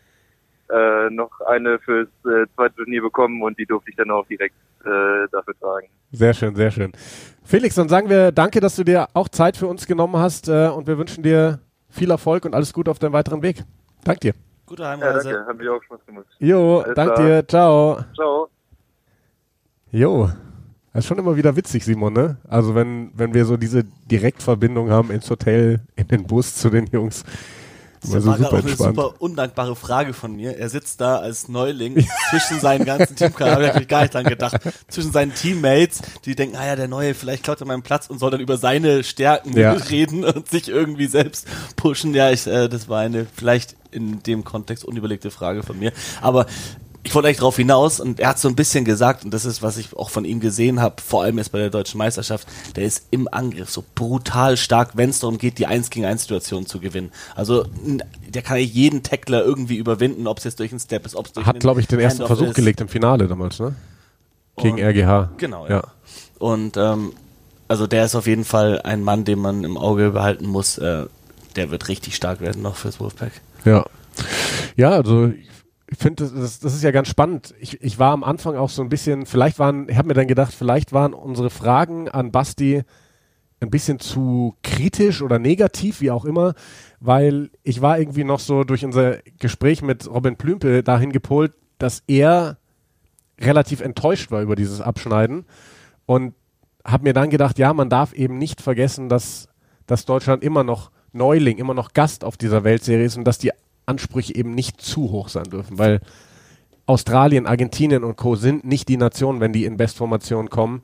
äh, 0.71 1.11
noch 1.11 1.31
eine 1.47 1.79
fürs 1.79 2.09
äh, 2.25 2.47
zweite 2.55 2.75
Turnier 2.77 3.03
bekommen 3.03 3.43
und 3.43 3.59
die 3.59 3.67
durfte 3.67 3.91
ich 3.91 3.97
dann 3.97 4.11
auch 4.11 4.27
direkt 4.27 4.55
äh, 4.85 5.29
dafür 5.33 5.55
tragen. 5.61 5.89
Sehr 6.13 6.35
schön, 6.35 6.55
sehr 6.55 6.71
schön. 6.71 6.93
Felix, 7.45 7.75
dann 7.75 7.89
sagen 7.89 8.09
wir 8.11 8.33
danke, 8.33 8.61
dass 8.61 8.77
du 8.77 8.85
dir 8.85 9.09
auch 9.15 9.29
Zeit 9.29 9.57
für 9.57 9.67
uns 9.67 9.87
genommen 9.87 10.17
hast 10.17 10.49
äh, 10.49 10.69
und 10.69 10.87
wir 10.87 10.99
wünschen 10.99 11.23
dir 11.23 11.61
viel 11.91 12.11
Erfolg 12.11 12.45
und 12.45 12.55
alles 12.55 12.73
Gute 12.73 12.91
auf 12.91 12.99
deinem 12.99 13.13
weiteren 13.15 13.43
Weg. 13.43 13.65
Dank 14.05 14.21
dir. 14.21 14.35
Gute 14.67 14.83
Ja, 14.83 14.91
Heimreise. 14.91 15.31
danke, 15.33 15.47
hat 15.49 15.57
mir 15.59 15.73
auch 15.73 15.83
Spaß 15.83 16.01
gemacht. 16.07 16.27
Jo, 16.39 16.81
Alles 16.81 16.95
dank 16.95 17.15
dir. 17.17 17.49
Ciao. 17.49 18.01
Ciao. 18.15 18.49
Jo. 19.91 20.31
Das 20.93 21.05
ist 21.05 21.09
schon 21.09 21.19
immer 21.19 21.37
wieder 21.37 21.55
witzig, 21.55 21.85
Simon, 21.85 22.13
ne? 22.13 22.39
Also 22.49 22.75
wenn, 22.75 23.11
wenn 23.15 23.33
wir 23.33 23.45
so 23.45 23.57
diese 23.57 23.85
Direktverbindung 23.85 24.91
haben 24.91 25.11
ins 25.11 25.31
Hotel, 25.31 25.81
in 25.97 26.09
den 26.09 26.27
Bus 26.27 26.57
zu 26.57 26.71
den 26.71 26.87
Jungs. 26.87 27.25
Das 28.03 28.11
so 28.23 28.27
war 28.27 28.37
gerade 28.39 28.39
super 28.39 28.49
auch 28.49 28.53
eine 28.63 28.71
entspannt. 28.71 28.97
super 28.97 29.15
undankbare 29.21 29.77
Frage 29.77 30.13
von 30.15 30.35
mir. 30.37 30.57
Er 30.57 30.69
sitzt 30.69 31.01
da 31.01 31.17
als 31.19 31.49
Neuling 31.49 32.07
zwischen 32.31 32.61
seinen 32.61 32.85
ganzen 32.85 33.17
Teamkameraden, 33.17 33.55
habe 33.57 33.63
ich 33.65 33.69
natürlich 33.69 33.89
gar 33.89 34.01
nicht 34.03 34.15
dran 34.15 34.25
gedacht, 34.25 34.57
zwischen 34.89 35.13
seinen 35.13 35.35
Teammates, 35.35 36.03
die 36.25 36.35
denken, 36.35 36.57
ah 36.57 36.67
ja, 36.67 36.77
der 36.77 36.89
Neue, 36.89 37.15
vielleicht 37.15 37.43
klaut 37.45 37.61
er 37.61 37.67
meinen 37.67 37.83
Platz 37.83 38.07
und 38.09 38.19
soll 38.19 38.31
dann 38.31 38.41
über 38.41 38.57
seine 38.57 39.05
Stärken 39.05 39.57
Ja. 39.57 39.73
reden 39.91 40.25
und 40.25 40.49
sich 40.49 40.69
irgendwie 40.69 41.07
selbst 41.07 41.47
pushen. 41.77 42.15
Ja, 42.15 42.31
ich, 42.31 42.47
äh, 42.47 42.69
das 42.69 42.89
war 42.89 43.01
eine 43.01 43.27
vielleicht 43.35 43.77
in 43.91 44.23
dem 44.23 44.45
Kontext 44.45 44.85
unüberlegte 44.85 45.31
Frage 45.31 45.63
von 45.63 45.79
mir. 45.79 45.93
Aber 46.21 46.47
ich 47.09 47.15
wollte 47.15 47.29
eigentlich 47.29 47.39
darauf 47.39 47.57
hinaus 47.57 48.01
und 48.01 48.21
er 48.21 48.29
hat 48.29 48.39
so 48.39 48.49
ein 48.49 48.55
bisschen 48.55 48.85
gesagt, 48.85 49.25
und 49.25 49.33
das 49.33 49.45
ist, 49.47 49.63
was 49.63 49.79
ich 49.79 49.97
auch 49.97 50.11
von 50.11 50.25
ihm 50.27 50.41
gesehen 50.41 50.81
habe, 50.81 51.01
vor 51.03 51.23
allem 51.23 51.39
jetzt 51.39 51.53
bei 51.53 51.59
der 51.59 51.71
deutschen 51.71 51.97
Meisterschaft, 51.99 52.47
der 52.77 52.85
ist 52.85 53.07
im 53.11 53.29
Angriff 53.33 53.71
so 53.71 53.83
brutal 53.95 54.57
stark, 54.59 54.91
wenn 54.95 55.09
es 55.11 55.21
darum 55.21 55.39
geht, 55.39 55.59
die 55.59 55.67
1 55.67 55.89
gegen 55.91 56.05
1 56.05 56.23
Situation 56.23 56.67
zu 56.67 56.81
gewinnen. 56.81 57.11
Also 57.35 57.65
der 58.29 58.43
kann 58.43 58.59
ja 58.59 58.63
jeden 58.63 59.03
Tackler 59.03 59.43
irgendwie 59.43 59.77
überwinden, 59.77 60.27
ob 60.27 60.39
es 60.39 60.45
jetzt 60.45 60.61
durch 60.61 60.71
einen 60.71 60.81
Step 60.81 61.07
ist, 61.07 61.17
ob 61.17 61.27
es 61.27 61.33
durch 61.33 61.47
Hat, 61.47 61.61
glaube 61.61 61.81
ich, 61.81 61.87
den 61.87 61.99
ersten 61.99 62.27
Versuch 62.27 62.49
ist. 62.49 62.55
gelegt 62.55 62.81
im 62.83 62.89
Finale 62.89 63.27
damals, 63.27 63.59
ne? 63.59 63.75
Gegen 64.59 64.77
Und- 64.77 64.83
RGH. 64.83 65.31
Genau, 65.39 65.67
ja. 65.67 65.77
Ja. 65.77 65.85
Und 66.39 66.77
ähm, 66.77 67.13
also 67.69 67.87
der 67.87 68.05
ist 68.05 68.15
auf 68.17 68.27
jeden 68.27 68.45
Fall 68.45 68.83
ein 68.83 69.03
Mann, 69.03 69.25
den 69.25 69.39
man 69.39 69.65
im 69.65 69.77
Auge 69.79 70.11
behalten 70.11 70.47
muss. 70.47 70.77
Äh, 70.79 71.07
der 71.57 71.71
wird 71.71 71.89
richtig 71.89 72.15
stark 72.17 72.41
werden 72.41 72.61
noch 72.63 72.77
fürs 72.77 73.01
Wolfpack. 73.01 73.33
Ja. 73.65 73.85
Ja, 74.77 74.91
also 74.91 75.33
ich 75.91 75.99
finde, 75.99 76.25
das, 76.25 76.35
das, 76.35 76.61
das 76.61 76.75
ist 76.75 76.83
ja 76.85 76.91
ganz 76.91 77.09
spannend. 77.09 77.55
Ich, 77.61 77.83
ich 77.83 77.99
war 77.99 78.13
am 78.13 78.23
Anfang 78.23 78.57
auch 78.57 78.69
so 78.69 78.83
ein 78.83 78.91
bisschen, 78.91 79.25
vielleicht 79.25 79.59
waren, 79.59 79.89
ich 79.89 79.97
habe 79.97 80.09
mir 80.09 80.15
dann 80.15 80.27
gedacht, 80.27 80.53
vielleicht 80.53 80.93
waren 80.93 81.15
unsere 81.15 81.49
Fragen 81.49 82.09
an 82.09 82.31
Basti 82.31 82.83
ein 83.61 83.71
bisschen 83.71 83.99
zu 83.99 84.55
kritisch 84.63 85.23
oder 85.23 85.39
negativ, 85.39 86.01
wie 86.01 86.11
auch 86.11 86.25
immer, 86.25 86.55
weil 87.01 87.51
ich 87.63 87.81
war 87.81 87.99
irgendwie 87.99 88.25
noch 88.25 88.39
so 88.39 88.65
durch 88.65 88.85
unser 88.85 89.19
Gespräch 89.39 89.83
mit 89.83 90.09
Robin 90.09 90.37
Plümpe 90.37 90.83
dahin 90.83 91.11
gepolt, 91.11 91.53
dass 91.79 92.03
er 92.07 92.59
relativ 93.41 93.81
enttäuscht 93.81 94.31
war 94.31 94.43
über 94.43 94.57
dieses 94.57 94.81
Abschneiden 94.81 95.47
und 96.07 96.35
habe 96.85 97.05
mir 97.05 97.15
dann 97.15 97.31
gedacht, 97.31 97.59
ja, 97.59 97.73
man 97.73 97.89
darf 97.89 98.13
eben 98.13 98.39
nicht 98.39 98.61
vergessen, 98.61 99.09
dass, 99.09 99.49
dass 99.87 100.05
Deutschland 100.05 100.43
immer 100.43 100.65
noch 100.65 100.91
Neuling, 101.13 101.57
immer 101.59 101.75
noch 101.75 101.95
Gast 101.95 102.25
auf 102.25 102.37
dieser 102.37 102.63
Weltserie 102.63 103.07
ist 103.07 103.17
und 103.17 103.25
dass 103.25 103.39
die 103.39 103.53
Ansprüche 103.89 104.35
eben 104.35 104.55
nicht 104.55 104.81
zu 104.81 105.11
hoch 105.11 105.29
sein 105.29 105.45
dürfen, 105.45 105.79
weil 105.79 106.01
Australien, 106.87 107.47
Argentinien 107.47 108.05
und 108.05 108.17
Co. 108.17 108.35
sind 108.37 108.65
nicht 108.65 108.89
die 108.89 108.97
Nationen, 108.97 109.41
wenn 109.41 109.53
die 109.53 109.65
in 109.65 109.77
Bestformation 109.77 110.49
kommen, 110.49 110.83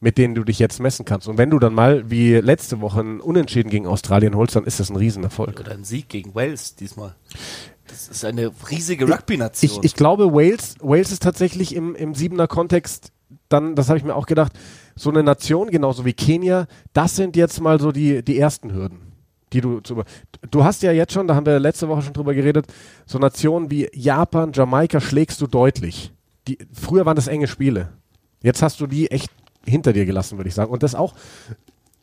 mit 0.00 0.18
denen 0.18 0.34
du 0.34 0.44
dich 0.44 0.58
jetzt 0.58 0.80
messen 0.80 1.04
kannst. 1.04 1.28
Und 1.28 1.38
wenn 1.38 1.50
du 1.50 1.58
dann 1.58 1.74
mal 1.74 2.10
wie 2.10 2.34
letzte 2.34 2.80
Woche 2.80 3.00
ein 3.00 3.20
Unentschieden 3.20 3.70
gegen 3.70 3.86
Australien 3.86 4.34
holst, 4.34 4.56
dann 4.56 4.64
ist 4.64 4.80
das 4.80 4.90
ein 4.90 4.96
Riesenerfolg. 4.96 5.60
Oder 5.60 5.72
ein 5.72 5.84
Sieg 5.84 6.08
gegen 6.08 6.34
Wales 6.34 6.74
diesmal. 6.74 7.14
Das 7.86 8.08
ist 8.08 8.24
eine 8.24 8.50
riesige 8.70 9.04
Ich, 9.04 9.10
Rugby-Nation. 9.10 9.80
ich 9.82 9.94
glaube, 9.94 10.32
Wales, 10.34 10.76
Wales 10.80 11.12
ist 11.12 11.22
tatsächlich 11.22 11.74
im, 11.74 11.94
im 11.94 12.14
siebener 12.14 12.48
Kontext, 12.48 13.12
dann, 13.48 13.76
das 13.76 13.88
habe 13.88 13.98
ich 13.98 14.04
mir 14.04 14.16
auch 14.16 14.26
gedacht, 14.26 14.52
so 14.96 15.10
eine 15.10 15.22
Nation, 15.22 15.70
genauso 15.70 16.04
wie 16.04 16.12
Kenia, 16.12 16.66
das 16.92 17.16
sind 17.16 17.36
jetzt 17.36 17.60
mal 17.60 17.80
so 17.80 17.92
die, 17.92 18.24
die 18.24 18.38
ersten 18.38 18.72
Hürden, 18.72 19.03
die 19.54 19.60
du 19.60 19.80
zu 19.80 19.94
über. 19.94 20.04
Du 20.50 20.64
hast 20.64 20.82
ja 20.82 20.92
jetzt 20.92 21.12
schon, 21.12 21.26
da 21.26 21.34
haben 21.34 21.46
wir 21.46 21.58
letzte 21.58 21.88
Woche 21.88 22.02
schon 22.02 22.12
drüber 22.12 22.34
geredet, 22.34 22.66
so 23.06 23.18
Nationen 23.18 23.70
wie 23.70 23.88
Japan, 23.94 24.52
Jamaika 24.52 25.00
schlägst 25.00 25.40
du 25.40 25.46
deutlich. 25.46 26.12
Die, 26.46 26.58
früher 26.72 27.06
waren 27.06 27.16
das 27.16 27.28
enge 27.28 27.46
Spiele. 27.46 27.88
Jetzt 28.42 28.60
hast 28.60 28.80
du 28.80 28.86
die 28.86 29.10
echt 29.10 29.30
hinter 29.64 29.94
dir 29.94 30.04
gelassen, 30.04 30.36
würde 30.36 30.48
ich 30.48 30.54
sagen. 30.54 30.70
Und 30.70 30.82
das 30.82 30.94
auch 30.94 31.14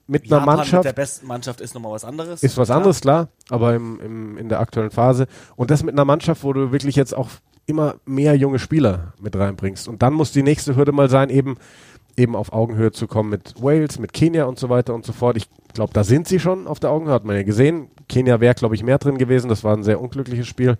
mit 0.07 0.23
einer 0.23 0.39
Japan 0.39 0.55
Mannschaft. 0.57 0.83
mit 0.83 0.85
der 0.85 1.01
besten 1.01 1.27
Mannschaft 1.27 1.61
ist 1.61 1.75
nochmal 1.75 1.91
was 1.91 2.03
anderes. 2.03 2.41
Ist 2.41 2.57
was 2.57 2.69
Klar. 2.69 2.77
anderes, 2.77 3.01
klar, 3.01 3.27
aber 3.49 3.75
im, 3.75 3.99
im, 3.99 4.37
in 4.37 4.49
der 4.49 4.59
aktuellen 4.59 4.89
Phase. 4.89 5.27
Und 5.55 5.69
das 5.69 5.83
mit 5.83 5.93
einer 5.93 6.05
Mannschaft, 6.05 6.43
wo 6.43 6.53
du 6.53 6.71
wirklich 6.71 6.95
jetzt 6.95 7.15
auch 7.15 7.29
immer 7.65 7.95
mehr 8.05 8.35
junge 8.35 8.59
Spieler 8.59 9.13
mit 9.19 9.35
reinbringst. 9.35 9.87
Und 9.87 10.01
dann 10.01 10.13
muss 10.13 10.31
die 10.31 10.43
nächste 10.43 10.75
Hürde 10.75 10.91
mal 10.91 11.09
sein, 11.09 11.29
eben, 11.29 11.57
eben 12.17 12.35
auf 12.35 12.53
Augenhöhe 12.53 12.91
zu 12.91 13.07
kommen 13.07 13.29
mit 13.29 13.55
Wales, 13.61 13.99
mit 13.99 14.13
Kenia 14.13 14.45
und 14.45 14.59
so 14.59 14.69
weiter 14.69 14.93
und 14.93 15.05
so 15.05 15.13
fort. 15.13 15.37
Ich 15.37 15.47
glaube, 15.73 15.93
da 15.93 16.03
sind 16.03 16.27
sie 16.27 16.39
schon 16.39 16.67
auf 16.67 16.79
der 16.79 16.91
Augenhöhe, 16.91 17.13
hat 17.13 17.25
man 17.25 17.35
ja 17.35 17.43
gesehen. 17.43 17.89
Kenia 18.09 18.39
wäre, 18.39 18.55
glaube 18.55 18.75
ich, 18.75 18.83
mehr 18.83 18.97
drin 18.97 19.17
gewesen. 19.17 19.49
Das 19.49 19.63
war 19.63 19.75
ein 19.75 19.83
sehr 19.83 20.01
unglückliches 20.01 20.47
Spiel. 20.47 20.77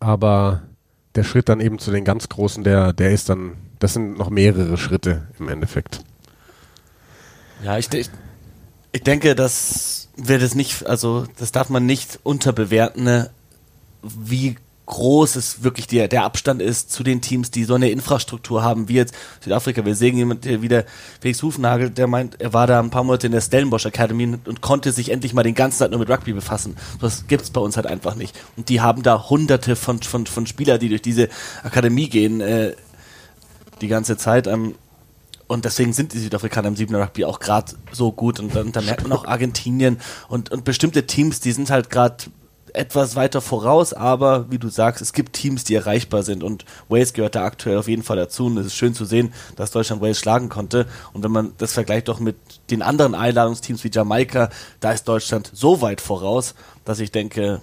Aber 0.00 0.62
der 1.14 1.24
Schritt 1.24 1.48
dann 1.48 1.60
eben 1.60 1.78
zu 1.78 1.90
den 1.90 2.04
ganz 2.04 2.28
Großen, 2.28 2.62
der, 2.64 2.92
der 2.92 3.10
ist 3.10 3.28
dann, 3.28 3.52
das 3.78 3.94
sind 3.94 4.18
noch 4.18 4.30
mehrere 4.30 4.76
Schritte 4.76 5.28
im 5.38 5.48
Endeffekt. 5.48 6.00
Ja, 7.64 7.78
ich, 7.78 7.92
ich, 7.92 8.10
ich 8.92 9.02
denke, 9.02 9.34
dass 9.34 10.08
wir 10.16 10.38
das 10.38 10.54
nicht, 10.54 10.86
also 10.86 11.26
das 11.38 11.52
darf 11.52 11.70
man 11.70 11.86
nicht 11.86 12.20
unterbewerten, 12.22 13.04
ne, 13.04 13.30
wie 14.02 14.56
groß 14.86 15.34
es 15.36 15.64
wirklich 15.64 15.88
der, 15.88 16.08
der 16.08 16.24
Abstand 16.24 16.62
ist 16.62 16.92
zu 16.92 17.02
den 17.02 17.20
Teams, 17.20 17.50
die 17.50 17.64
so 17.64 17.74
eine 17.74 17.90
Infrastruktur 17.90 18.62
haben, 18.62 18.88
wie 18.88 18.94
jetzt 18.94 19.14
Südafrika. 19.40 19.84
Wir 19.84 19.96
sehen 19.96 20.16
jemand, 20.16 20.44
der 20.44 20.62
wieder, 20.62 20.84
Felix 21.20 21.42
Hufnagel, 21.42 21.90
der 21.90 22.06
meint, 22.06 22.40
er 22.40 22.52
war 22.52 22.68
da 22.68 22.78
ein 22.78 22.90
paar 22.90 23.02
Monate 23.04 23.26
in 23.26 23.32
der 23.32 23.40
Stellenbosch 23.40 23.84
Academy 23.84 24.38
und, 24.44 24.60
konnte 24.60 24.92
sich 24.92 25.10
endlich 25.10 25.34
mal 25.34 25.42
den 25.42 25.54
ganzen 25.54 25.80
Tag 25.80 25.90
nur 25.90 26.00
mit 26.00 26.08
Rugby 26.08 26.32
befassen. 26.32 26.76
Das 27.00 27.26
gibt's 27.26 27.50
bei 27.50 27.60
uns 27.60 27.76
halt 27.76 27.86
einfach 27.86 28.14
nicht. 28.14 28.36
Und 28.56 28.68
die 28.68 28.80
haben 28.80 29.02
da 29.02 29.28
hunderte 29.28 29.76
von, 29.76 30.00
von, 30.02 30.26
von 30.26 30.46
Spieler, 30.46 30.78
die 30.78 30.88
durch 30.88 31.02
diese 31.02 31.28
Akademie 31.62 32.08
gehen, 32.08 32.40
äh, 32.40 32.74
die 33.80 33.88
ganze 33.88 34.16
Zeit. 34.16 34.46
Ähm, 34.46 34.76
und 35.48 35.64
deswegen 35.64 35.92
sind 35.92 36.12
die 36.12 36.18
Südafrikaner 36.18 36.68
im 36.68 36.76
Siebener 36.76 37.00
Rugby 37.00 37.24
auch 37.24 37.38
gerade 37.38 37.72
so 37.92 38.12
gut. 38.12 38.40
Und 38.40 38.54
dann, 38.54 38.72
dann 38.72 38.84
merkt 38.84 39.02
man 39.02 39.12
auch 39.12 39.24
Argentinien 39.24 39.98
und, 40.28 40.50
und 40.50 40.64
bestimmte 40.64 41.06
Teams, 41.06 41.40
die 41.40 41.52
sind 41.52 41.70
halt 41.70 41.90
gerade 41.90 42.16
etwas 42.76 43.16
weiter 43.16 43.40
voraus, 43.40 43.92
aber 43.92 44.50
wie 44.50 44.58
du 44.58 44.68
sagst, 44.68 45.00
es 45.02 45.12
gibt 45.12 45.32
Teams, 45.32 45.64
die 45.64 45.74
erreichbar 45.74 46.22
sind 46.22 46.42
und 46.42 46.64
Wales 46.88 47.12
gehört 47.12 47.34
da 47.34 47.44
aktuell 47.44 47.78
auf 47.78 47.88
jeden 47.88 48.02
Fall 48.02 48.16
dazu 48.16 48.46
und 48.46 48.58
es 48.58 48.66
ist 48.66 48.74
schön 48.76 48.94
zu 48.94 49.04
sehen, 49.04 49.32
dass 49.56 49.70
Deutschland 49.70 50.02
Wales 50.02 50.18
schlagen 50.18 50.48
konnte 50.48 50.86
und 51.12 51.24
wenn 51.24 51.32
man 51.32 51.52
das 51.58 51.72
vergleicht 51.72 52.08
doch 52.08 52.20
mit 52.20 52.36
den 52.70 52.82
anderen 52.82 53.14
Einladungsteams 53.14 53.82
wie 53.84 53.90
Jamaika, 53.92 54.50
da 54.80 54.92
ist 54.92 55.08
Deutschland 55.08 55.50
so 55.52 55.80
weit 55.80 56.00
voraus, 56.00 56.54
dass 56.84 57.00
ich 57.00 57.10
denke, 57.10 57.60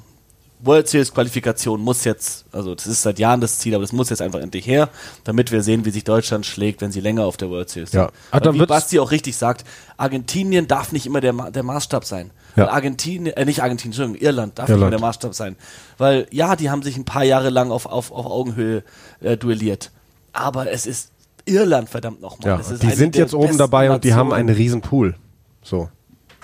World 0.65 0.87
Series 0.87 1.13
Qualifikation 1.13 1.81
muss 1.81 2.05
jetzt, 2.05 2.45
also 2.53 2.73
das 2.73 2.87
ist 2.87 3.01
seit 3.01 3.19
Jahren 3.19 3.41
das 3.41 3.59
Ziel, 3.59 3.75
aber 3.75 3.83
das 3.83 3.91
muss 3.91 4.09
jetzt 4.09 4.21
einfach 4.21 4.39
endlich 4.39 4.65
her, 4.65 4.89
damit 5.25 5.51
wir 5.51 5.61
sehen, 5.61 5.83
wie 5.83 5.91
sich 5.91 6.05
Deutschland 6.05 6.45
schlägt, 6.45 6.79
wenn 6.81 6.91
sie 6.91 7.01
länger 7.01 7.25
auf 7.25 7.35
der 7.35 7.49
World 7.49 7.69
Series 7.69 7.91
Ja. 7.91 8.05
sind. 8.05 8.13
Aber 8.31 8.53
wie 8.53 8.65
Basti 8.65 8.97
auch 8.99 9.11
richtig 9.11 9.35
sagt, 9.35 9.65
Argentinien 9.97 10.67
darf 10.67 10.93
nicht 10.93 11.05
immer 11.05 11.19
der, 11.19 11.33
Ma 11.33 11.51
der 11.51 11.63
Maßstab 11.63 12.05
sein. 12.05 12.31
Ja. 12.55 12.69
Argentinien, 12.69 13.35
äh, 13.35 13.45
nicht 13.45 13.63
Argentinien, 13.63 13.91
Entschuldigung, 13.93 14.21
Irland 14.21 14.59
darf 14.59 14.69
Irland. 14.69 14.91
nicht 14.91 14.99
der 14.99 15.07
Maßstab 15.07 15.33
sein. 15.33 15.55
Weil 15.97 16.27
ja, 16.31 16.55
die 16.55 16.69
haben 16.69 16.83
sich 16.83 16.97
ein 16.97 17.05
paar 17.05 17.23
Jahre 17.23 17.49
lang 17.49 17.71
auf, 17.71 17.85
auf, 17.85 18.11
auf 18.11 18.25
Augenhöhe 18.25 18.83
äh, 19.21 19.37
duelliert. 19.37 19.91
Aber 20.33 20.71
es 20.71 20.85
ist 20.85 21.11
Irland, 21.45 21.89
verdammt 21.89 22.21
nochmal. 22.21 22.61
Ja, 22.61 22.77
die 22.77 22.91
sind 22.91 23.15
jetzt 23.15 23.33
oben 23.33 23.57
dabei 23.57 23.91
und 23.91 24.03
die 24.03 24.13
haben 24.13 24.31
einen 24.31 24.49
riesen 24.49 24.81
Pool. 24.81 25.15
So. 25.61 25.89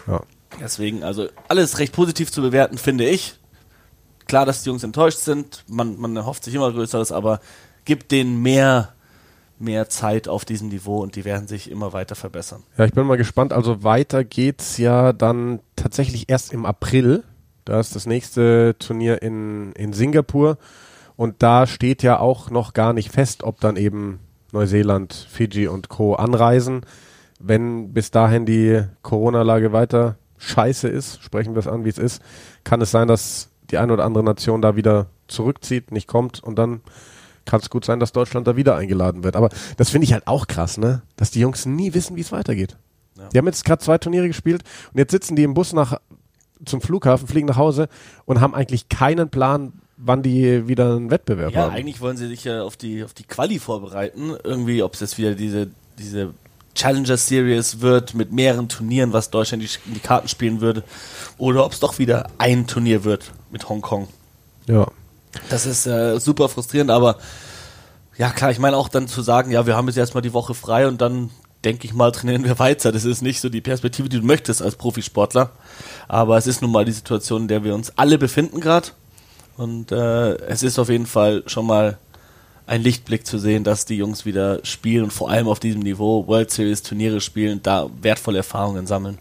Ja. 0.08 0.22
Deswegen, 0.60 1.04
also 1.04 1.28
alles 1.48 1.80
recht 1.80 1.94
positiv 1.94 2.32
zu 2.32 2.42
bewerten, 2.42 2.78
finde 2.78 3.08
ich. 3.08 3.36
Klar, 4.28 4.46
dass 4.46 4.64
die 4.64 4.70
Jungs 4.70 4.84
enttäuscht 4.84 5.20
sind, 5.20 5.64
man, 5.68 5.98
man 5.98 6.16
erhofft 6.16 6.44
sich 6.44 6.54
immer 6.54 6.72
Größeres, 6.72 7.12
aber 7.12 7.40
gibt 7.86 8.12
denen 8.12 8.42
mehr, 8.42 8.94
mehr 9.60 9.90
Zeit 9.90 10.28
auf 10.28 10.46
diesem 10.46 10.70
Niveau 10.70 11.02
und 11.02 11.16
die 11.16 11.26
werden 11.26 11.48
sich 11.48 11.70
immer 11.70 11.94
weiter 11.94 12.16
verbessern. 12.16 12.64
Ja, 12.78 12.86
ich 12.86 12.94
bin 12.94 13.06
mal 13.06 13.18
gespannt. 13.18 13.54
Also 13.54 13.84
weiter 13.84 14.24
geht's 14.24 14.78
ja 14.78 15.14
dann 15.14 15.60
tatsächlich 15.76 16.30
erst 16.30 16.54
im 16.54 16.66
April. 16.66 17.24
Da 17.66 17.80
ist 17.80 17.96
das 17.96 18.06
nächste 18.06 18.76
Turnier 18.80 19.22
in, 19.22 19.74
in 19.74 19.94
Singapur. 19.94 20.58
Und 21.16 21.44
da 21.44 21.68
steht 21.68 22.02
ja 22.02 22.20
auch 22.20 22.50
noch 22.50 22.74
gar 22.74 22.94
nicht 22.94 23.12
fest, 23.12 23.44
ob 23.44 23.60
dann 23.60 23.76
eben 23.76 24.20
Neuseeland, 24.54 25.14
Fiji 25.30 25.68
und 25.68 25.90
Co. 25.90 26.16
anreisen. 26.16 26.86
Wenn 27.40 27.94
bis 27.94 28.12
dahin 28.12 28.46
die 28.46 28.84
Corona-Lage 29.02 29.72
weiter 29.74 30.18
scheiße 30.38 30.88
ist, 30.88 31.22
sprechen 31.22 31.54
wir 31.54 31.60
es 31.60 31.68
an, 31.68 31.84
wie 31.84 31.90
es 31.90 31.98
ist, 31.98 32.22
kann 32.64 32.82
es 32.82 32.92
sein, 32.92 33.08
dass 33.08 33.50
die 33.70 33.78
eine 33.78 33.94
oder 33.94 34.06
andere 34.06 34.24
Nation 34.24 34.62
da 34.62 34.76
wieder 34.76 35.08
zurückzieht, 35.28 35.92
nicht 35.92 36.08
kommt 36.08 36.42
und 36.42 36.58
dann 36.58 36.82
kann 37.46 37.60
es 37.62 37.70
gut 37.70 37.86
sein, 37.86 38.00
dass 38.00 38.12
Deutschland 38.12 38.48
da 38.48 38.56
wieder 38.56 38.76
eingeladen 38.76 39.24
wird. 39.24 39.36
Aber 39.36 39.50
das 39.78 39.90
finde 39.90 40.06
ich 40.06 40.14
halt 40.14 40.28
auch 40.28 40.48
krass, 40.48 40.78
ne? 40.78 41.02
Dass 41.16 41.32
die 41.32 41.40
Jungs 41.40 41.66
nie 41.66 41.94
wissen, 41.94 42.16
wie 42.16 42.22
es 42.22 42.32
weitergeht. 42.32 42.78
Ja. 43.18 43.30
Die 43.30 43.38
haben 43.38 43.48
jetzt 43.48 43.66
gerade 43.66 43.84
zwei 43.84 43.98
Turniere 43.98 44.28
gespielt 44.28 44.64
und 44.94 44.98
jetzt 45.00 45.12
sitzen 45.12 45.36
die 45.36 45.44
im 45.44 45.54
Bus 45.54 45.74
nach 45.74 46.00
zum 46.66 46.82
Flughafen, 46.82 47.28
fliegen 47.28 47.48
nach 47.48 47.58
Hause 47.58 47.88
und 48.26 48.42
haben 48.42 48.54
eigentlich 48.54 48.90
keinen 48.90 49.30
Plan, 49.30 49.74
wann 49.98 50.24
die 50.24 50.68
wieder 50.68 50.96
einen 50.96 51.10
Wettbewerb 51.12 51.54
Ja, 51.54 51.64
haben. 51.64 51.74
eigentlich 51.74 52.02
wollen 52.02 52.18
sie 52.18 52.28
sich 52.28 52.44
ja 52.44 52.64
auf 52.64 52.76
die, 52.78 53.04
auf 53.04 53.14
die 53.14 53.24
Quali 53.24 53.60
vorbereiten. 53.60 54.36
Irgendwie, 54.44 54.84
ob 54.84 54.94
es 54.94 55.00
jetzt 55.00 55.18
wieder 55.18 55.36
diese, 55.36 55.70
diese 55.98 56.34
Challenger 56.76 57.18
Series 57.18 57.82
wird 57.82 58.14
mit 58.14 58.32
mehreren 58.32 58.68
Turnieren, 58.70 59.12
was 59.14 59.30
Deutschland 59.30 59.64
die, 59.64 59.70
in 59.88 59.94
die 59.96 60.00
Karten 60.00 60.28
spielen 60.28 60.62
würde. 60.62 60.84
Oder 61.38 61.66
ob 61.66 61.72
es 61.72 61.80
doch 61.80 61.98
wieder 61.98 62.28
ein 62.38 62.68
Turnier 62.68 63.04
wird 63.04 63.32
mit 63.52 63.68
Hongkong. 63.68 64.08
Ja. 64.68 64.88
Das 65.50 65.66
ist 65.66 65.86
äh, 65.86 66.20
super 66.20 66.50
frustrierend, 66.50 66.92
aber 66.92 67.18
ja 68.18 68.30
klar, 68.32 68.52
ich 68.52 68.60
meine 68.60 68.78
auch 68.78 68.90
dann 68.90 69.08
zu 69.08 69.22
sagen, 69.22 69.52
ja, 69.52 69.66
wir 69.66 69.76
haben 69.76 69.88
jetzt 69.88 69.98
erstmal 69.98 70.22
die 70.22 70.34
Woche 70.34 70.54
frei 70.54 70.88
und 70.88 71.02
dann 71.02 71.30
denke 71.64 71.86
ich 71.86 71.94
mal, 71.94 72.12
trainieren 72.12 72.44
wir 72.44 72.60
weiter. 72.60 72.92
Das 72.92 73.06
ist 73.06 73.22
nicht 73.22 73.40
so 73.40 73.50
die 73.50 73.62
Perspektive, 73.62 74.10
die 74.10 74.20
du 74.20 74.26
möchtest 74.26 74.62
als 74.62 74.76
Profisportler. 74.76 75.52
Aber 76.08 76.38
es 76.38 76.48
ist 76.48 76.62
nun 76.62 76.72
mal 76.72 76.86
die 76.86 76.92
Situation, 76.92 77.44
in 77.44 77.48
der 77.48 77.64
wir 77.64 77.76
uns 77.76 77.94
alle 77.98 78.18
befinden 78.18 78.60
gerade. 78.60 78.90
Und 79.58 79.92
äh, 79.92 80.36
es 80.48 80.64
ist 80.64 80.80
auf 80.80 80.90
jeden 80.90 81.06
Fall 81.06 81.44
schon 81.46 81.66
mal 81.66 81.98
ein 82.70 82.82
Lichtblick 82.84 83.26
zu 83.26 83.40
sehen, 83.40 83.64
dass 83.64 83.86
die 83.86 83.98
Jungs 83.98 84.28
wieder 84.28 84.64
spielen 84.64 85.06
und 85.06 85.14
vor 85.14 85.32
allem 85.32 85.48
auf 85.48 85.60
diesem 85.60 85.82
Niveau 85.82 86.28
World 86.28 86.52
Series 86.52 86.84
Turniere 86.84 87.20
spielen, 87.20 87.62
da 87.64 87.90
wertvolle 88.00 88.38
Erfahrungen 88.38 88.86
sammeln. 88.86 89.18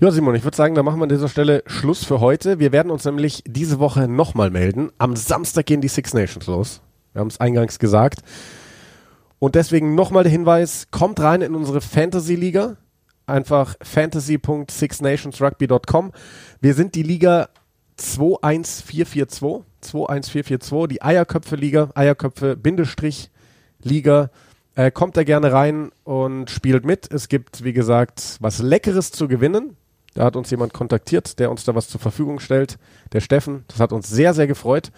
Ja, 0.00 0.10
Simon, 0.10 0.34
ich 0.34 0.44
würde 0.44 0.56
sagen, 0.56 0.74
da 0.74 0.82
machen 0.82 0.98
wir 0.98 1.02
an 1.02 1.10
dieser 1.10 1.28
Stelle 1.28 1.62
Schluss 1.66 2.04
für 2.04 2.20
heute. 2.20 2.58
Wir 2.58 2.72
werden 2.72 2.90
uns 2.90 3.04
nämlich 3.04 3.44
diese 3.46 3.80
Woche 3.80 4.08
nochmal 4.08 4.48
melden. 4.48 4.90
Am 4.96 5.14
Samstag 5.14 5.66
gehen 5.66 5.82
die 5.82 5.88
Six 5.88 6.14
Nations 6.14 6.46
los. 6.46 6.80
Wir 7.12 7.20
haben 7.20 7.28
es 7.28 7.38
eingangs 7.38 7.78
gesagt. 7.78 8.20
Und 9.38 9.56
deswegen 9.56 9.94
nochmal 9.94 10.22
der 10.22 10.32
Hinweis, 10.32 10.86
kommt 10.90 11.20
rein 11.20 11.42
in 11.42 11.54
unsere 11.54 11.82
Fantasy-Liga. 11.82 12.78
Einfach 13.26 13.74
fantasy.sixnationsrugby.com. 13.82 16.12
Wir 16.62 16.72
sind 16.72 16.94
die 16.94 17.02
Liga 17.02 17.50
21442. 17.96 19.64
21442, 19.80 20.88
die 20.88 21.02
Eierköpfe-Liga, 21.02 21.90
Eierköpfe-Liga. 21.94 24.30
Äh, 24.76 24.90
kommt 24.90 25.16
da 25.16 25.22
gerne 25.22 25.52
rein 25.52 25.92
und 26.02 26.50
spielt 26.50 26.84
mit. 26.84 27.12
Es 27.12 27.28
gibt, 27.28 27.62
wie 27.62 27.72
gesagt, 27.72 28.38
was 28.40 28.58
Leckeres 28.58 29.12
zu 29.12 29.28
gewinnen. 29.28 29.76
Da 30.14 30.24
hat 30.24 30.36
uns 30.36 30.50
jemand 30.50 30.72
kontaktiert, 30.72 31.38
der 31.38 31.50
uns 31.50 31.64
da 31.64 31.74
was 31.74 31.88
zur 31.88 32.00
Verfügung 32.00 32.40
stellt. 32.40 32.78
Der 33.12 33.20
Steffen. 33.20 33.64
Das 33.68 33.78
hat 33.78 33.92
uns 33.92 34.08
sehr, 34.08 34.34
sehr 34.34 34.46
gefreut. 34.46 34.90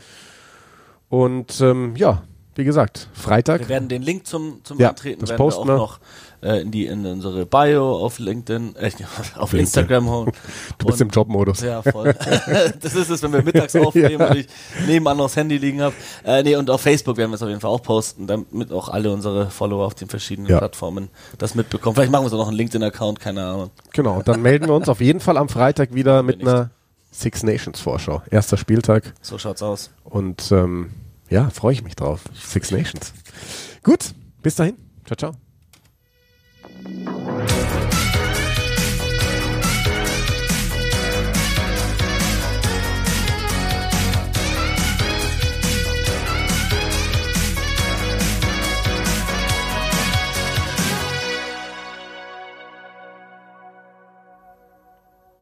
Und 1.09 1.61
ähm, 1.61 1.95
ja, 1.97 2.23
wie 2.57 2.65
gesagt, 2.65 3.09
Freitag. 3.13 3.61
Wir 3.61 3.69
werden 3.69 3.89
den 3.89 4.03
Link 4.03 4.27
zum, 4.27 4.61
zum 4.65 4.79
Ja, 4.79 4.91
Antreten 4.91 5.21
das 5.21 5.31
werden 5.31 5.39
wir 5.39 5.45
posten 5.45 5.63
auch 5.63 5.67
wir. 5.67 5.77
noch 5.77 6.01
äh, 6.43 6.61
in, 6.63 6.71
die, 6.71 6.87
in 6.87 7.05
unsere 7.07 7.47
Bio 7.47 7.97
auf 7.99 8.19
LinkedIn, 8.19 8.77
äh, 8.77 8.87
auf 9.37 9.53
LinkedIn. 9.53 9.61
Instagram 9.61 10.09
hauen. 10.11 10.33
Du 10.79 10.87
bist 10.87 11.01
im 11.01 11.09
Jobmodus. 11.11 11.61
Ja, 11.61 11.83
voll. 11.83 12.15
das 12.81 12.95
ist 12.95 13.11
es, 13.11 13.23
wenn 13.23 13.33
wir 13.33 13.43
mittags 13.43 13.75
aufnehmen 13.77 14.21
Ja. 14.21 14.31
und 14.31 14.37
ich 14.39 14.47
nebenan 14.87 15.17
noch 15.17 15.27
das 15.27 15.37
Handy 15.37 15.59
liegen 15.59 15.81
habe. 15.83 15.95
Äh, 16.25 16.43
nee, 16.43 16.57
und 16.57 16.69
auf 16.71 16.81
Facebook 16.81 17.17
werden 17.17 17.31
wir 17.31 17.37
es 17.37 17.43
auf 17.43 17.49
jeden 17.49 17.61
Fall 17.61 17.71
auch 17.71 17.83
posten, 17.83 18.27
damit 18.27 18.73
auch 18.73 18.89
alle 18.89 19.13
unsere 19.13 19.51
Follower 19.51 19.85
auf 19.87 19.95
den 19.95 20.09
verschiedenen 20.09 20.51
Ja. 20.51 20.59
Plattformen 20.59 21.09
das 21.39 21.55
mitbekommen. 21.55 21.95
Vielleicht 21.97 22.13
machen 22.13 22.25
wir 22.25 22.31
so 22.31 22.37
noch 22.37 22.49
einen 22.49 22.57
LinkedIn-Account, 22.57 23.21
keine 23.21 23.45
Ahnung. 23.45 23.71
Genau, 23.93 24.23
dann 24.23 24.43
melden 24.43 24.67
wir 24.67 24.75
uns 24.75 24.89
auf 24.89 25.01
jeden 25.01 25.21
Fall 25.21 25.37
am 25.37 25.49
Freitag 25.49 25.95
wieder 25.95 26.23
mit 26.23 26.41
einer 26.41 26.71
Six 27.11 27.43
Nations 27.45 27.81
Vorschau. 27.81 28.23
Erster 28.31 28.57
Spieltag. 28.59 29.15
So 29.23 29.39
schaut's 29.39 29.63
aus. 29.63 29.91
Und 30.05 30.53
ähm, 30.53 30.91
ja, 31.29 31.51
freue 31.51 31.73
ich 31.73 31.83
mich 31.83 31.97
drauf. 31.97 32.25
Six 32.35 32.71
Nations. 32.71 33.13
Gut, 33.83 34.15
bis 34.43 34.57
dahin. 34.57 34.77
Ciao, 35.05 35.17
ciao. 35.17 35.35